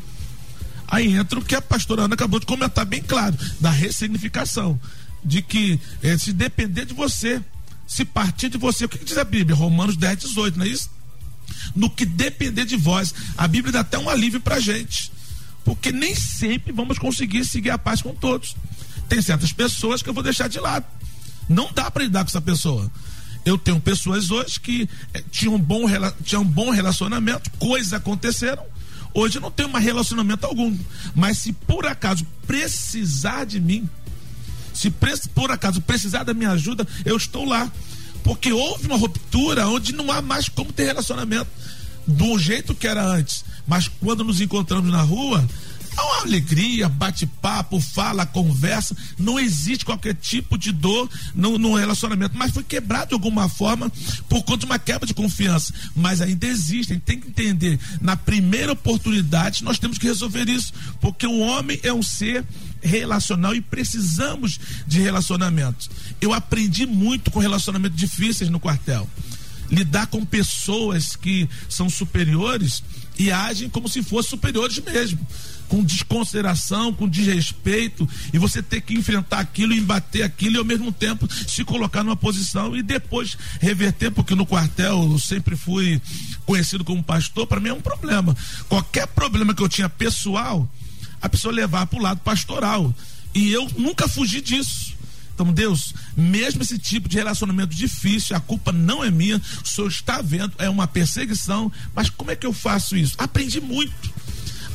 Aí 0.86 1.13
entra 1.13 1.39
o 1.39 1.46
que 1.46 1.56
a 1.56 1.62
pastora 1.62 2.02
Ana 2.02 2.15
acabou 2.15 2.38
de 2.38 2.46
comentar 2.46 2.86
bem 2.86 3.02
claro, 3.02 3.38
da 3.62 3.72
ressignificação. 3.72 4.78
De 5.24 5.41
que 5.41 5.80
eh, 6.02 6.17
se 6.17 6.34
depender 6.34 6.84
de 6.84 6.93
você, 6.93 7.41
se 7.88 8.04
partir 8.04 8.50
de 8.50 8.58
você, 8.58 8.84
o 8.84 8.89
que, 8.89 8.98
que 8.98 9.06
diz 9.06 9.17
a 9.17 9.24
Bíblia? 9.24 9.56
Romanos 9.56 9.96
10, 9.96 10.19
18, 10.19 10.60
não 10.60 10.65
é 10.65 10.67
isso? 10.67 10.89
No 11.74 11.89
que 11.89 12.06
depender 12.06 12.65
de 12.65 12.76
vós, 12.76 13.15
a 13.38 13.48
Bíblia 13.48 13.72
dá 13.72 13.80
até 13.80 13.98
um 13.98 14.10
alívio 14.10 14.41
pra 14.41 14.60
gente. 14.60 15.12
Porque 15.63 15.91
nem 15.91 16.13
sempre 16.15 16.71
vamos 16.71 16.97
conseguir 16.97 17.45
seguir 17.45 17.69
a 17.69 17.78
paz 17.78 18.02
com 18.02 18.13
todos. 18.13 18.56
Tem 19.08 19.21
certas 19.21 19.52
pessoas 19.52 20.02
que 20.02 20.10
eu 20.10 20.13
vou 20.13 20.23
deixar 20.23 20.47
de 20.47 20.60
lado. 20.60 20.86
Não 21.47 21.71
dá 21.73 21.89
para 21.89 22.04
lidar 22.04 22.23
com 22.23 22.30
essa 22.30 22.41
pessoa. 22.41 22.91
Eu 23.45 23.58
tenho 23.58 23.80
pessoas 23.80 24.32
hoje 24.32 24.60
que 24.60 24.89
eh, 25.13 25.23
tinham, 25.30 25.56
um 25.56 25.60
bom, 25.60 25.86
tinham 26.23 26.43
bom 26.43 26.69
relacionamento, 26.69 27.52
coisas 27.60 27.93
aconteceram. 27.93 28.63
Hoje 29.13 29.38
eu 29.38 29.41
não 29.41 29.52
tenho 29.52 29.69
mais 29.69 29.84
relacionamento 29.84 30.45
algum. 30.45 30.76
Mas 31.13 31.39
se 31.39 31.54
por 31.54 31.86
acaso 31.86 32.26
precisar 32.47 33.45
de 33.45 33.60
mim, 33.60 33.88
se 34.73 34.89
por 35.34 35.52
acaso 35.52 35.82
precisar 35.82 36.23
da 36.23 36.34
minha 36.34 36.52
ajuda, 36.52 36.88
eu 37.06 37.15
estou 37.15 37.45
lá. 37.45 37.71
Porque 38.23 38.52
houve 38.52 38.88
uma 38.88 38.97
ruptura 38.97 39.67
onde 39.67 39.93
não 39.93 40.12
há 40.12 40.21
mais 40.21 40.47
como 40.47 40.71
ter 40.71 40.86
relacionamento 40.86 41.49
do 42.08 42.38
jeito 42.39 42.73
que 42.73 42.88
era 42.88 43.06
antes. 43.06 43.43
Mas 43.67 43.88
quando 43.88 44.23
nos 44.23 44.41
encontramos 44.41 44.91
na 44.91 45.02
rua, 45.02 45.47
Há 45.95 46.04
uma 46.04 46.21
alegria, 46.21 46.89
bate-papo, 46.89 47.80
fala, 47.80 48.26
conversa. 48.26 48.95
Não 49.17 49.39
existe 49.39 49.86
qualquer 49.86 50.15
tipo 50.15 50.58
de 50.58 50.71
dor 50.71 51.10
no, 51.36 51.58
no, 51.60 51.76
relacionamento. 51.76 52.36
Mas 52.36 52.52
foi 52.52 52.63
quebrado 52.63 53.10
de 53.10 53.13
alguma 53.13 53.47
forma 53.47 53.91
por 54.28 54.43
conta 54.43 54.60
de 54.60 54.65
uma 54.65 54.80
quebra 54.80 55.06
de 55.06 55.13
confiança. 55.13 55.73
Mas 55.95 56.19
ainda 56.19 56.47
existe. 56.47 56.93
A 56.93 56.95
gente 56.95 57.04
tem 57.04 57.19
que 57.19 57.28
entender. 57.28 57.80
Na 58.02 58.17
primeira 58.17 58.71
oportunidade, 58.71 59.63
nós 59.63 59.78
temos 59.78 59.97
que 59.97 60.08
resolver 60.08 60.49
isso. 60.49 60.73
Porque 60.99 61.28
o 61.28 61.39
homem 61.39 61.80
é 61.84 61.93
um 61.93 62.02
ser 62.02 62.43
relacional 62.82 63.54
e 63.54 63.62
precisamos 63.62 64.60
de 64.88 64.99
relacionamentos. 64.99 65.89
Eu 66.19 66.34
aprendi 66.34 66.88
muito 66.88 67.30
com 67.30 67.39
relacionamentos 67.39 67.97
difíceis 67.97 68.49
no 68.49 68.60
quartel. 68.60 69.08
Lidar 69.69 70.08
com 70.08 70.26
pessoas 70.26 71.15
que 71.15 71.47
são 71.69 71.89
superiores 71.89 72.84
e 73.18 73.32
agem 73.32 73.70
como 73.70 73.88
se 73.88 74.01
fossem 74.01 74.32
superiores 74.32 74.80
mesmo 74.80 75.20
com 75.74 75.84
desconsideração, 75.84 76.93
com 76.93 77.09
desrespeito, 77.09 78.07
e 78.32 78.38
você 78.38 78.61
ter 78.61 78.82
que 78.82 78.93
enfrentar 78.93 79.39
aquilo, 79.39 79.74
embater 79.74 80.22
aquilo 80.22 80.55
e 80.55 80.59
ao 80.59 80.66
mesmo 80.66 80.91
tempo 80.91 81.28
se 81.47 81.64
colocar 81.64 82.03
numa 82.03 82.16
posição 82.16 82.76
e 82.76 82.84
depois 82.84 83.36
reverter, 83.59 84.11
porque 84.11 84.36
no 84.36 84.45
quartel 84.45 85.09
eu 85.11 85.18
sempre 85.18 85.55
fui 85.55 85.99
conhecido 86.45 86.84
como 86.84 87.03
pastor, 87.03 87.47
para 87.47 87.59
mim 87.59 87.70
é 87.70 87.74
um 87.74 87.82
problema. 87.82 88.36
Qualquer 88.70 89.07
problema 89.07 89.55
que 89.55 89.64
eu 89.64 89.70
tinha 89.70 89.89
pessoal, 89.89 90.70
a 91.20 91.28
pessoa 91.28 91.51
levava 91.51 91.88
para 91.88 91.99
o 91.99 92.03
lado 92.03 92.20
pastoral. 92.20 92.93
E 93.34 93.51
eu 93.51 93.68
nunca 93.76 94.07
fugi 94.07 94.41
disso. 94.41 94.93
Então, 95.34 95.52
Deus, 95.52 95.94
mesmo 96.16 96.62
esse 96.62 96.78
tipo 96.78 97.10
de 97.10 97.18
relacionamento 97.18 97.76
difícil, 97.76 98.36
a 98.36 98.40
culpa 98.40 98.72
não 98.72 99.04
é 99.04 99.10
minha, 99.10 99.42
o 99.64 99.68
senhor 99.68 99.88
está 99.88 100.22
vendo, 100.22 100.54
é 100.60 100.70
uma 100.70 100.88
perseguição, 100.88 101.72
mas 101.94 102.10
como 102.10 102.32
é 102.32 102.36
que 102.36 102.46
eu 102.46 102.54
faço 102.54 102.96
isso? 102.96 103.16
Aprendi 103.18 103.60
muito 103.60 103.94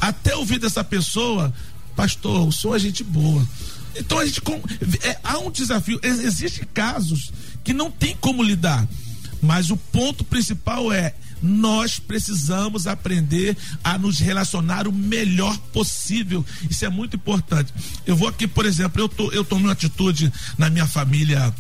até 0.01 0.35
ouvir 0.35 0.59
dessa 0.59 0.83
pessoa, 0.83 1.53
pastor, 1.95 2.49
o 2.49 2.53
senhor 2.53 2.77
é 2.77 2.79
gente 2.79 3.05
boa. 3.05 3.47
Então 3.97 4.19
a 4.19 4.27
gente 4.27 4.41
é, 5.03 5.19
há 5.25 5.39
um 5.39 5.51
desafio. 5.51 5.99
Existem 6.03 6.67
casos 6.73 7.33
que 7.65 7.73
não 7.73 7.91
tem 7.91 8.17
como 8.21 8.43
lidar, 8.43 8.87
mas 9.43 9.71
o 9.71 9.77
ponto 9.77 10.25
principal 10.25 10.93
é 10.93 11.15
nós 11.43 11.99
precisamos 11.99 12.87
aprender 12.87 13.57
a 13.83 13.99
nos 13.99 14.19
relacionar 14.19 14.87
o 14.87 14.93
melhor 14.93 15.57
possível. 15.73 16.45
Isso 16.69 16.85
é 16.85 16.89
muito 16.89 17.17
importante. 17.17 17.73
Eu 18.07 18.17
vou 18.17 18.29
aqui, 18.29 18.47
por 18.47 18.67
exemplo, 18.67 19.03
eu, 19.03 19.09
tô, 19.09 19.31
eu 19.33 19.45
tomo 19.45 19.65
uma 19.65 19.73
atitude 19.73 20.33
na 20.57 20.69
minha 20.71 20.87
família 20.87 21.55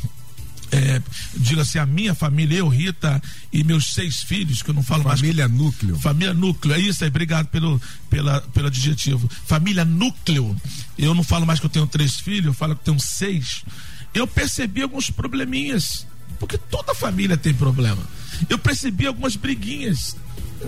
é, 0.70 1.00
diga 1.34 1.62
assim, 1.62 1.78
a 1.78 1.86
minha 1.86 2.14
família, 2.14 2.58
eu, 2.58 2.68
Rita 2.68 3.22
e 3.52 3.64
meus 3.64 3.94
seis 3.94 4.22
filhos, 4.22 4.62
que 4.62 4.70
eu 4.70 4.74
não 4.74 4.82
falo 4.82 5.02
família 5.02 5.48
mais. 5.48 5.50
Família 5.50 5.70
núcleo. 5.70 5.98
Família 5.98 6.34
núcleo, 6.34 6.74
é 6.74 6.78
isso 6.78 7.04
aí, 7.04 7.08
obrigado 7.08 7.46
pelo, 7.46 7.80
pela, 8.10 8.40
pelo 8.40 8.66
adjetivo. 8.66 9.28
Família 9.46 9.84
núcleo. 9.84 10.54
Eu 10.98 11.14
não 11.14 11.22
falo 11.22 11.46
mais 11.46 11.58
que 11.58 11.66
eu 11.66 11.70
tenho 11.70 11.86
três 11.86 12.16
filhos, 12.16 12.46
eu 12.46 12.54
falo 12.54 12.74
que 12.74 12.82
eu 12.82 12.94
tenho 12.94 13.00
seis. 13.00 13.64
Eu 14.12 14.26
percebi 14.26 14.82
alguns 14.82 15.10
probleminhas, 15.10 16.06
porque 16.38 16.58
toda 16.58 16.94
família 16.94 17.36
tem 17.36 17.54
problema. 17.54 18.02
Eu 18.48 18.58
percebi 18.58 19.06
algumas 19.06 19.36
briguinhas. 19.36 20.16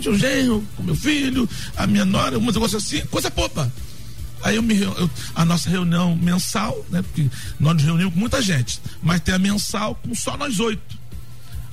Eu 0.02 0.16
genro, 0.16 0.64
com 0.76 0.82
meu 0.82 0.94
filho, 0.94 1.48
a 1.76 1.86
minha 1.86 2.04
nora, 2.04 2.38
um 2.38 2.46
negócio 2.46 2.78
assim, 2.78 3.04
coisa 3.06 3.28
boba. 3.28 3.72
Aí 4.42 4.56
eu 4.56 4.62
me 4.62 4.80
eu, 4.80 5.10
a 5.34 5.44
nossa 5.44 5.68
reunião 5.68 6.16
mensal, 6.16 6.84
né? 6.88 7.02
Porque 7.02 7.28
nós 7.58 7.74
nos 7.74 7.82
reunimos 7.82 8.14
com 8.14 8.20
muita 8.20 8.40
gente, 8.40 8.80
mas 9.02 9.20
tem 9.20 9.34
a 9.34 9.38
mensal 9.38 9.94
com 9.96 10.14
só 10.14 10.36
nós 10.36 10.58
oito. 10.60 10.98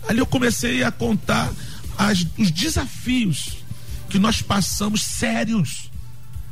Ali 0.08 0.20
eu 0.20 0.26
comecei 0.26 0.84
a 0.84 0.92
contar 0.92 1.52
as, 1.98 2.26
os 2.38 2.52
desafios 2.52 3.58
que 4.10 4.20
nós 4.20 4.42
passamos 4.42 5.02
sérios 5.02 5.90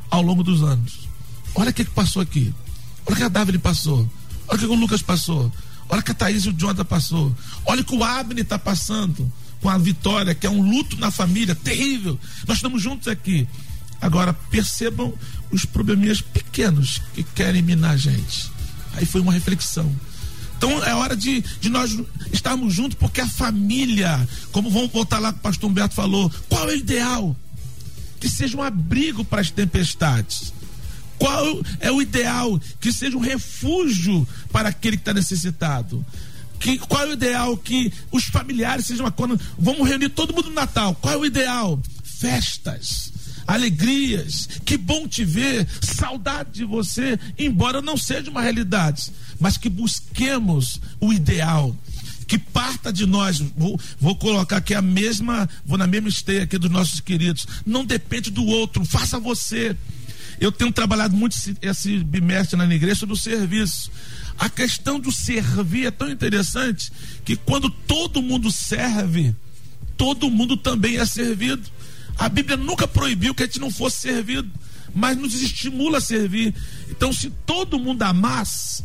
ao 0.10 0.22
longo 0.22 0.44
dos 0.44 0.62
anos. 0.62 1.08
Olha 1.54 1.70
o 1.70 1.74
que, 1.74 1.86
que 1.86 1.92
passou 1.92 2.22
aqui. 2.22 2.54
Olha 3.06 3.14
o 3.14 3.18
que 3.18 3.24
a 3.24 3.30
Davi 3.30 3.58
passou. 3.58 4.10
Olha 4.48 4.58
o 4.58 4.60
que 4.60 4.66
o 4.66 4.76
Lucas 4.76 5.02
passou. 5.02 5.52
Olha 5.90 6.02
que 6.02 6.12
a 6.12 6.14
Thaís 6.14 6.46
e 6.46 6.50
o 6.50 6.54
Jonathan 6.54 6.86
passou. 6.86 7.36
Olha 7.66 7.84
que 7.84 7.96
o 7.96 8.04
Abner 8.04 8.44
está 8.44 8.58
passando 8.58 9.32
com 9.62 9.70
a 9.70 9.78
vitória, 9.78 10.36
que 10.36 10.46
é 10.46 10.50
um 10.50 10.62
luto 10.62 10.98
na 10.98 11.12
família 11.12 11.56
terrível. 11.56 12.20
Nós 12.48 12.58
estamos 12.58 12.82
juntos 12.82 13.08
aqui. 13.08 13.48
Agora, 14.02 14.34
percebam 14.34 15.14
os 15.52 15.66
probleminhas 15.66 16.22
pequenos 16.22 17.02
que 17.14 17.24
querem 17.24 17.62
minar 17.62 17.92
a 17.92 17.98
gente. 17.98 18.52
Aí 18.94 19.06
foi 19.06 19.22
uma 19.22 19.34
reflexão. 19.34 19.94
Então 20.58 20.84
é 20.84 20.94
hora 20.96 21.16
de, 21.16 21.42
de 21.60 21.70
nós 21.70 21.98
estarmos 22.32 22.74
juntos, 22.74 22.98
porque 23.00 23.22
a 23.22 23.28
família, 23.28 24.28
como 24.52 24.70
vamos 24.70 24.92
voltar 24.92 25.20
lá 25.20 25.32
que 25.32 25.40
o 25.40 25.42
pastor 25.42 25.70
Humberto 25.70 25.96
falou, 25.96 26.32
qual 26.50 26.70
é 26.70 26.74
o 26.74 26.78
ideal? 26.78 27.36
Que 28.20 28.30
seja 28.30 28.58
um 28.58 28.64
abrigo 28.64 29.24
para 29.24 29.42
as 29.42 29.52
tempestades. 29.52 30.54
Qual 31.18 31.62
é 31.80 31.92
o 31.92 32.02
ideal? 32.02 32.60
Que 32.80 32.92
seja 32.92 33.18
um 33.18 33.22
refúgio 33.22 34.28
para 34.52 34.70
aquele 34.70 34.98
que 34.98 35.02
está 35.02 35.14
necessitado. 35.14 36.06
Que, 36.60 36.78
qual 36.78 37.04
é 37.04 37.10
o 37.10 37.14
ideal? 37.14 37.58
Que 37.58 37.92
os 38.12 38.26
familiares 38.26 38.86
sejam 38.86 39.10
quando 39.12 39.40
vamos 39.58 39.88
reunir 39.88 40.10
todo 40.10 40.34
mundo 40.34 40.50
no 40.50 40.56
Natal. 40.56 40.96
Qual 40.96 41.14
é 41.14 41.18
o 41.18 41.26
ideal? 41.26 41.80
Festas 42.04 43.14
alegrias, 43.48 44.50
que 44.66 44.78
bom 44.78 45.08
te 45.08 45.24
ver, 45.24 45.68
saudade 45.82 46.52
de 46.52 46.66
você, 46.66 47.20
embora 47.38 47.82
não 47.82 47.96
seja 47.96 48.32
uma 48.32 48.42
realidade, 48.42 49.12
mas 49.40 49.58
que 49.58 49.70
busquemos 49.70 50.82
o 51.00 51.14
ideal, 51.14 51.76
que 52.28 52.40
parta 52.40 52.92
de 52.92 53.06
nós, 53.06 53.40
vou, 53.56 53.80
vou 54.00 54.16
colocar 54.16 54.58
aqui 54.58 54.74
a 54.74 54.82
mesma, 54.82 55.48
vou 55.66 55.78
na 55.78 55.86
mesma 55.86 56.10
esteia 56.10 56.44
aqui 56.44 56.58
dos 56.58 56.72
nossos 56.72 57.00
queridos, 57.00 57.46
não 57.66 57.86
depende 57.86 58.32
do 58.32 58.46
outro, 58.46 58.84
faça 58.84 59.20
você. 59.20 59.76
Eu 60.40 60.52
tenho 60.52 60.72
trabalhado 60.72 61.16
muito 61.16 61.36
esse, 61.36 61.56
esse 61.62 61.98
bimestre 62.04 62.58
na 62.58 62.66
igreja 62.74 63.06
do 63.06 63.16
serviço. 63.16 63.92
A 64.38 64.50
questão 64.50 65.00
do 65.00 65.12
servir 65.12 65.88
é 65.88 65.92
tão 65.92 66.10
interessante 66.10 66.92
que 67.24 67.36
quando 67.36 67.70
todo 67.70 68.22
mundo 68.22 68.52
serve, 68.52 69.34
todo 69.96 70.30
mundo 70.30 70.58
também 70.58 70.98
é 70.98 71.06
servido. 71.06 71.64
A 72.18 72.30
Bíblia 72.30 72.58
nunca 72.58 72.88
proibiu 72.88 73.34
que 73.34 73.44
a 73.44 73.46
gente 73.46 73.60
não 73.60 73.72
fosse 73.72 74.02
servido, 74.02 74.50
mas 74.94 75.18
nos 75.18 75.42
estimula 75.42 75.98
a 75.98 76.02
servir. 76.02 76.54
Então, 76.90 77.12
se 77.12 77.30
todo 77.46 77.80
mundo 77.80 78.04
amasse, 78.04 78.84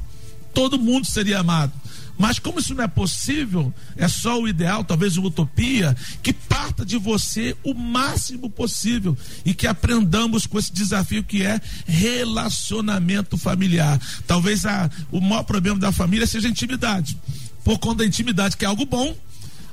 todo 0.54 0.78
mundo 0.78 1.06
seria 1.06 1.40
amado. 1.40 1.72
Mas 2.20 2.38
como 2.38 2.60
isso 2.60 2.74
não 2.74 2.84
é 2.84 2.86
possível, 2.86 3.72
é 3.96 4.06
só 4.06 4.38
o 4.38 4.46
ideal, 4.46 4.84
talvez 4.84 5.16
uma 5.16 5.28
utopia, 5.28 5.96
que 6.22 6.34
parta 6.34 6.84
de 6.84 6.98
você 6.98 7.56
o 7.64 7.72
máximo 7.72 8.50
possível 8.50 9.16
e 9.42 9.54
que 9.54 9.66
aprendamos 9.66 10.46
com 10.46 10.58
esse 10.58 10.70
desafio 10.70 11.24
que 11.24 11.42
é 11.42 11.58
relacionamento 11.86 13.38
familiar. 13.38 13.98
Talvez 14.26 14.66
a, 14.66 14.90
o 15.10 15.18
maior 15.18 15.44
problema 15.44 15.78
da 15.78 15.90
família 15.90 16.26
seja 16.26 16.46
a 16.46 16.50
intimidade. 16.50 17.16
Por 17.64 17.78
conta 17.78 18.02
da 18.02 18.06
intimidade, 18.06 18.54
que 18.54 18.66
é 18.66 18.68
algo 18.68 18.84
bom, 18.84 19.16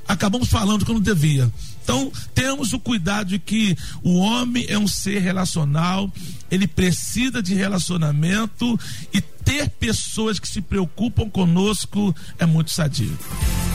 acabamos 0.08 0.48
falando 0.48 0.86
que 0.86 0.92
não 0.92 1.02
devia. 1.02 1.52
Então, 1.88 2.12
temos 2.34 2.74
o 2.74 2.78
cuidado 2.78 3.28
de 3.28 3.38
que 3.38 3.74
o 4.02 4.18
homem 4.18 4.66
é 4.68 4.78
um 4.78 4.86
ser 4.86 5.20
relacional, 5.20 6.12
ele 6.50 6.66
precisa 6.66 7.42
de 7.42 7.54
relacionamento 7.54 8.78
e 9.10 9.22
ter 9.22 9.70
pessoas 9.70 10.38
que 10.38 10.46
se 10.46 10.60
preocupam 10.60 11.30
conosco 11.30 12.14
é 12.38 12.44
muito 12.44 12.72
sadio. 12.72 13.18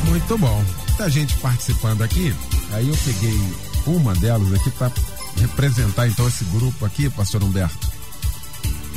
Muito 0.05 0.37
bom. 0.37 0.63
Muita 0.89 1.09
gente 1.09 1.35
participando 1.37 2.03
aqui. 2.03 2.31
Aí 2.73 2.87
eu 2.87 2.95
peguei 2.97 3.35
uma 3.87 4.13
delas 4.13 4.53
aqui 4.53 4.69
para 4.69 4.91
representar 5.37 6.07
então 6.07 6.27
esse 6.27 6.43
grupo 6.45 6.85
aqui, 6.85 7.09
pastor 7.09 7.43
Humberto. 7.43 7.91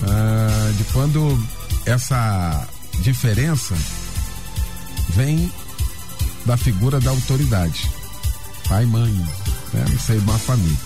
Ah, 0.03 0.73
de 0.77 0.85
quando 0.93 1.43
essa 1.87 2.69
diferença 3.01 3.75
vem 5.09 5.51
da 6.45 6.59
figura 6.59 7.01
da 7.01 7.13
autoridade 7.13 7.96
pai 8.69 8.85
e 8.85 8.87
mãe, 8.87 9.13
né? 9.73 9.85
Não 9.89 9.99
sei, 9.99 10.19
uma 10.19 10.39
família. 10.39 10.77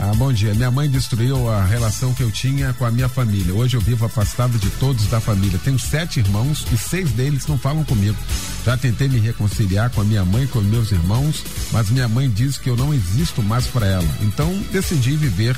Ah, 0.00 0.12
bom 0.14 0.32
dia. 0.32 0.54
Minha 0.54 0.70
mãe 0.70 0.88
destruiu 0.88 1.48
a 1.48 1.64
relação 1.64 2.14
que 2.14 2.22
eu 2.22 2.30
tinha 2.30 2.72
com 2.74 2.84
a 2.84 2.90
minha 2.90 3.08
família. 3.08 3.52
Hoje 3.52 3.76
eu 3.76 3.80
vivo 3.80 4.06
afastado 4.06 4.56
de 4.56 4.70
todos 4.70 5.06
da 5.06 5.20
família. 5.20 5.58
Tenho 5.64 5.78
sete 5.78 6.20
irmãos 6.20 6.64
e 6.72 6.78
seis 6.78 7.10
deles 7.10 7.48
não 7.48 7.58
falam 7.58 7.82
comigo. 7.82 8.16
Já 8.64 8.76
tentei 8.76 9.08
me 9.08 9.18
reconciliar 9.18 9.90
com 9.90 10.00
a 10.00 10.04
minha 10.04 10.24
mãe 10.24 10.46
com 10.46 10.60
meus 10.60 10.92
irmãos, 10.92 11.42
mas 11.72 11.90
minha 11.90 12.06
mãe 12.06 12.30
diz 12.30 12.58
que 12.58 12.70
eu 12.70 12.76
não 12.76 12.94
existo 12.94 13.42
mais 13.42 13.66
para 13.66 13.86
ela. 13.86 14.08
Então 14.20 14.56
decidi 14.70 15.16
viver 15.16 15.56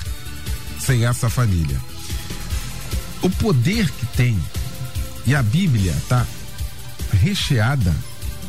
sem 0.79 1.05
essa 1.05 1.29
família. 1.29 1.77
O 3.21 3.29
poder 3.29 3.91
que 3.91 4.07
tem 4.07 4.39
e 5.27 5.35
a 5.35 5.43
Bíblia 5.43 5.95
tá 6.09 6.27
recheada 7.13 7.95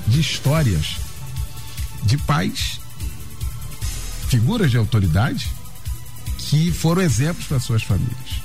de 0.07 0.21
histórias 0.21 1.00
de 2.03 2.17
pais, 2.17 2.79
figuras 4.27 4.71
de 4.71 4.77
autoridade, 4.77 5.51
que 6.37 6.71
foram 6.71 7.01
exemplos 7.01 7.47
para 7.47 7.59
suas 7.59 7.83
famílias. 7.83 8.41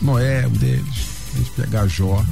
Noé, 0.00 0.46
um 0.46 0.50
deles, 0.50 1.06
a 1.34 1.38
gente 1.38 1.50
pegar 1.52 1.86
Jó, 1.86 2.24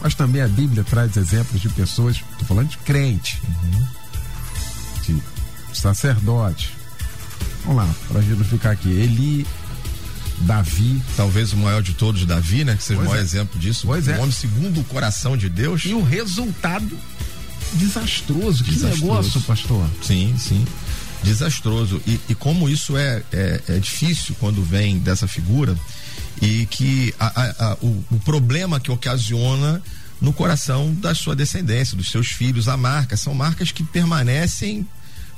mas 0.00 0.14
também 0.14 0.42
a 0.42 0.48
Bíblia 0.48 0.84
traz 0.84 1.16
exemplos 1.16 1.60
de 1.60 1.68
pessoas, 1.68 2.16
estou 2.16 2.46
falando 2.46 2.68
de 2.68 2.78
crente, 2.78 3.40
uhum. 3.46 3.86
de 5.02 5.22
sacerdote. 5.72 6.76
Vamos 7.64 7.84
lá, 7.84 7.94
para 8.08 8.20
a 8.20 8.22
gente 8.22 8.38
não 8.38 8.44
ficar 8.44 8.70
aqui. 8.70 8.88
Eli, 8.88 9.46
Davi. 10.40 11.02
Talvez 11.16 11.52
o 11.52 11.56
maior 11.56 11.82
de 11.82 11.94
todos, 11.94 12.24
Davi, 12.24 12.64
né? 12.64 12.76
Que 12.76 12.82
seja 12.82 12.98
pois 12.98 13.08
o 13.08 13.10
maior 13.10 13.20
é. 13.20 13.24
exemplo 13.24 13.58
disso. 13.58 13.86
Pois 13.86 14.06
um 14.06 14.12
é. 14.12 14.18
homem 14.18 14.32
segundo 14.32 14.80
o 14.80 14.84
coração 14.84 15.36
de 15.36 15.48
Deus. 15.48 15.84
E 15.84 15.92
o 15.92 16.02
resultado 16.02 16.96
desastroso. 17.74 18.64
Que 18.64 18.70
desastroso. 18.70 19.02
negócio, 19.02 19.40
pastor. 19.42 19.88
Sim, 20.02 20.34
sim. 20.38 20.64
Desastroso. 21.22 22.00
E, 22.06 22.20
e 22.28 22.34
como 22.34 22.68
isso 22.68 22.96
é, 22.96 23.22
é, 23.32 23.60
é, 23.68 23.78
difícil 23.78 24.36
quando 24.38 24.62
vem 24.62 24.98
dessa 24.98 25.26
figura 25.26 25.76
e 26.40 26.66
que 26.66 27.14
a, 27.18 27.26
a, 27.26 27.72
a, 27.72 27.74
o, 27.82 28.04
o 28.10 28.20
problema 28.20 28.78
que 28.78 28.90
ocasiona 28.90 29.82
no 30.20 30.32
coração 30.32 30.92
da 30.94 31.14
sua 31.14 31.34
descendência, 31.34 31.96
dos 31.96 32.10
seus 32.10 32.28
filhos, 32.28 32.68
a 32.68 32.76
marca, 32.76 33.16
são 33.16 33.34
marcas 33.34 33.70
que 33.70 33.84
permanecem 33.84 34.86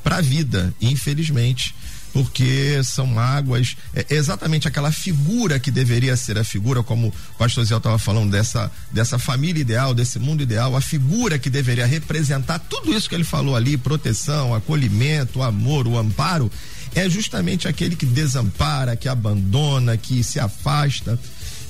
para 0.02 0.16
a 0.16 0.20
vida, 0.20 0.74
infelizmente 0.80 1.74
porque 2.12 2.80
são 2.82 3.06
mágoas, 3.06 3.76
é 3.94 4.06
exatamente 4.10 4.66
aquela 4.66 4.90
figura 4.90 5.58
que 5.58 5.70
deveria 5.70 6.16
ser 6.16 6.38
a 6.38 6.44
figura, 6.44 6.82
como 6.82 7.08
o 7.08 7.38
pastor 7.38 7.64
Zé 7.64 7.76
estava 7.76 7.98
falando, 7.98 8.30
dessa, 8.30 8.70
dessa 8.90 9.18
família 9.18 9.60
ideal, 9.60 9.94
desse 9.94 10.18
mundo 10.18 10.42
ideal, 10.42 10.76
a 10.76 10.80
figura 10.80 11.38
que 11.38 11.48
deveria 11.48 11.86
representar 11.86 12.58
tudo 12.58 12.92
isso 12.92 13.08
que 13.08 13.14
ele 13.14 13.24
falou 13.24 13.54
ali, 13.54 13.76
proteção, 13.76 14.54
acolhimento, 14.54 15.42
amor, 15.42 15.86
o 15.86 15.98
amparo, 15.98 16.50
é 16.94 17.08
justamente 17.08 17.68
aquele 17.68 17.94
que 17.94 18.06
desampara, 18.06 18.96
que 18.96 19.08
abandona, 19.08 19.96
que 19.96 20.24
se 20.24 20.40
afasta. 20.40 21.18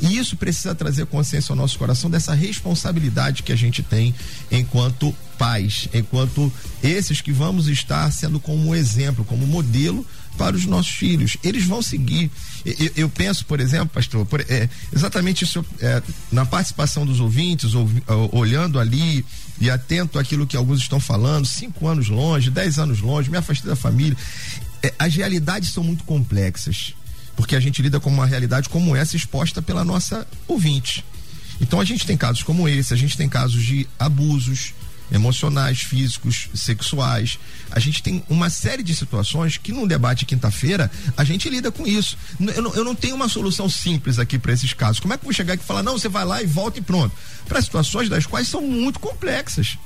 E 0.01 0.16
isso 0.16 0.36
precisa 0.36 0.74
trazer 0.74 1.05
consciência 1.07 1.53
ao 1.53 1.57
nosso 1.57 1.78
coração 1.78 2.09
dessa 2.09 2.32
responsabilidade 2.32 3.43
que 3.43 3.53
a 3.53 3.57
gente 3.57 3.82
tem 3.82 4.14
enquanto 4.51 5.14
pais, 5.36 5.88
enquanto 5.93 6.53
esses 6.82 7.20
que 7.20 7.32
vamos 7.32 7.68
estar 7.68 8.11
sendo 8.11 8.41
como 8.41 8.74
exemplo, 8.74 9.24
como 9.24 9.47
modelo 9.47 10.07
para 10.41 10.57
os 10.57 10.64
nossos 10.64 10.93
filhos. 10.93 11.36
Eles 11.45 11.66
vão 11.66 11.82
seguir. 11.82 12.30
Eu, 12.64 12.91
eu 12.97 13.09
penso, 13.11 13.45
por 13.45 13.61
exemplo, 13.61 13.88
pastor, 13.88 14.24
por, 14.24 14.41
é, 14.41 14.70
exatamente 14.91 15.45
isso 15.45 15.62
é, 15.80 16.03
na 16.32 16.47
participação 16.47 17.05
dos 17.05 17.20
ouvintes, 17.20 17.74
ou, 17.74 17.86
olhando 18.32 18.80
ali 18.80 19.22
e 19.61 19.68
atento 19.68 20.18
àquilo 20.18 20.47
que 20.47 20.57
alguns 20.57 20.80
estão 20.80 20.99
falando, 20.99 21.45
cinco 21.47 21.86
anos 21.86 22.09
longe, 22.09 22.51
dez 22.51 22.78
anos 22.78 23.01
longe, 23.01 23.30
me 23.30 23.36
afastei 23.36 23.68
da 23.68 23.76
família. 23.76 24.16
É, 24.82 24.95
as 24.99 25.14
realidades 25.14 25.74
são 25.74 25.84
muito 25.84 26.05
complexas, 26.05 26.95
porque 27.36 27.55
a 27.55 27.61
gente 27.61 27.82
lida 27.82 28.01
com 28.01 28.09
uma 28.09 28.24
realidade 28.24 28.70
como 28.70 28.97
essa 28.97 29.16
exposta 29.16 29.61
pela 29.61 29.84
nossa 29.84 30.26
ouvinte. 30.49 31.05
Então 31.61 31.78
a 31.78 31.84
gente 31.84 32.07
tem 32.07 32.16
casos 32.16 32.43
como 32.43 32.66
esse, 32.66 32.95
a 32.95 32.97
gente 32.97 33.14
tem 33.14 33.28
casos 33.28 33.62
de 33.62 33.86
abusos, 33.99 34.72
emocionais, 35.13 35.81
físicos, 35.81 36.49
sexuais. 36.55 37.39
A 37.71 37.79
gente 37.79 38.03
tem 38.03 38.23
uma 38.29 38.51
série 38.51 38.83
de 38.83 38.95
situações 38.95 39.57
que 39.57 39.73
num 39.73 39.87
debate 39.87 40.25
quinta-feira 40.25 40.91
a 41.17 41.25
gente 41.25 41.49
lida 41.49 41.71
com 41.71 41.87
isso. 41.87 42.17
Eu 42.55 42.63
não, 42.63 42.75
eu 42.75 42.85
não 42.85 42.95
tenho 42.95 43.15
uma 43.15 43.29
solução 43.29 43.69
simples 43.69 44.19
aqui 44.19 44.39
para 44.39 44.53
esses 44.53 44.73
casos. 44.73 45.01
Como 45.01 45.13
é 45.13 45.17
que 45.17 45.23
eu 45.23 45.27
vou 45.27 45.35
chegar 45.35 45.55
aqui 45.55 45.63
e 45.63 45.67
falar, 45.67 45.83
não, 45.83 45.99
você 45.99 46.09
vai 46.09 46.25
lá 46.25 46.43
e 46.43 46.47
volta 46.47 46.79
e 46.79 46.83
pronto? 46.83 47.15
Para 47.47 47.61
situações 47.63 48.09
das 48.09 48.27
quais 48.27 48.49
são 48.49 48.63
muito 48.63 48.99
complexas 48.99 49.79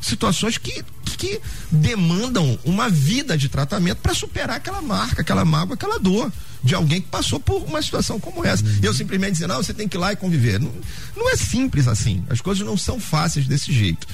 situações 0.00 0.58
que, 0.58 0.84
que 1.16 1.40
demandam 1.70 2.58
uma 2.64 2.88
vida 2.88 3.36
de 3.36 3.48
tratamento 3.48 3.98
para 3.98 4.14
superar 4.14 4.56
aquela 4.56 4.80
marca, 4.80 5.22
aquela 5.22 5.44
mágoa, 5.44 5.74
aquela 5.74 5.98
dor 5.98 6.32
de 6.62 6.74
alguém 6.74 7.00
que 7.00 7.08
passou 7.08 7.38
por 7.38 7.62
uma 7.64 7.80
situação 7.80 8.18
como 8.18 8.44
essa. 8.44 8.64
Uhum. 8.64 8.78
Eu 8.82 8.94
simplesmente 8.94 9.32
dizer, 9.32 9.46
não, 9.46 9.56
você 9.56 9.72
tem 9.72 9.88
que 9.88 9.96
ir 9.96 10.00
lá 10.00 10.12
e 10.12 10.16
conviver. 10.16 10.60
Não, 10.60 10.72
não 11.16 11.30
é 11.30 11.36
simples 11.36 11.86
assim. 11.86 12.24
As 12.28 12.40
coisas 12.40 12.66
não 12.66 12.76
são 12.76 12.98
fáceis 12.98 13.46
desse 13.46 13.72
jeito. 13.72 14.06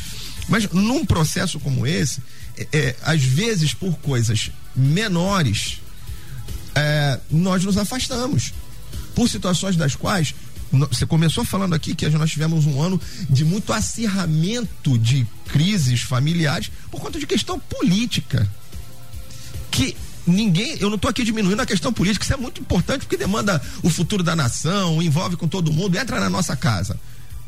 Mas 0.49 0.69
num 0.71 1.05
processo 1.05 1.59
como 1.59 1.87
esse, 1.87 2.23
é, 2.57 2.67
é, 2.73 2.97
às 3.03 3.23
vezes 3.23 3.75
por 3.75 3.97
coisas 3.99 4.51
menores, 4.75 5.81
é, 6.75 7.19
nós 7.31 7.65
nos 7.65 7.77
afastamos. 7.77 8.53
Por 9.15 9.29
situações 9.29 9.77
das 9.77 9.95
quais 9.95 10.35
você 10.73 11.07
começou 11.07 11.45
falando 11.45 11.75
aqui 11.75 11.95
que 11.95 12.09
nós 12.11 12.31
tivemos 12.31 12.67
um 12.67 12.83
ano 12.83 13.01
de 13.31 13.45
muito 13.45 13.73
acirramento 13.73 14.99
de 14.99 15.27
crises 15.47 16.03
familiares 16.03 16.71
por 16.91 17.01
conta 17.01 17.19
de 17.19 17.27
questão 17.27 17.59
política. 17.59 18.51
Que 19.71 19.97
ninguém, 20.27 20.77
eu 20.81 20.89
não 20.89 20.97
estou 20.97 21.09
aqui 21.09 21.23
diminuindo 21.23 21.61
a 21.61 21.67
questão 21.67 21.93
política, 21.93 22.25
isso 22.25 22.35
é 22.35 22.37
muito 22.37 22.61
importante 22.61 23.01
porque 23.01 23.17
demanda 23.17 23.63
o 23.83 23.91
futuro 23.91 24.23
da 24.23 24.35
nação, 24.35 25.03
envolve 25.03 25.37
com 25.37 25.47
todo 25.47 25.73
mundo, 25.73 25.97
entra 25.97 26.19
na 26.19 26.31
nossa 26.31 26.57
casa. 26.57 26.99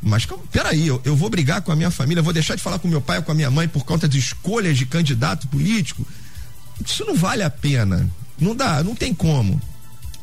Mas 0.03 0.27
peraí, 0.53 0.87
eu, 0.87 1.01
eu 1.05 1.17
vou 1.17 1.29
brigar 1.29 1.63
com 1.63 1.73
a 1.73 1.77
minha 1.77 1.91
família, 1.91 2.23
vou 2.23 2.33
deixar 2.33 2.55
de 2.55 2.63
falar 2.63 2.79
com 2.79 2.87
meu 2.87 3.01
pai 3.01 3.19
ou 3.19 3.23
com 3.23 3.33
a 3.33 3.35
minha 3.35 3.51
mãe 3.51 3.67
por 3.67 3.85
conta 3.85 4.09
de 4.09 4.19
escolhas 4.19 4.77
de 4.77 4.87
candidato 4.87 5.49
político. 5.49 6.07
Isso 6.85 7.05
não 7.05 7.15
vale 7.15 7.43
a 7.43 7.51
pena. 7.51 8.09
Não 8.39 8.55
dá, 8.55 8.83
não 8.85 8.95
tem 8.95 9.15
como. 9.15 9.61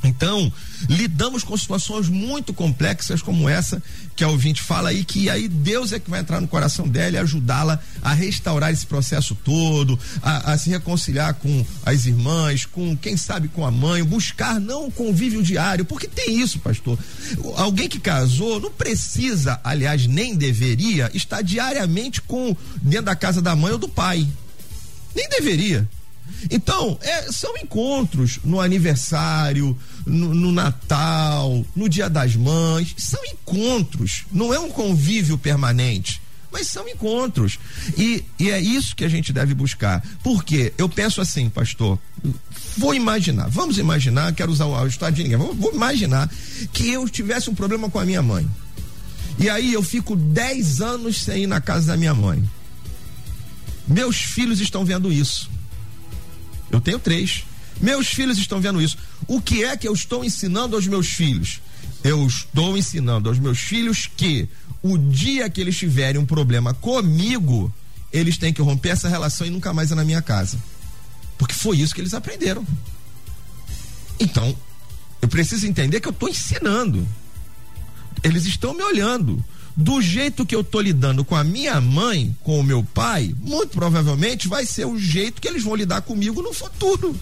Então, 0.03 0.51
lidamos 0.89 1.43
com 1.43 1.55
situações 1.55 2.09
muito 2.09 2.53
complexas 2.53 3.21
como 3.21 3.47
essa 3.47 3.81
que 4.15 4.23
a 4.23 4.27
ouvinte 4.27 4.61
fala 4.61 4.89
aí, 4.89 5.03
que 5.03 5.29
aí 5.29 5.47
Deus 5.47 5.93
é 5.93 5.99
que 5.99 6.09
vai 6.09 6.19
entrar 6.19 6.41
no 6.41 6.47
coração 6.47 6.87
dela 6.87 7.15
e 7.15 7.19
ajudá-la 7.19 7.79
a 8.01 8.13
restaurar 8.13 8.71
esse 8.71 8.85
processo 8.85 9.33
todo, 9.33 9.97
a, 10.21 10.51
a, 10.51 10.57
se 10.57 10.69
reconciliar 10.69 11.33
com 11.35 11.65
as 11.85 12.05
irmãs, 12.05 12.65
com 12.65 12.95
quem 12.97 13.15
sabe 13.15 13.47
com 13.47 13.65
a 13.65 13.71
mãe, 13.71 14.03
buscar 14.03 14.59
não 14.59 14.87
o 14.87 14.91
convívio 14.91 15.41
diário, 15.41 15.85
porque 15.85 16.07
tem 16.07 16.39
isso, 16.39 16.59
pastor. 16.59 16.99
Alguém 17.55 17.87
que 17.87 17.99
casou 17.99 18.59
não 18.59 18.71
precisa, 18.71 19.59
aliás, 19.63 20.05
nem 20.05 20.35
deveria 20.35 21.09
estar 21.13 21.41
diariamente 21.41 22.21
com 22.21 22.55
dentro 22.81 23.05
da 23.05 23.15
casa 23.15 23.41
da 23.41 23.55
mãe 23.55 23.71
ou 23.71 23.77
do 23.77 23.89
pai. 23.89 24.27
Nem 25.15 25.29
deveria. 25.29 25.87
Então, 26.49 26.97
é, 27.01 27.31
são 27.31 27.55
encontros 27.57 28.39
no 28.43 28.59
aniversário, 28.59 29.77
no, 30.05 30.33
no, 30.33 30.51
Natal, 30.51 31.65
no 31.75 31.87
Dia 31.87 32.09
das 32.09 32.35
Mães. 32.35 32.93
São 32.97 33.19
encontros, 33.25 34.25
não 34.31 34.53
é 34.53 34.59
um 34.59 34.69
convívio 34.69 35.37
permanente. 35.37 36.21
Mas 36.51 36.67
são 36.67 36.87
encontros. 36.87 37.57
E, 37.97 38.23
e 38.37 38.51
é 38.51 38.61
isso 38.61 38.95
que 38.95 39.03
a 39.03 39.09
gente 39.09 39.33
deve 39.33 39.55
buscar. 39.55 40.03
Porque 40.23 40.71
eu 40.77 40.87
penso 40.87 41.19
assim, 41.19 41.49
pastor, 41.49 41.97
vou 42.77 42.93
imaginar, 42.93 43.49
vamos 43.49 43.79
imaginar, 43.79 44.33
quero 44.33 44.51
usar 44.51 44.65
o 44.65 44.87
estado 44.87 45.15
de 45.15 45.23
ninguém, 45.23 45.37
vou, 45.37 45.53
vou 45.55 45.73
imaginar 45.73 46.29
que 46.71 46.89
eu 46.89 47.09
tivesse 47.09 47.49
um 47.49 47.55
problema 47.55 47.89
com 47.89 47.97
a 47.97 48.05
minha 48.05 48.21
mãe. 48.21 48.47
E 49.39 49.49
aí 49.49 49.73
eu 49.73 49.81
fico 49.81 50.15
10 50.15 50.81
anos 50.81 51.23
sem 51.23 51.43
ir 51.43 51.47
na 51.47 51.59
casa 51.59 51.87
da 51.87 51.97
minha 51.97 52.13
mãe. 52.13 52.43
Meus 53.87 54.17
filhos 54.17 54.61
estão 54.61 54.85
vendo 54.85 55.11
isso. 55.11 55.49
Eu 56.73 56.81
tenho 56.81 56.97
três. 56.97 57.45
Meus 57.79 58.07
filhos 58.07 58.37
estão 58.39 58.59
vendo 58.59 58.81
isso. 58.81 58.97
O 59.27 59.39
que 59.39 59.63
é 59.63 59.77
que 59.77 59.87
eu 59.87 59.93
estou 59.93 60.25
ensinando 60.25 60.75
aos 60.75 60.87
meus 60.87 61.07
filhos? 61.07 61.61
Eu 62.03 62.25
estou 62.25 62.75
ensinando 62.75 63.29
aos 63.29 63.37
meus 63.37 63.59
filhos 63.59 64.09
que 64.17 64.49
o 64.81 64.97
dia 64.97 65.49
que 65.51 65.61
eles 65.61 65.77
tiverem 65.77 66.19
um 66.19 66.25
problema 66.25 66.73
comigo, 66.73 67.71
eles 68.11 68.39
têm 68.39 68.51
que 68.51 68.61
romper 68.61 68.89
essa 68.89 69.07
relação 69.07 69.45
e 69.45 69.51
nunca 69.51 69.71
mais 69.71 69.91
ir 69.91 69.95
na 69.95 70.03
minha 70.03 70.21
casa. 70.21 70.57
Porque 71.37 71.53
foi 71.53 71.77
isso 71.77 71.93
que 71.93 72.01
eles 72.01 72.15
aprenderam. 72.15 72.65
Então, 74.19 74.57
eu 75.21 75.27
preciso 75.27 75.67
entender 75.67 75.99
que 75.99 76.07
eu 76.07 76.11
estou 76.11 76.27
ensinando. 76.27 77.07
Eles 78.23 78.45
estão 78.45 78.73
me 78.73 78.81
olhando 78.81 79.43
do 79.75 80.01
jeito 80.01 80.45
que 80.45 80.55
eu 80.55 80.63
tô 80.63 80.79
lidando 80.79 81.25
com 81.25 81.35
a 81.35 81.43
minha 81.43 81.79
mãe, 81.81 82.35
com 82.43 82.59
o 82.59 82.63
meu 82.63 82.83
pai, 82.83 83.33
muito 83.39 83.69
provavelmente 83.69 84.47
vai 84.47 84.65
ser 84.65 84.85
o 84.85 84.97
jeito 84.97 85.41
que 85.41 85.47
eles 85.47 85.63
vão 85.63 85.75
lidar 85.75 86.01
comigo 86.01 86.41
no 86.41 86.53
futuro. 86.53 87.15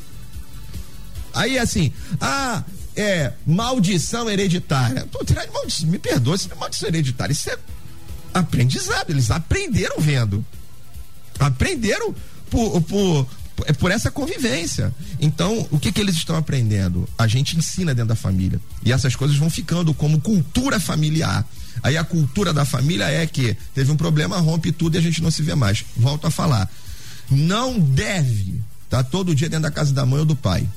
Aí 1.34 1.58
assim, 1.58 1.94
ah, 2.20 2.64
é 2.96 3.34
maldição 3.46 4.30
hereditária. 4.30 5.08
Tirando 5.26 5.54
maldição, 5.54 5.88
me 5.88 5.98
perdoa, 5.98 6.36
isso 6.36 6.50
não 6.50 6.58
é 6.58 6.60
maldição 6.60 6.90
hereditária, 6.90 7.32
isso 7.32 7.50
é 7.50 7.58
aprendizado, 8.34 9.10
eles 9.10 9.32
aprenderam 9.32 10.00
vendo. 10.00 10.46
Aprenderam 11.40 12.14
por, 12.50 12.82
por, 12.82 13.28
é 13.66 13.74
por 13.74 13.92
essa 13.92 14.12
convivência. 14.12 14.94
Então, 15.20 15.68
o 15.72 15.80
que 15.80 15.92
que 15.92 16.00
eles 16.00 16.16
estão 16.16 16.36
aprendendo? 16.36 17.08
A 17.18 17.28
gente 17.28 17.58
ensina 17.58 17.94
dentro 17.94 18.10
da 18.10 18.16
família. 18.16 18.60
E 18.84 18.92
essas 18.92 19.16
coisas 19.16 19.38
vão 19.38 19.50
ficando 19.50 19.94
como 19.94 20.20
cultura 20.20 20.80
familiar. 20.80 21.46
Aí 21.84 21.98
a 21.98 22.04
cultura 22.04 22.54
da 22.54 22.66
família 22.66 23.10
é 23.10 23.26
que 23.26 23.56
teve 23.74 23.92
um 23.92 23.98
problema, 23.98 24.38
rompe 24.38 24.72
tudo 24.72 24.96
e 24.96 24.98
a 24.98 25.02
gente 25.02 25.22
não 25.22 25.32
se 25.32 25.42
vê 25.42 25.56
mais. 25.56 25.84
Volto 25.98 26.28
a 26.28 26.32
falar. 26.32 26.70
Não 27.30 27.80
deve 27.80 28.62
estar 28.84 29.04
tá 29.04 29.04
todo 29.04 29.36
dia 29.36 29.50
dentro 29.50 29.64
da 29.64 29.72
casa 29.72 29.94
da 29.94 30.06
mãe 30.06 30.20
ou 30.20 30.26
do 30.26 30.36
pai. 30.36 30.68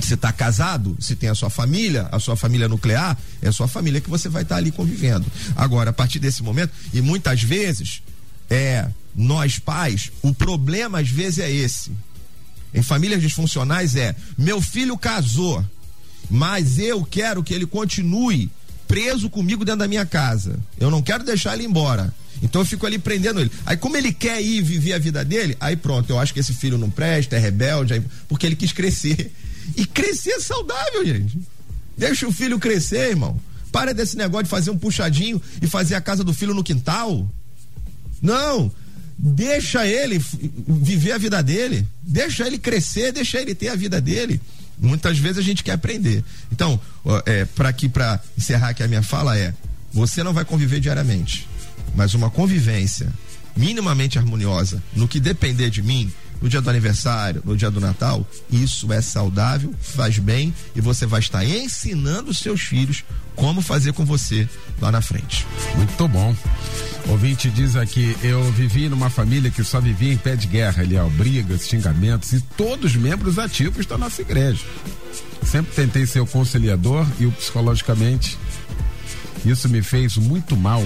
Se 0.00 0.14
está 0.14 0.30
casado, 0.30 0.96
se 1.00 1.16
tem 1.16 1.30
a 1.30 1.34
sua 1.34 1.48
família, 1.48 2.08
a 2.12 2.18
sua 2.18 2.36
família 2.36 2.68
nuclear, 2.68 3.16
é 3.40 3.48
a 3.48 3.52
sua 3.52 3.66
família 3.66 4.00
que 4.00 4.10
você 4.10 4.28
vai 4.28 4.42
estar 4.42 4.56
tá 4.56 4.58
ali 4.58 4.70
convivendo. 4.70 5.24
Agora, 5.54 5.90
a 5.90 5.92
partir 5.92 6.18
desse 6.18 6.42
momento, 6.42 6.72
e 6.92 7.00
muitas 7.00 7.42
vezes, 7.42 8.02
é 8.50 8.86
nós 9.16 9.58
pais, 9.58 10.12
o 10.22 10.34
problema 10.34 11.00
às 11.00 11.08
vezes 11.08 11.38
é 11.38 11.50
esse. 11.50 11.90
Em 12.74 12.82
famílias 12.82 13.20
disfuncionais 13.20 13.96
é: 13.96 14.14
meu 14.36 14.60
filho 14.60 14.98
casou, 14.98 15.64
mas 16.30 16.78
eu 16.78 17.04
quero 17.04 17.42
que 17.42 17.54
ele 17.54 17.66
continue 17.66 18.50
preso 18.86 19.30
comigo 19.30 19.64
dentro 19.64 19.80
da 19.80 19.88
minha 19.88 20.04
casa. 20.04 20.58
Eu 20.78 20.90
não 20.90 21.02
quero 21.02 21.24
deixar 21.24 21.54
ele 21.54 21.64
embora. 21.64 22.12
Então 22.42 22.60
eu 22.60 22.66
fico 22.66 22.86
ali 22.86 22.98
prendendo 22.98 23.40
ele. 23.40 23.50
Aí, 23.64 23.76
como 23.76 23.96
ele 23.96 24.12
quer 24.12 24.42
ir 24.42 24.60
viver 24.62 24.92
a 24.92 24.98
vida 24.98 25.24
dele, 25.24 25.56
aí 25.58 25.74
pronto, 25.74 26.10
eu 26.10 26.18
acho 26.18 26.34
que 26.34 26.40
esse 26.40 26.52
filho 26.52 26.76
não 26.76 26.90
presta, 26.90 27.36
é 27.36 27.38
rebelde, 27.38 27.94
aí, 27.94 28.02
porque 28.28 28.44
ele 28.46 28.56
quis 28.56 28.72
crescer. 28.72 29.32
E 29.74 29.86
crescer 29.86 30.32
é 30.32 30.40
saudável, 30.40 31.04
gente. 31.04 31.38
Deixa 31.96 32.28
o 32.28 32.32
filho 32.32 32.58
crescer, 32.58 33.10
irmão. 33.10 33.40
Para 33.72 33.92
desse 33.92 34.16
negócio 34.16 34.44
de 34.44 34.50
fazer 34.50 34.70
um 34.70 34.78
puxadinho 34.78 35.40
e 35.60 35.66
fazer 35.66 35.94
a 35.94 36.00
casa 36.00 36.22
do 36.22 36.34
filho 36.34 36.54
no 36.54 36.62
quintal. 36.62 37.28
Não. 38.20 38.70
Deixa 39.28 39.84
ele 39.84 40.22
viver 40.68 41.12
a 41.12 41.18
vida 41.18 41.42
dele. 41.42 41.84
Deixa 42.00 42.46
ele 42.46 42.58
crescer, 42.58 43.10
deixa 43.10 43.40
ele 43.40 43.56
ter 43.56 43.68
a 43.70 43.74
vida 43.74 44.00
dele. 44.00 44.40
Muitas 44.78 45.18
vezes 45.18 45.38
a 45.38 45.42
gente 45.42 45.64
quer 45.64 45.72
aprender. 45.72 46.22
Então, 46.52 46.78
é, 47.24 47.44
para 47.44 47.68
aqui, 47.68 47.88
para 47.88 48.20
encerrar 48.38 48.68
aqui 48.68 48.84
a 48.84 48.88
minha 48.88 49.02
fala 49.02 49.36
é: 49.36 49.52
você 49.92 50.22
não 50.22 50.32
vai 50.32 50.44
conviver 50.44 50.78
diariamente, 50.78 51.48
mas 51.96 52.14
uma 52.14 52.30
convivência 52.30 53.12
minimamente 53.56 54.16
harmoniosa, 54.16 54.80
no 54.94 55.08
que 55.08 55.18
depender 55.18 55.70
de 55.70 55.82
mim, 55.82 56.12
no 56.40 56.48
dia 56.48 56.60
do 56.60 56.70
aniversário, 56.70 57.42
no 57.44 57.56
dia 57.56 57.70
do 57.70 57.80
Natal, 57.80 58.26
isso 58.50 58.92
é 58.92 59.00
saudável, 59.00 59.74
faz 59.80 60.18
bem 60.18 60.54
e 60.74 60.80
você 60.80 61.06
vai 61.06 61.20
estar 61.20 61.44
ensinando 61.44 62.30
os 62.30 62.38
seus 62.38 62.62
filhos 62.62 63.04
como 63.34 63.60
fazer 63.60 63.92
com 63.92 64.04
você 64.04 64.48
lá 64.80 64.90
na 64.90 65.00
frente. 65.00 65.46
Muito 65.76 66.08
bom. 66.08 66.34
Ouvinte 67.08 67.50
diz 67.50 67.76
aqui: 67.76 68.16
eu 68.22 68.42
vivi 68.52 68.88
numa 68.88 69.10
família 69.10 69.50
que 69.50 69.62
só 69.62 69.80
vivia 69.80 70.12
em 70.12 70.16
pé 70.16 70.34
de 70.34 70.46
guerra, 70.46 70.82
ali, 70.82 70.96
ó, 70.96 71.08
brigas, 71.08 71.68
xingamentos 71.68 72.32
e 72.32 72.40
todos 72.40 72.92
os 72.92 72.96
membros 72.96 73.38
ativos 73.38 73.86
da 73.86 73.96
nossa 73.96 74.22
igreja. 74.22 74.64
Sempre 75.44 75.72
tentei 75.74 76.06
ser 76.06 76.20
o 76.20 76.26
conciliador 76.26 77.06
e 77.20 77.26
o 77.26 77.30
psicologicamente 77.30 78.36
Isso 79.44 79.68
me 79.68 79.80
fez 79.80 80.16
muito 80.16 80.56
mal, 80.56 80.82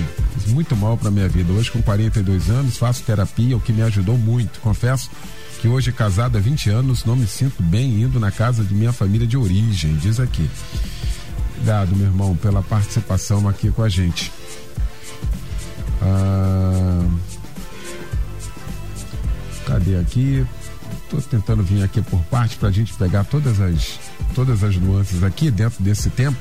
muito 0.49 0.77
mal 0.77 0.99
para 0.99 1.11
minha 1.11 1.29
vida. 1.29 1.51
Hoje, 1.53 1.71
com 1.71 1.81
42 1.81 2.51
anos, 2.51 2.77
faço 2.77 3.03
terapia, 3.03 3.57
o 3.57 3.61
que 3.61 3.73
me 3.73 3.81
ajudou 3.81 4.19
muito. 4.19 4.61
Confesso 4.61 5.11
que 5.61 5.69
hoje, 5.69 5.93
casado 5.93 6.39
há 6.39 6.41
20 6.41 6.71
anos, 6.71 7.05
não 7.05 7.15
me 7.15 7.27
sinto 7.27 7.63
bem 7.63 8.01
indo 8.01 8.19
na 8.19 8.31
casa 8.31 8.65
de 8.65 8.73
minha 8.73 8.95
família 8.95 9.27
de 9.27 9.37
origem, 9.37 9.95
diz 9.97 10.19
aqui. 10.19 10.49
Obrigado, 11.57 11.95
meu 11.95 12.07
irmão, 12.07 12.35
pela 12.35 12.63
participação 12.63 13.47
aqui 13.47 13.71
com 13.71 13.83
a 13.83 13.89
gente. 13.89 14.33
Ah, 16.01 17.07
cadê 19.67 19.99
aqui? 19.99 20.47
Estou 21.05 21.21
tentando 21.21 21.63
vir 21.63 21.83
aqui 21.83 22.01
por 22.01 22.23
parte 22.25 22.57
para 22.57 22.71
a 22.71 22.73
gente 22.73 22.95
pegar 22.95 23.25
todas 23.25 23.61
as, 23.61 24.01
todas 24.35 24.65
as 24.65 24.77
nuances 24.77 25.23
aqui 25.23 25.51
dentro 25.51 25.85
desse 25.85 26.09
tempo, 26.09 26.39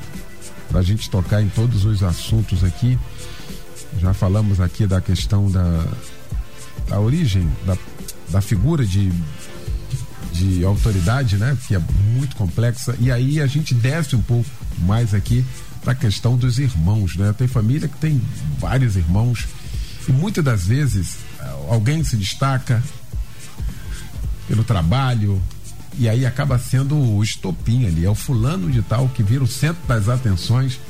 para 0.70 0.80
a 0.80 0.82
gente 0.82 1.10
tocar 1.10 1.42
em 1.42 1.48
todos 1.50 1.84
os 1.84 2.02
assuntos 2.02 2.64
aqui. 2.64 2.98
Já 3.98 4.14
falamos 4.14 4.60
aqui 4.60 4.86
da 4.86 5.00
questão 5.00 5.50
da, 5.50 5.84
da 6.88 6.98
origem, 6.98 7.46
da, 7.66 7.76
da 8.30 8.40
figura 8.40 8.84
de, 8.84 9.12
de 10.32 10.64
autoridade, 10.64 11.36
né? 11.36 11.56
Que 11.66 11.74
é 11.74 11.80
muito 12.14 12.36
complexa. 12.36 12.96
E 13.00 13.10
aí 13.10 13.40
a 13.40 13.46
gente 13.46 13.74
desce 13.74 14.16
um 14.16 14.22
pouco 14.22 14.48
mais 14.78 15.14
aqui 15.14 15.44
para 15.82 15.92
a 15.92 15.96
questão 15.96 16.36
dos 16.36 16.58
irmãos, 16.58 17.16
né? 17.16 17.34
Tem 17.36 17.48
família 17.48 17.88
que 17.88 17.96
tem 17.98 18.20
vários 18.58 18.96
irmãos 18.96 19.46
e 20.08 20.12
muitas 20.12 20.44
das 20.44 20.66
vezes 20.66 21.18
alguém 21.68 22.02
se 22.04 22.16
destaca 22.16 22.82
pelo 24.48 24.64
trabalho 24.64 25.40
e 25.98 26.08
aí 26.08 26.24
acaba 26.24 26.58
sendo 26.58 26.96
o 26.96 27.22
estopim 27.22 27.86
ali, 27.86 28.04
é 28.04 28.10
o 28.10 28.14
fulano 28.14 28.70
de 28.70 28.82
tal 28.82 29.08
que 29.08 29.22
vira 29.22 29.44
o 29.44 29.46
centro 29.46 29.86
das 29.86 30.08
atenções. 30.08 30.80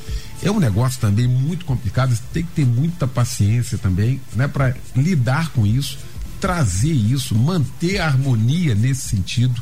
É 0.43 0.49
um 0.49 0.59
negócio 0.59 0.99
também 0.99 1.27
muito 1.27 1.65
complicado, 1.65 2.17
tem 2.33 2.43
que 2.43 2.51
ter 2.51 2.65
muita 2.65 3.07
paciência 3.07 3.77
também, 3.77 4.19
né, 4.33 4.47
para 4.47 4.75
lidar 4.95 5.49
com 5.49 5.67
isso, 5.67 5.99
trazer 6.41 6.91
isso, 6.91 7.35
manter 7.35 7.99
a 7.99 8.07
harmonia 8.07 8.75
nesse 8.75 9.07
sentido, 9.09 9.61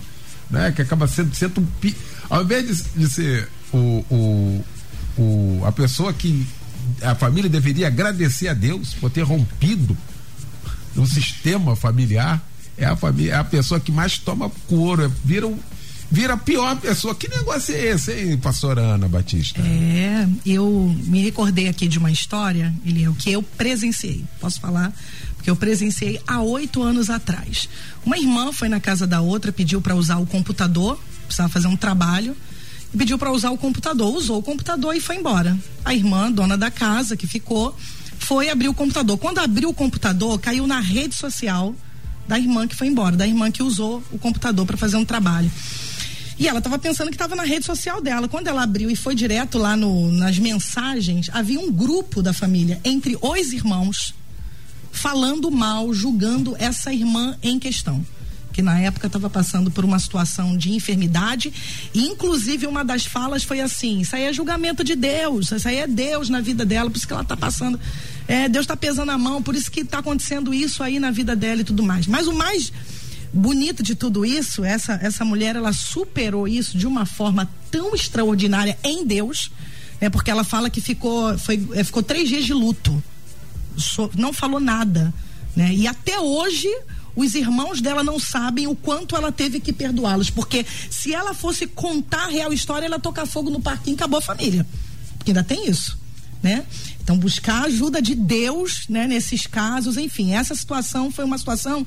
né, 0.50 0.72
que 0.72 0.82
acaba 0.82 1.08
sendo, 1.08 1.36
sendo 1.36 1.62
um 1.62 1.94
ao 2.30 2.44
invés 2.44 2.66
de, 2.66 2.84
de 3.02 3.10
ser 3.10 3.50
o, 3.72 4.06
o, 4.10 4.66
o, 5.18 5.62
a 5.66 5.72
pessoa 5.72 6.14
que 6.14 6.48
a 7.02 7.14
família 7.14 7.50
deveria 7.50 7.88
agradecer 7.88 8.48
a 8.48 8.54
Deus 8.54 8.94
por 8.94 9.12
ter 9.12 9.22
rompido 9.22 9.96
o 10.96 11.06
sistema 11.06 11.76
familiar. 11.76 12.42
É 12.78 12.86
a 12.86 12.96
família, 12.96 13.34
é 13.34 13.36
a 13.36 13.44
pessoa 13.44 13.80
que 13.80 13.92
mais 13.92 14.18
toma 14.18 14.50
couro, 14.68 15.04
é, 15.04 15.12
vira 15.24 15.46
um, 15.46 15.60
vira 16.12 16.34
a 16.34 16.38
pior 16.38 16.76
pessoa. 16.78 17.14
Que 17.14 17.28
negócio 17.28 17.76
é 17.76 17.88
esse, 17.88 18.12
hein, 18.12 18.38
pastora 18.38 18.82
Ana 18.82 19.08
Batista? 19.08 19.62
É, 19.62 20.28
eu 20.46 20.96
me 21.06 21.22
recordei 21.22 21.68
aqui 21.68 21.88
de 21.88 22.00
uma 22.00 22.12
história, 22.12 22.74
ele 22.86 23.04
é 23.04 23.10
o 23.10 23.14
que 23.14 23.32
eu 23.32 23.44
presenciei. 23.44 24.24
Posso 24.40 24.60
falar? 24.60 24.94
Porque 25.36 25.50
eu 25.50 25.56
presenciei 25.56 26.20
há 26.28 26.42
oito 26.42 26.82
anos 26.82 27.10
atrás. 27.10 27.70
Uma 28.06 28.18
irmã 28.18 28.52
foi 28.52 28.68
na 28.68 28.80
casa 28.80 29.06
da 29.06 29.22
outra, 29.22 29.52
pediu 29.52 29.82
para 29.82 29.96
usar 29.96 30.18
o 30.18 30.26
computador, 30.26 31.00
precisava 31.26 31.50
fazer 31.50 31.68
um 31.68 31.78
trabalho 31.78 32.36
e 32.94 32.98
pediu 32.98 33.18
para 33.18 33.32
usar 33.32 33.52
o 33.52 33.58
computador. 33.58 34.14
Usou 34.16 34.40
o 34.40 34.44
computador 34.44 34.96
e 34.96 35.00
foi 35.00 35.16
embora. 35.16 35.58
A 35.86 35.94
irmã, 35.94 36.32
dona 36.32 36.58
da 36.58 36.72
casa, 36.72 37.16
que 37.16 37.28
ficou, 37.28 37.76
foi 38.18 38.50
abrir 38.50 38.68
o 38.68 38.74
computador. 38.74 39.18
Quando 39.18 39.40
abriu 39.40 39.70
o 39.70 39.74
computador, 39.74 40.38
caiu 40.40 40.68
na 40.68 40.80
rede 40.80 41.16
social 41.16 41.74
da 42.28 42.38
irmã 42.38 42.68
que 42.68 42.76
foi 42.76 42.88
embora, 42.88 43.16
da 43.16 43.26
irmã 43.26 43.50
que 43.50 43.64
usou 43.64 44.04
o 44.12 44.20
computador 44.20 44.66
para 44.66 44.78
fazer 44.78 44.98
um 44.98 45.06
trabalho. 45.06 45.50
E 46.40 46.48
ela 46.48 46.60
estava 46.60 46.80
pensando 46.80 47.10
que 47.10 47.16
estava 47.16 47.36
na 47.36 47.44
rede 47.44 47.66
social 47.66 48.02
dela. 48.02 48.30
Quando 48.30 48.48
ela 48.48 48.64
abriu 48.64 48.90
e 48.90 48.96
foi 48.96 49.14
direto 49.14 49.58
lá 49.58 49.76
no, 49.76 50.10
nas 50.10 50.40
mensagens, 50.40 51.30
havia 51.34 51.60
um 51.60 51.70
grupo 51.70 52.24
da 52.24 52.32
família 52.32 52.80
entre 52.86 53.18
os 53.22 53.52
irmãos 53.52 54.16
falando 54.90 55.52
mal, 55.52 55.94
julgando 55.94 56.56
essa 56.58 56.94
irmã 56.94 57.38
em 57.44 57.60
questão 57.60 58.04
que 58.52 58.62
na 58.62 58.80
época 58.80 59.08
estava 59.08 59.30
passando 59.30 59.72
por 59.72 59.86
uma 59.86 59.98
situação 60.00 60.58
de 60.58 60.74
enfermidade, 60.74 61.54
e 61.94 62.08
inclusive 62.08 62.68
uma 62.68 62.84
das 62.84 63.06
falas 63.06 63.44
foi 63.44 63.62
assim: 63.62 64.02
isso 64.02 64.16
aí 64.16 64.24
é 64.24 64.34
julgamento 64.34 64.84
de 64.84 64.96
Deus, 64.96 65.52
isso 65.52 65.68
aí 65.68 65.78
é 65.78 65.88
Deus 65.88 66.28
na 66.30 66.42
vida 66.42 66.66
dela, 66.66 66.90
por 66.90 66.98
isso 66.98 67.08
que 67.08 67.14
ela 67.14 67.22
está 67.22 67.38
passando. 67.38 67.80
É, 68.28 68.50
Deus 68.50 68.64
está 68.64 68.76
pesando 68.76 69.12
a 69.12 69.18
mão, 69.18 69.42
por 69.42 69.56
isso 69.56 69.72
que 69.72 69.82
está 69.82 70.00
acontecendo 70.00 70.54
isso 70.54 70.84
aí 70.84 71.00
na 71.00 71.10
vida 71.10 71.36
dela 71.36 71.62
e 71.62 71.64
tudo 71.64 71.84
mais. 71.84 72.06
Mas 72.06 72.28
o 72.28 72.34
mais 72.34 72.74
bonito 73.34 73.84
de 73.84 73.96
tudo 73.96 74.26
isso, 74.26 74.64
essa, 74.64 74.94
essa 75.02 75.24
mulher, 75.24 75.56
ela 75.56 75.74
superou 75.74 76.48
isso 76.48 76.78
de 76.78 76.88
uma 76.88 77.06
forma 77.06 77.50
tão 77.70 77.94
extraordinária 77.94 78.78
em 78.84 79.06
Deus, 79.06 79.52
é 80.02 80.10
porque 80.10 80.32
ela 80.32 80.44
fala 80.44 80.70
que 80.70 80.82
ficou, 80.82 81.38
foi, 81.38 81.68
é, 81.74 81.84
ficou 81.84 82.02
três 82.02 82.30
dias 82.30 82.46
de 82.46 82.54
luto, 82.54 83.02
so, 83.78 84.10
não 84.16 84.34
falou 84.34 84.60
nada, 84.60 85.14
né? 85.56 85.74
E 85.74 85.88
até 85.88 86.20
hoje 86.20 86.68
os 87.16 87.36
irmãos 87.36 87.82
dela 87.82 88.04
não 88.04 88.20
sabem 88.20 88.68
o 88.68 88.76
quanto 88.76 89.16
ela 89.16 89.32
teve 89.32 89.60
que 89.60 89.74
perdoá-los, 89.74 90.30
porque 90.30 90.66
se 90.90 91.14
ela 91.14 91.34
fosse 91.34 91.68
contar 91.68 92.26
a 92.26 92.30
real 92.30 92.54
história, 92.54 92.86
ela 92.86 93.00
tocar 93.00 93.26
fogo 93.26 93.50
no 93.50 93.60
parquinho, 93.60 93.96
acabou 93.96 94.20
a 94.20 94.22
família. 94.22 94.66
Porque 95.18 95.32
ainda 95.32 95.44
tem 95.44 95.70
isso, 95.70 95.98
né? 96.42 96.64
Então 97.04 97.18
buscar 97.18 97.64
a 97.64 97.66
ajuda 97.66 98.02
de 98.02 98.16
Deus, 98.16 98.84
né, 98.88 99.08
nesses 99.08 99.48
casos, 99.48 99.98
enfim, 99.98 100.34
essa 100.34 100.56
situação 100.56 101.12
foi 101.12 101.26
uma 101.26 101.38
situação 101.38 101.86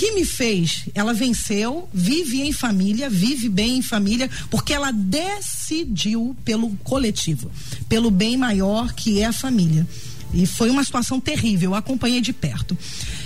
que 0.00 0.12
me 0.12 0.24
fez, 0.24 0.86
ela 0.94 1.12
venceu, 1.12 1.86
vive 1.92 2.40
em 2.40 2.52
família, 2.52 3.10
vive 3.10 3.50
bem 3.50 3.76
em 3.76 3.82
família, 3.82 4.30
porque 4.48 4.72
ela 4.72 4.90
decidiu 4.90 6.34
pelo 6.42 6.70
coletivo, 6.76 7.50
pelo 7.86 8.10
bem 8.10 8.34
maior 8.34 8.94
que 8.94 9.20
é 9.20 9.26
a 9.26 9.32
família. 9.32 9.86
E 10.32 10.46
foi 10.46 10.70
uma 10.70 10.82
situação 10.82 11.20
terrível, 11.20 11.72
eu 11.72 11.74
acompanhei 11.74 12.22
de 12.22 12.32
perto. 12.32 12.78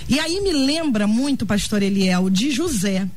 E 0.08 0.18
aí 0.18 0.40
me 0.40 0.50
lembra 0.52 1.06
muito, 1.06 1.46
pastor 1.46 1.80
Eliel, 1.80 2.28
de 2.28 2.50
José. 2.50 3.08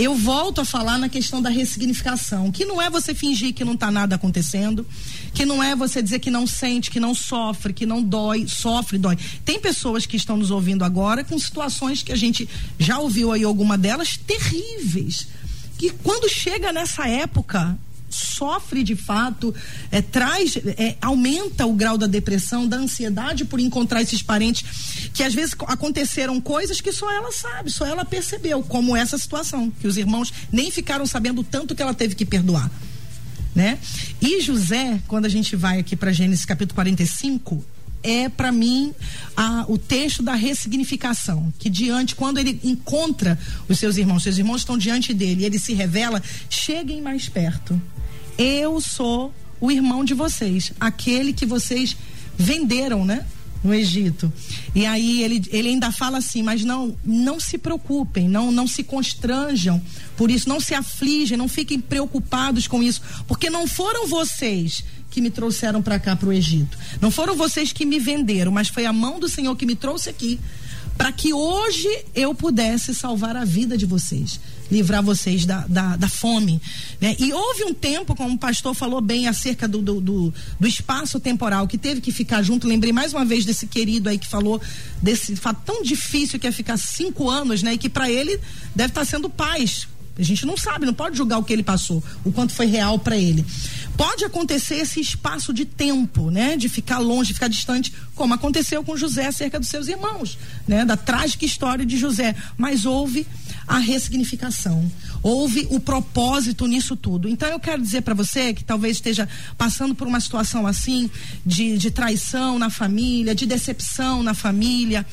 Eu 0.00 0.14
volto 0.14 0.62
a 0.62 0.64
falar 0.64 0.96
na 0.96 1.10
questão 1.10 1.42
da 1.42 1.50
ressignificação, 1.50 2.50
que 2.50 2.64
não 2.64 2.80
é 2.80 2.88
você 2.88 3.14
fingir 3.14 3.52
que 3.52 3.66
não 3.66 3.74
está 3.74 3.90
nada 3.90 4.14
acontecendo, 4.14 4.86
que 5.34 5.44
não 5.44 5.62
é 5.62 5.76
você 5.76 6.00
dizer 6.00 6.20
que 6.20 6.30
não 6.30 6.46
sente, 6.46 6.90
que 6.90 6.98
não 6.98 7.14
sofre, 7.14 7.74
que 7.74 7.84
não 7.84 8.02
dói, 8.02 8.48
sofre, 8.48 8.96
dói. 8.96 9.18
Tem 9.44 9.60
pessoas 9.60 10.06
que 10.06 10.16
estão 10.16 10.38
nos 10.38 10.50
ouvindo 10.50 10.86
agora 10.86 11.22
com 11.22 11.38
situações 11.38 12.02
que 12.02 12.12
a 12.12 12.16
gente 12.16 12.48
já 12.78 12.98
ouviu 12.98 13.30
aí 13.30 13.44
alguma 13.44 13.76
delas 13.76 14.16
terríveis. 14.16 15.28
Que 15.76 15.90
quando 15.90 16.30
chega 16.30 16.72
nessa 16.72 17.06
época, 17.06 17.78
sofre 18.10 18.82
de 18.82 18.96
fato, 18.96 19.54
é, 19.90 20.02
traz, 20.02 20.56
é, 20.56 20.96
aumenta 21.00 21.64
o 21.66 21.72
grau 21.72 21.96
da 21.96 22.06
depressão, 22.06 22.66
da 22.66 22.76
ansiedade 22.76 23.44
por 23.44 23.60
encontrar 23.60 24.02
esses 24.02 24.22
parentes 24.22 25.10
que 25.14 25.22
às 25.22 25.32
vezes 25.32 25.54
aconteceram 25.66 26.40
coisas 26.40 26.80
que 26.80 26.92
só 26.92 27.10
ela 27.10 27.32
sabe, 27.32 27.70
só 27.70 27.86
ela 27.86 28.04
percebeu, 28.04 28.62
como 28.62 28.96
essa 28.96 29.16
situação, 29.16 29.70
que 29.70 29.86
os 29.86 29.96
irmãos 29.96 30.32
nem 30.50 30.70
ficaram 30.70 31.06
sabendo 31.06 31.42
tanto 31.42 31.74
que 31.74 31.82
ela 31.82 31.94
teve 31.94 32.14
que 32.14 32.26
perdoar. 32.26 32.70
Né? 33.54 33.78
E 34.20 34.40
José, 34.40 35.00
quando 35.08 35.26
a 35.26 35.28
gente 35.28 35.56
vai 35.56 35.78
aqui 35.78 35.96
para 35.96 36.12
Gênesis 36.12 36.44
capítulo 36.44 36.74
45, 36.74 37.64
é 38.02 38.28
para 38.28 38.50
mim 38.50 38.94
a, 39.36 39.64
o 39.68 39.76
texto 39.76 40.22
da 40.22 40.34
ressignificação, 40.34 41.52
que 41.58 41.68
diante 41.68 42.14
quando 42.14 42.38
ele 42.38 42.60
encontra 42.64 43.38
os 43.68 43.78
seus 43.78 43.96
irmãos, 43.96 44.22
seus 44.22 44.38
irmãos 44.38 44.62
estão 44.62 44.78
diante 44.78 45.12
dele, 45.12 45.42
e 45.42 45.44
ele 45.44 45.58
se 45.58 45.72
revela, 45.74 46.22
cheguem 46.48 47.02
mais 47.02 47.28
perto. 47.28 47.80
Eu 48.42 48.80
sou 48.80 49.34
o 49.60 49.70
irmão 49.70 50.02
de 50.02 50.14
vocês, 50.14 50.72
aquele 50.80 51.30
que 51.30 51.44
vocês 51.44 51.94
venderam, 52.38 53.04
né? 53.04 53.26
No 53.62 53.74
Egito. 53.74 54.32
E 54.74 54.86
aí 54.86 55.22
ele, 55.22 55.44
ele 55.50 55.68
ainda 55.68 55.92
fala 55.92 56.16
assim, 56.16 56.42
mas 56.42 56.64
não, 56.64 56.96
não 57.04 57.38
se 57.38 57.58
preocupem, 57.58 58.30
não, 58.30 58.50
não 58.50 58.66
se 58.66 58.82
constranjam 58.82 59.78
por 60.16 60.30
isso, 60.30 60.48
não 60.48 60.58
se 60.58 60.72
afligem, 60.72 61.36
não 61.36 61.48
fiquem 61.48 61.78
preocupados 61.78 62.66
com 62.66 62.82
isso, 62.82 63.02
porque 63.28 63.50
não 63.50 63.66
foram 63.66 64.08
vocês 64.08 64.82
que 65.10 65.20
me 65.20 65.28
trouxeram 65.28 65.82
para 65.82 65.98
cá 65.98 66.16
para 66.16 66.30
o 66.30 66.32
Egito. 66.32 66.78
Não 66.98 67.10
foram 67.10 67.36
vocês 67.36 67.74
que 67.74 67.84
me 67.84 67.98
venderam, 67.98 68.50
mas 68.50 68.68
foi 68.68 68.86
a 68.86 68.92
mão 68.92 69.20
do 69.20 69.28
Senhor 69.28 69.54
que 69.54 69.66
me 69.66 69.74
trouxe 69.74 70.08
aqui 70.08 70.40
para 71.00 71.12
que 71.12 71.32
hoje 71.32 71.88
eu 72.14 72.34
pudesse 72.34 72.94
salvar 72.94 73.34
a 73.34 73.42
vida 73.42 73.74
de 73.74 73.86
vocês, 73.86 74.38
livrar 74.70 75.02
vocês 75.02 75.46
da, 75.46 75.64
da, 75.66 75.96
da 75.96 76.08
fome. 76.10 76.60
Né? 77.00 77.16
E 77.18 77.32
houve 77.32 77.64
um 77.64 77.72
tempo, 77.72 78.14
como 78.14 78.34
o 78.34 78.38
pastor 78.38 78.74
falou 78.74 79.00
bem 79.00 79.26
acerca 79.26 79.66
do, 79.66 79.80
do, 79.80 79.98
do, 79.98 80.34
do, 80.60 80.68
espaço 80.68 81.18
temporal, 81.18 81.66
que 81.66 81.78
teve 81.78 82.02
que 82.02 82.12
ficar 82.12 82.42
junto. 82.42 82.68
Lembrei 82.68 82.92
mais 82.92 83.14
uma 83.14 83.24
vez 83.24 83.46
desse 83.46 83.66
querido 83.66 84.10
aí 84.10 84.18
que 84.18 84.28
falou 84.28 84.60
desse 85.00 85.34
fato 85.36 85.62
tão 85.64 85.82
difícil 85.82 86.38
que 86.38 86.46
é 86.46 86.52
ficar 86.52 86.76
cinco 86.76 87.30
anos, 87.30 87.62
né? 87.62 87.72
E 87.72 87.78
que 87.78 87.88
para 87.88 88.10
ele 88.10 88.38
deve 88.76 88.90
estar 88.90 89.06
sendo 89.06 89.30
paz 89.30 89.88
a 90.20 90.22
gente 90.22 90.44
não 90.44 90.56
sabe, 90.56 90.84
não 90.84 90.92
pode 90.92 91.16
julgar 91.16 91.38
o 91.38 91.44
que 91.44 91.52
ele 91.52 91.62
passou, 91.62 92.04
o 92.22 92.30
quanto 92.30 92.52
foi 92.52 92.66
real 92.66 92.98
para 92.98 93.16
ele. 93.16 93.44
Pode 94.00 94.24
acontecer 94.24 94.76
esse 94.76 94.98
espaço 94.98 95.52
de 95.52 95.66
tempo, 95.66 96.30
né, 96.30 96.56
de 96.56 96.70
ficar 96.70 97.00
longe, 97.00 97.34
ficar 97.34 97.48
distante, 97.48 97.92
como 98.14 98.32
aconteceu 98.32 98.82
com 98.82 98.96
José 98.96 99.26
acerca 99.26 99.60
dos 99.60 99.68
seus 99.68 99.88
irmãos, 99.88 100.38
né, 100.66 100.86
da 100.86 100.96
trágica 100.96 101.44
história 101.44 101.84
de 101.84 101.98
José. 101.98 102.34
Mas 102.56 102.86
houve 102.86 103.26
a 103.68 103.76
ressignificação. 103.76 104.90
Houve 105.22 105.68
o 105.70 105.78
propósito 105.78 106.66
nisso 106.66 106.96
tudo. 106.96 107.28
Então 107.28 107.50
eu 107.50 107.60
quero 107.60 107.82
dizer 107.82 108.00
para 108.00 108.14
você 108.14 108.54
que 108.54 108.64
talvez 108.64 108.96
esteja 108.96 109.28
passando 109.58 109.94
por 109.94 110.06
uma 110.06 110.18
situação 110.18 110.66
assim 110.66 111.10
de, 111.44 111.76
de 111.76 111.90
traição 111.90 112.58
na 112.58 112.70
família, 112.70 113.34
de 113.34 113.44
decepção 113.44 114.22
na 114.22 114.32
família. 114.32 115.04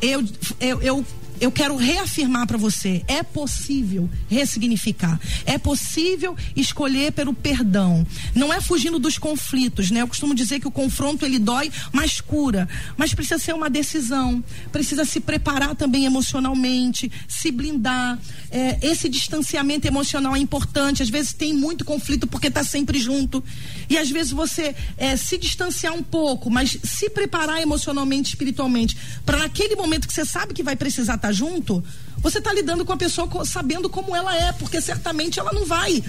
Eu, 0.00 0.24
eu, 0.58 0.80
eu 0.80 1.06
eu 1.40 1.50
quero 1.50 1.74
reafirmar 1.76 2.46
para 2.46 2.58
você: 2.58 3.02
é 3.08 3.22
possível 3.22 4.08
ressignificar, 4.28 5.18
é 5.46 5.58
possível 5.58 6.36
escolher 6.54 7.12
pelo 7.12 7.32
perdão. 7.32 8.06
Não 8.34 8.52
é 8.52 8.60
fugindo 8.60 8.98
dos 8.98 9.18
conflitos, 9.18 9.90
né? 9.90 10.02
Eu 10.02 10.08
costumo 10.08 10.34
dizer 10.34 10.60
que 10.60 10.68
o 10.68 10.70
confronto 10.70 11.24
ele 11.24 11.38
dói, 11.38 11.72
mas 11.92 12.20
cura. 12.20 12.68
Mas 12.96 13.14
precisa 13.14 13.38
ser 13.38 13.54
uma 13.54 13.70
decisão, 13.70 14.44
precisa 14.70 15.04
se 15.04 15.20
preparar 15.20 15.74
também 15.74 16.04
emocionalmente, 16.04 17.10
se 17.26 17.50
blindar. 17.50 18.18
É, 18.50 18.78
esse 18.82 19.08
distanciamento 19.08 19.86
emocional 19.86 20.36
é 20.36 20.38
importante. 20.38 21.02
Às 21.02 21.08
vezes 21.08 21.32
tem 21.32 21.54
muito 21.54 21.84
conflito 21.84 22.26
porque 22.26 22.48
está 22.48 22.62
sempre 22.62 22.98
junto. 22.98 23.42
E 23.88 23.96
às 23.96 24.10
vezes 24.10 24.32
você 24.32 24.74
é, 24.98 25.16
se 25.16 25.38
distanciar 25.38 25.94
um 25.94 26.02
pouco, 26.02 26.50
mas 26.50 26.76
se 26.82 27.08
preparar 27.08 27.62
emocionalmente, 27.62 28.30
espiritualmente, 28.30 28.96
para 29.24 29.38
naquele 29.38 29.74
momento 29.74 30.06
que 30.06 30.12
você 30.12 30.24
sabe 30.24 30.52
que 30.52 30.62
vai 30.62 30.76
precisar 30.76 31.14
estar 31.14 31.29
tá 31.30 31.32
junto, 31.32 31.82
você 32.18 32.38
está 32.38 32.52
lidando 32.52 32.84
com 32.84 32.92
a 32.92 32.96
pessoa 32.96 33.44
sabendo 33.44 33.88
como 33.88 34.14
ela 34.14 34.36
é, 34.36 34.52
porque 34.52 34.80
certamente 34.80 35.38
ela 35.38 35.52
não 35.52 35.64
vai. 35.64 36.02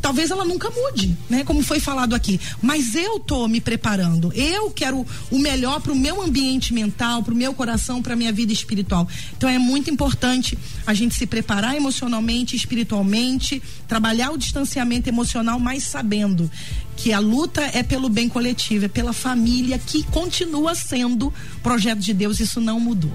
Talvez 0.00 0.30
ela 0.30 0.44
nunca 0.44 0.70
mude, 0.70 1.14
né? 1.28 1.44
Como 1.44 1.62
foi 1.62 1.80
falado 1.80 2.14
aqui. 2.14 2.40
Mas 2.62 2.94
eu 2.94 3.18
tô 3.20 3.46
me 3.46 3.60
preparando. 3.60 4.32
Eu 4.32 4.70
quero 4.70 5.04
o 5.30 5.38
melhor 5.38 5.80
para 5.80 5.92
o 5.92 5.96
meu 5.96 6.22
ambiente 6.22 6.72
mental, 6.72 7.22
para 7.22 7.34
o 7.34 7.36
meu 7.36 7.52
coração, 7.52 8.00
para 8.00 8.16
minha 8.16 8.32
vida 8.32 8.52
espiritual. 8.52 9.06
Então 9.36 9.48
é 9.48 9.58
muito 9.58 9.90
importante 9.90 10.56
a 10.86 10.94
gente 10.94 11.14
se 11.14 11.26
preparar 11.26 11.76
emocionalmente, 11.76 12.56
espiritualmente, 12.56 13.62
trabalhar 13.86 14.30
o 14.30 14.38
distanciamento 14.38 15.08
emocional, 15.08 15.58
mas 15.58 15.82
sabendo 15.82 16.50
que 16.96 17.12
a 17.12 17.18
luta 17.18 17.60
é 17.74 17.82
pelo 17.82 18.08
bem 18.08 18.28
coletivo, 18.28 18.86
é 18.86 18.88
pela 18.88 19.12
família 19.12 19.78
que 19.78 20.04
continua 20.04 20.74
sendo 20.74 21.34
projeto 21.62 21.98
de 21.98 22.14
Deus. 22.14 22.40
Isso 22.40 22.60
não 22.60 22.80
mudou. 22.80 23.12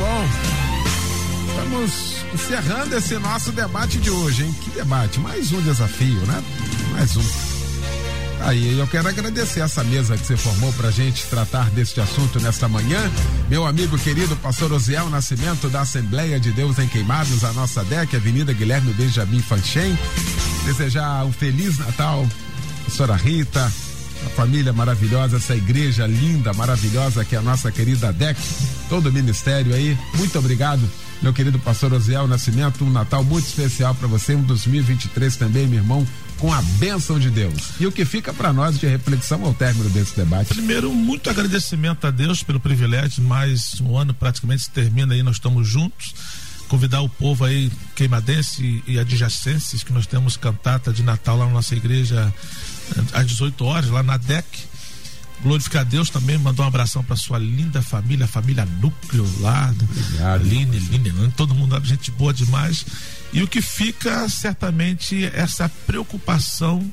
Bom. 0.00 0.26
Estamos 1.50 2.24
encerrando 2.32 2.96
esse 2.96 3.18
nosso 3.18 3.52
debate 3.52 3.98
de 3.98 4.08
hoje, 4.08 4.44
hein? 4.44 4.54
Que 4.62 4.70
debate? 4.70 5.20
Mais 5.20 5.52
um 5.52 5.60
desafio, 5.60 6.22
né? 6.22 6.42
Mais 6.92 7.18
um. 7.18 7.24
Aí 8.46 8.78
eu 8.78 8.86
quero 8.86 9.06
agradecer 9.06 9.60
essa 9.60 9.84
mesa 9.84 10.16
que 10.16 10.26
você 10.26 10.38
formou 10.38 10.72
para 10.72 10.90
gente 10.90 11.26
tratar 11.26 11.68
deste 11.72 12.00
assunto 12.00 12.40
nesta 12.40 12.66
manhã. 12.66 12.98
Meu 13.50 13.66
amigo 13.66 13.98
querido 13.98 14.34
pastor 14.36 14.72
Osiel 14.72 15.10
Nascimento 15.10 15.68
da 15.68 15.82
Assembleia 15.82 16.40
de 16.40 16.50
Deus 16.50 16.78
em 16.78 16.88
Queimados, 16.88 17.44
a 17.44 17.52
nossa 17.52 17.84
DEC, 17.84 18.16
Avenida 18.16 18.54
Guilherme 18.54 18.94
Benjamin 18.94 19.42
Fanchen. 19.42 19.98
Desejar 20.64 21.26
um 21.26 21.32
feliz 21.32 21.76
Natal, 21.76 22.26
pastora 22.86 23.16
Rita, 23.16 23.70
a 24.26 24.28
família 24.30 24.72
maravilhosa, 24.72 25.36
essa 25.36 25.54
igreja 25.54 26.06
linda, 26.06 26.52
maravilhosa 26.52 27.24
que 27.24 27.34
é 27.34 27.38
a 27.38 27.42
nossa 27.42 27.70
querida 27.70 28.12
DEC, 28.12 28.36
todo 28.88 29.08
o 29.08 29.12
ministério 29.12 29.74
aí. 29.74 29.96
Muito 30.14 30.38
obrigado, 30.38 30.82
meu 31.22 31.32
querido 31.32 31.58
pastor 31.58 31.92
Osiel 31.92 32.26
Nascimento. 32.26 32.84
Um 32.84 32.90
Natal 32.90 33.24
muito 33.24 33.46
especial 33.46 33.94
para 33.94 34.08
você, 34.08 34.34
um 34.34 34.42
2023 34.42 35.36
também, 35.36 35.66
meu 35.66 35.78
irmão, 35.78 36.06
com 36.38 36.52
a 36.52 36.62
bênção 36.78 37.18
de 37.18 37.30
Deus. 37.30 37.72
E 37.78 37.86
o 37.86 37.92
que 37.92 38.04
fica 38.04 38.32
para 38.32 38.52
nós 38.52 38.78
de 38.78 38.86
reflexão 38.86 39.44
ao 39.44 39.54
término 39.54 39.88
desse 39.90 40.16
debate? 40.16 40.54
Primeiro, 40.54 40.92
muito 40.92 41.28
agradecimento 41.28 42.06
a 42.06 42.10
Deus 42.10 42.42
pelo 42.42 42.60
privilégio, 42.60 43.22
mais 43.22 43.80
um 43.80 43.96
ano 43.96 44.14
praticamente 44.14 44.62
se 44.62 44.70
termina 44.70 45.14
aí, 45.14 45.22
nós 45.22 45.36
estamos 45.36 45.68
juntos 45.68 46.14
convidar 46.70 47.00
o 47.00 47.08
povo 47.08 47.44
aí 47.44 47.68
queimadense 47.96 48.80
e 48.86 48.96
adjacências 48.96 49.82
que 49.82 49.92
nós 49.92 50.06
temos 50.06 50.36
cantata 50.36 50.92
de 50.92 51.02
Natal 51.02 51.36
lá 51.36 51.46
na 51.46 51.50
nossa 51.50 51.74
igreja 51.74 52.32
às 53.12 53.26
18 53.26 53.64
horas, 53.64 53.90
lá 53.90 54.02
na 54.02 54.16
DEC. 54.16 54.44
Glorificar 55.42 55.80
a 55.80 55.84
Deus 55.84 56.10
também, 56.10 56.36
mandar 56.36 56.64
um 56.64 56.66
abração 56.66 57.02
para 57.02 57.16
sua 57.16 57.38
linda 57.38 57.80
família, 57.80 58.26
família 58.26 58.66
Núcleo 58.66 59.26
lá. 59.40 59.72
Obrigado. 59.80 60.44
Line, 60.44 60.78
Line, 60.78 61.32
todo 61.34 61.54
mundo, 61.54 61.80
gente 61.82 62.10
boa 62.10 62.32
demais. 62.32 62.84
E 63.32 63.42
o 63.42 63.48
que 63.48 63.62
fica 63.62 64.28
certamente 64.28 65.24
essa 65.32 65.66
preocupação 65.86 66.92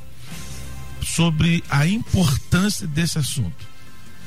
sobre 1.04 1.64
a 1.70 1.86
importância 1.86 2.88
desse 2.88 3.18
assunto. 3.18 3.68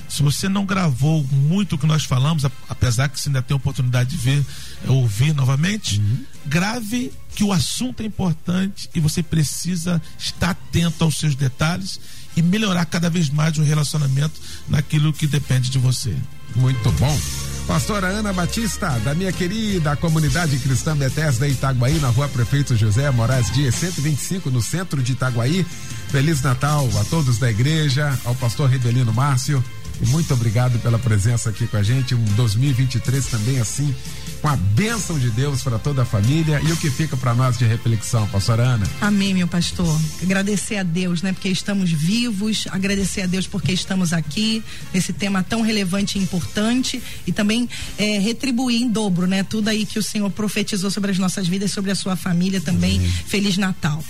Se 0.09 0.23
você 0.23 0.49
não 0.49 0.67
gravou 0.67 1.25
muito 1.31 1.77
o 1.77 1.79
que 1.79 1.87
nós 1.87 2.05
falamos, 2.05 2.45
apesar 2.69 3.09
que 3.09 3.19
você 3.19 3.29
ainda 3.29 3.41
tem 3.41 3.55
a 3.55 3.57
oportunidade 3.57 4.11
de 4.11 4.17
ver, 4.17 4.45
ouvir 4.89 5.33
novamente, 5.33 6.01
uhum. 6.01 6.25
grave 6.45 7.13
que 7.35 7.45
o 7.45 7.53
assunto 7.53 8.03
é 8.03 8.07
importante 8.07 8.89
e 8.95 9.01
você 9.01 9.23
precisa 9.23 10.01
estar 10.19 10.51
atento 10.51 11.05
aos 11.05 11.19
seus 11.19 11.35
detalhes 11.35 12.01
e 12.37 12.43
melhorar 12.43 12.85
cada 12.87 13.11
vez 13.11 13.29
mais 13.29 13.59
o 13.59 13.63
relacionamento 13.63 14.41
naquilo 14.69 15.13
que 15.13 15.27
depende 15.27 15.71
de 15.71 15.79
você. 15.79 16.15
Muito 16.57 16.91
bom. 16.93 17.21
Pastora 17.67 18.09
Ana 18.09 18.33
Batista, 18.33 18.99
da 19.01 19.15
minha 19.15 19.33
querida 19.33 19.95
comunidade 19.95 20.59
cristã 20.59 20.97
Bethesda 20.97 21.47
Itaguaí, 21.47 21.99
na 22.01 22.09
rua 22.09 22.29
Prefeito 22.29 22.77
José 22.77 23.09
Moraes 23.11 23.53
Dias 23.53 23.77
125, 23.77 24.51
no 24.51 24.61
centro 24.61 25.03
de 25.03 25.13
Itaguaí. 25.13 25.65
Feliz 26.09 26.43
Natal 26.43 26.89
a 27.01 27.05
todos 27.05 27.39
da 27.39 27.49
igreja, 27.49 28.19
ao 28.25 28.35
pastor 28.35 28.69
Rebelino 28.69 29.13
Márcio, 29.13 29.63
muito 30.09 30.33
obrigado 30.33 30.79
pela 30.81 30.99
presença 30.99 31.51
aqui 31.51 31.67
com 31.67 31.77
a 31.77 31.83
gente. 31.83 32.15
Um 32.15 32.25
2023 32.37 33.27
também 33.27 33.61
assim, 33.61 33.95
com 34.41 34.49
a 34.49 34.57
bênção 34.57 35.19
de 35.19 35.31
Deus 35.31 35.63
para 35.63 35.79
toda 35.79 36.03
a 36.03 36.05
família. 36.05 36.61
E 36.67 36.73
o 36.73 36.77
que 36.77 36.91
fica 36.91 37.17
para 37.17 37.35
nós 37.35 37.59
de 37.59 37.65
reflexão, 37.65 38.27
pastora 38.29 38.63
Ana? 38.63 38.87
Amém, 39.01 39.35
meu 39.35 39.47
pastor. 39.47 40.01
Agradecer 40.23 40.77
a 40.77 40.83
Deus, 40.83 41.23
né? 41.23 41.33
Porque 41.33 41.49
estamos 41.49 41.91
vivos, 41.91 42.67
agradecer 42.71 43.23
a 43.23 43.27
Deus 43.27 43.47
porque 43.47 43.73
estamos 43.73 44.13
aqui 44.13 44.63
nesse 44.93 45.13
tema 45.13 45.43
tão 45.43 45.61
relevante 45.61 46.19
e 46.19 46.23
importante. 46.23 47.03
E 47.27 47.33
também 47.33 47.69
é, 47.99 48.19
retribuir 48.19 48.83
em 48.83 48.89
dobro, 48.89 49.27
né? 49.27 49.43
Tudo 49.43 49.69
aí 49.69 49.85
que 49.85 49.99
o 49.99 50.03
Senhor 50.03 50.31
profetizou 50.31 50.91
sobre 50.91 51.11
as 51.11 51.19
nossas 51.19 51.47
vidas, 51.47 51.71
sobre 51.71 51.91
a 51.91 51.95
sua 51.95 52.17
família 52.17 52.61
também. 52.61 52.99
Amém. 52.99 53.11
Feliz 53.27 53.57
Natal. 53.59 54.03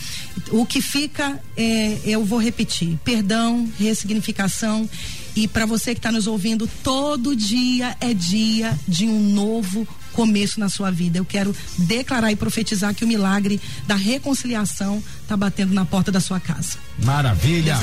O 0.50 0.64
que 0.64 0.80
fica, 0.80 1.40
é, 1.56 1.98
eu 2.04 2.24
vou 2.24 2.40
repetir: 2.40 2.98
perdão, 3.04 3.68
ressignificação 3.78 4.88
e 5.34 5.46
para 5.48 5.66
você 5.66 5.94
que 5.94 5.98
está 5.98 6.10
nos 6.12 6.26
ouvindo, 6.26 6.68
todo 6.82 7.36
dia 7.36 7.96
é 8.00 8.12
dia 8.12 8.78
de 8.86 9.06
um 9.06 9.32
novo 9.32 9.86
começo 10.12 10.58
na 10.58 10.68
sua 10.68 10.90
vida. 10.90 11.18
Eu 11.18 11.24
quero 11.24 11.54
declarar 11.78 12.32
e 12.32 12.36
profetizar 12.36 12.94
que 12.94 13.04
o 13.04 13.08
milagre 13.08 13.60
da 13.86 13.94
reconciliação 13.94 15.02
está 15.22 15.36
batendo 15.36 15.72
na 15.72 15.84
porta 15.84 16.10
da 16.10 16.20
sua 16.20 16.40
casa. 16.40 16.76
Maravilha. 17.04 17.78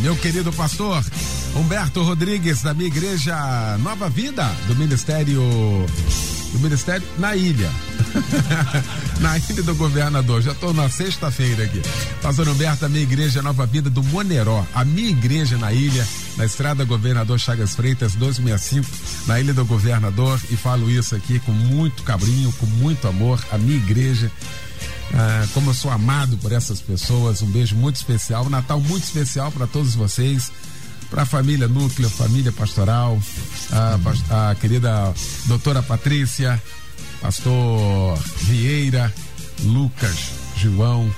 Meu 0.00 0.16
querido 0.16 0.52
pastor 0.52 1.04
Humberto 1.54 2.02
Rodrigues, 2.02 2.62
da 2.62 2.72
minha 2.72 2.88
igreja 2.88 3.76
Nova 3.78 4.08
Vida, 4.08 4.44
do 4.66 4.74
Ministério 4.74 5.42
do 6.52 6.58
Ministério 6.58 7.06
na 7.18 7.36
ilha. 7.36 7.70
na 9.20 9.38
ilha 9.38 9.62
do 9.62 9.74
governador. 9.74 10.42
Já 10.42 10.52
estou 10.52 10.72
na 10.72 10.88
sexta-feira 10.88 11.64
aqui. 11.64 11.80
Pastor 12.22 12.48
Humberto, 12.48 12.84
a 12.84 12.88
minha 12.88 13.02
igreja 13.02 13.42
Nova 13.42 13.66
Vida 13.66 13.90
do 13.90 14.02
Moneró. 14.02 14.64
A 14.74 14.84
minha 14.84 15.10
igreja 15.10 15.56
na 15.56 15.72
ilha, 15.72 16.06
na 16.36 16.44
estrada 16.44 16.84
Governador 16.84 17.38
Chagas 17.38 17.74
Freitas, 17.74 18.14
265, 18.14 18.88
na 19.26 19.40
ilha 19.40 19.54
do 19.54 19.64
governador. 19.64 20.40
E 20.50 20.56
falo 20.56 20.90
isso 20.90 21.14
aqui 21.14 21.38
com 21.40 21.52
muito 21.52 22.02
carinho, 22.02 22.52
com 22.52 22.66
muito 22.66 23.06
amor. 23.06 23.40
A 23.50 23.58
minha 23.58 23.76
igreja. 23.76 24.30
Ah, 25.12 25.46
como 25.52 25.70
eu 25.70 25.74
sou 25.74 25.90
amado 25.90 26.36
por 26.38 26.52
essas 26.52 26.80
pessoas, 26.80 27.42
um 27.42 27.50
beijo 27.50 27.74
muito 27.74 27.96
especial, 27.96 28.46
um 28.46 28.48
Natal 28.48 28.80
muito 28.80 29.02
especial 29.02 29.50
para 29.50 29.66
todos 29.66 29.94
vocês 29.94 30.52
para 31.10 31.22
a 31.22 31.26
família 31.26 31.66
Núcleo, 31.66 32.08
família 32.08 32.52
pastoral, 32.52 33.20
a, 33.72 34.50
a 34.50 34.54
querida 34.54 35.12
doutora 35.46 35.82
Patrícia, 35.82 36.62
pastor 37.20 38.16
Vieira, 38.42 39.12
Lucas, 39.64 40.30
João, 40.56 41.12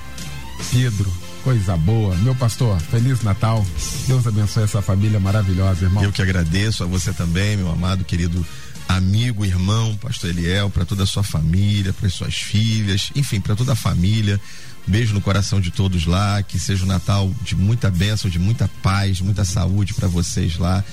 Pedro, 0.71 1.11
coisa 1.43 1.77
boa. 1.77 2.15
Meu 2.17 2.35
pastor, 2.35 2.79
Feliz 2.79 3.21
Natal. 3.21 3.65
Deus 4.07 4.25
abençoe 4.25 4.63
essa 4.63 4.81
família 4.81 5.19
maravilhosa, 5.19 5.85
irmão. 5.85 6.03
Eu 6.03 6.11
que 6.11 6.21
agradeço 6.21 6.83
a 6.83 6.87
você 6.87 7.13
também, 7.13 7.55
meu 7.55 7.71
amado, 7.71 8.03
querido 8.03 8.45
amigo, 8.87 9.45
irmão, 9.45 9.95
pastor 9.97 10.31
Eliel, 10.31 10.69
para 10.69 10.85
toda 10.85 11.03
a 11.03 11.07
sua 11.07 11.23
família, 11.23 11.93
para 11.93 12.09
suas 12.09 12.35
filhas, 12.35 13.11
enfim, 13.15 13.39
para 13.39 13.55
toda 13.55 13.73
a 13.73 13.75
família. 13.75 14.39
Beijo 14.85 15.13
no 15.13 15.21
coração 15.21 15.61
de 15.61 15.71
todos 15.71 16.05
lá, 16.05 16.43
que 16.43 16.59
seja 16.59 16.83
um 16.83 16.87
Natal 16.87 17.33
de 17.41 17.55
muita 17.55 17.89
bênção, 17.89 18.29
de 18.29 18.37
muita 18.37 18.69
paz, 18.81 19.21
muita 19.21 19.45
saúde 19.45 19.93
para 19.93 20.07
vocês 20.07 20.57
lá. 20.57 20.83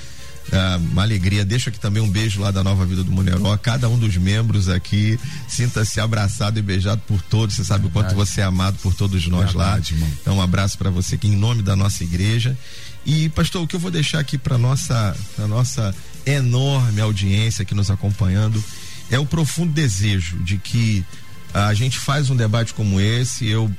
Uh, 0.49 0.91
uma 0.93 1.03
alegria. 1.03 1.45
Deixo 1.45 1.69
aqui 1.69 1.79
também 1.79 2.03
um 2.03 2.09
beijo 2.09 2.41
lá 2.41 2.51
da 2.51 2.65
Nova 2.65 2.85
Vida 2.85 3.05
do 3.05 3.11
Muneró. 3.13 3.57
Cada 3.57 3.89
um 3.89 3.99
dos 3.99 4.17
membros 4.17 4.69
aqui 4.69 5.19
sinta-se 5.47 6.01
abraçado 6.01 6.59
e 6.59 6.63
beijado 6.63 7.03
por 7.07 7.21
todos. 7.23 7.55
Você 7.55 7.65
sabe 7.65 7.85
Verdade. 7.85 8.07
o 8.07 8.09
quanto 8.09 8.17
você 8.17 8.41
é 8.41 8.45
amado 8.45 8.77
por 8.83 8.95
todos 8.95 9.27
nós 9.29 9.53
Verdade, 9.53 9.93
lá. 9.93 9.99
Irmão. 9.99 10.13
Então, 10.21 10.37
um 10.39 10.43
abraço 10.43 10.77
para 10.77 10.91
você 10.91 11.15
aqui 11.15 11.29
em 11.29 11.37
nome 11.37 11.63
da 11.63 11.77
nossa 11.77 12.03
igreja. 12.03 12.57
E, 13.05 13.29
pastor, 13.31 13.63
o 13.63 13.67
que 13.67 13.77
eu 13.77 13.81
vou 13.81 13.91
deixar 13.91 14.19
aqui 14.19 14.37
para 14.37 14.59
nossa, 14.59 15.17
pra 15.37 15.47
nossa 15.47 15.95
enorme 16.27 17.01
audiência 17.01 17.63
aqui 17.63 17.75
nos 17.75 17.91
acompanhando 17.91 18.63
é 19.11 19.19
o 19.19 19.27
profundo 19.27 19.73
desejo 19.73 20.39
de 20.39 20.59
que 20.59 21.05
a 21.53 21.75
gente 21.75 21.99
faz 21.99 22.31
um 22.31 22.37
debate 22.37 22.75
como 22.75 23.01
esse, 23.01 23.47
eu 23.47 23.71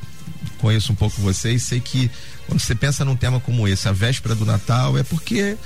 conheço 0.58 0.92
um 0.92 0.96
pouco 0.96 1.22
vocês, 1.22 1.64
sei 1.64 1.80
que 1.80 2.10
quando 2.48 2.60
você 2.60 2.76
pensa 2.76 3.06
num 3.06 3.16
tema 3.16 3.40
como 3.40 3.68
esse, 3.68 3.88
a 3.88 3.92
véspera 3.92 4.36
do 4.36 4.46
Natal, 4.46 4.98
é 4.98 5.04
porque 5.04 5.58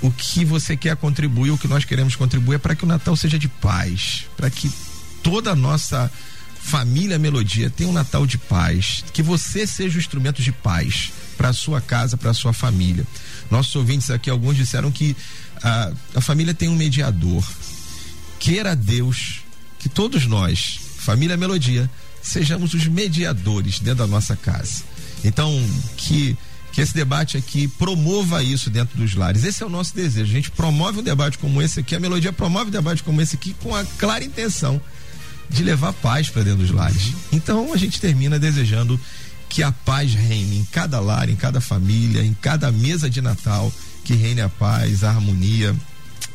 o 0.00 0.10
que 0.10 0.44
você 0.44 0.76
quer 0.76 0.96
contribuir, 0.96 1.50
o 1.50 1.58
que 1.58 1.68
nós 1.68 1.84
queremos 1.84 2.14
contribuir 2.14 2.56
é 2.56 2.58
para 2.58 2.74
que 2.74 2.84
o 2.84 2.88
Natal 2.88 3.16
seja 3.16 3.38
de 3.38 3.48
paz, 3.48 4.26
para 4.36 4.50
que 4.50 4.70
toda 5.22 5.52
a 5.52 5.56
nossa 5.56 6.10
família 6.60 7.18
Melodia 7.18 7.70
tenha 7.70 7.88
um 7.88 7.92
Natal 7.92 8.26
de 8.26 8.36
paz, 8.36 9.04
que 9.12 9.22
você 9.22 9.66
seja 9.66 9.96
o 9.96 10.00
instrumento 10.00 10.42
de 10.42 10.52
paz 10.52 11.12
para 11.36 11.52
sua 11.52 11.80
casa, 11.80 12.16
para 12.16 12.34
sua 12.34 12.52
família. 12.52 13.06
Nossos 13.50 13.74
ouvintes 13.74 14.10
aqui, 14.10 14.28
alguns 14.28 14.56
disseram 14.56 14.90
que 14.90 15.16
a, 15.62 15.92
a 16.16 16.20
família 16.20 16.52
tem 16.52 16.68
um 16.68 16.76
mediador. 16.76 17.44
Queira 18.38 18.76
Deus 18.76 19.40
que 19.78 19.88
todos 19.88 20.26
nós, 20.26 20.80
família 21.08 21.38
Melodia, 21.38 21.90
sejamos 22.20 22.74
os 22.74 22.86
mediadores 22.86 23.78
dentro 23.78 24.00
da 24.00 24.06
nossa 24.06 24.36
casa. 24.36 24.82
Então, 25.24 25.50
que 25.96 26.36
que 26.70 26.82
esse 26.82 26.92
debate 26.92 27.38
aqui 27.38 27.66
promova 27.66 28.42
isso 28.42 28.68
dentro 28.68 28.98
dos 28.98 29.14
lares. 29.14 29.42
Esse 29.42 29.62
é 29.62 29.66
o 29.66 29.70
nosso 29.70 29.96
desejo. 29.96 30.30
A 30.30 30.34
gente 30.34 30.50
promove 30.50 31.00
um 31.00 31.02
debate 31.02 31.38
como 31.38 31.62
esse 31.62 31.80
aqui, 31.80 31.96
a 31.96 31.98
Melodia 31.98 32.30
promove 32.30 32.68
um 32.68 32.70
debate 32.70 33.02
como 33.02 33.22
esse 33.22 33.36
aqui 33.36 33.56
com 33.62 33.74
a 33.74 33.84
clara 33.96 34.22
intenção 34.22 34.78
de 35.48 35.64
levar 35.64 35.94
paz 35.94 36.28
para 36.28 36.42
dentro 36.42 36.58
dos 36.58 36.70
lares. 36.70 37.14
Então, 37.32 37.72
a 37.72 37.76
gente 37.78 37.98
termina 37.98 38.38
desejando 38.38 39.00
que 39.48 39.62
a 39.62 39.72
paz 39.72 40.12
reine 40.12 40.58
em 40.58 40.64
cada 40.66 41.00
lar, 41.00 41.30
em 41.30 41.36
cada 41.36 41.58
família, 41.58 42.22
em 42.22 42.34
cada 42.34 42.70
mesa 42.70 43.08
de 43.08 43.22
Natal, 43.22 43.72
que 44.04 44.12
reine 44.12 44.42
a 44.42 44.48
paz, 44.50 45.02
a 45.02 45.08
harmonia, 45.08 45.74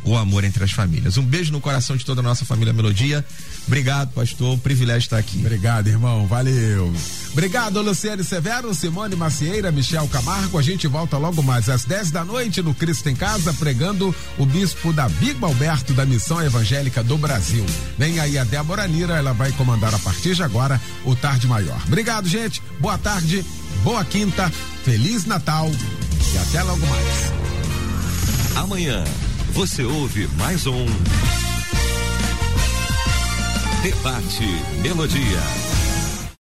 o 0.04 0.18
amor 0.18 0.44
entre 0.44 0.64
as 0.64 0.72
famílias. 0.72 1.16
Um 1.18 1.24
beijo 1.24 1.52
no 1.52 1.62
coração 1.62 1.96
de 1.96 2.04
toda 2.04 2.22
a 2.22 2.24
nossa 2.24 2.44
família 2.44 2.74
Melodia. 2.74 3.24
Obrigado, 3.68 4.14
pastor. 4.14 4.54
Um 4.54 4.60
privilégio 4.60 5.06
estar 5.06 5.18
aqui. 5.18 5.40
Obrigado, 5.40 5.88
irmão. 5.88 6.28
Valeu. 6.28 6.94
Obrigado, 7.32 7.82
Luciane 7.82 8.24
Severo, 8.24 8.74
Simone 8.76 9.16
Macieira, 9.16 9.72
Michel 9.72 10.08
Camargo. 10.08 10.58
A 10.58 10.62
gente 10.62 10.88
volta 10.88 11.18
logo 11.18 11.42
mais 11.42 11.70
às 11.70 11.84
10 11.84 12.12
da 12.12 12.24
noite 12.24 12.62
no 12.62 12.76
Cristo 12.76 13.10
em 13.10 13.16
Casa, 13.16 13.54
pregando 13.54 14.14
o 14.38 14.46
bispo 14.46 14.94
Davi 14.94 15.36
Alberto 15.42 15.94
da 15.94 16.06
Missão 16.06 16.42
Evangélica 16.44 17.04
do 17.04 17.18
Brasil. 17.18 17.66
Vem 17.98 18.20
aí 18.20 18.38
a 18.38 18.44
Débora 18.44 18.86
Lira, 18.86 19.16
ela 19.16 19.34
vai 19.34 19.52
comandar 19.54 19.94
a 19.96 20.00
partir 20.00 20.36
de 20.36 20.44
agora 20.44 20.80
o 21.06 21.16
Tarde 21.16 21.48
Maior. 21.48 21.82
Obrigado, 21.88 22.28
gente. 22.28 22.62
Boa 22.80 22.98
tarde, 22.98 23.44
boa 23.84 24.06
quinta, 24.06 24.52
Feliz 24.84 25.26
Natal 25.26 25.70
e 26.34 26.38
até 26.38 26.62
logo 26.62 26.86
mais. 26.86 27.34
Amanhã 28.56 29.04
você 29.54 29.84
ouve 29.84 30.28
mais 30.38 30.68
um 30.68 30.86
Debate 33.84 34.64
Melodia. 34.82 35.73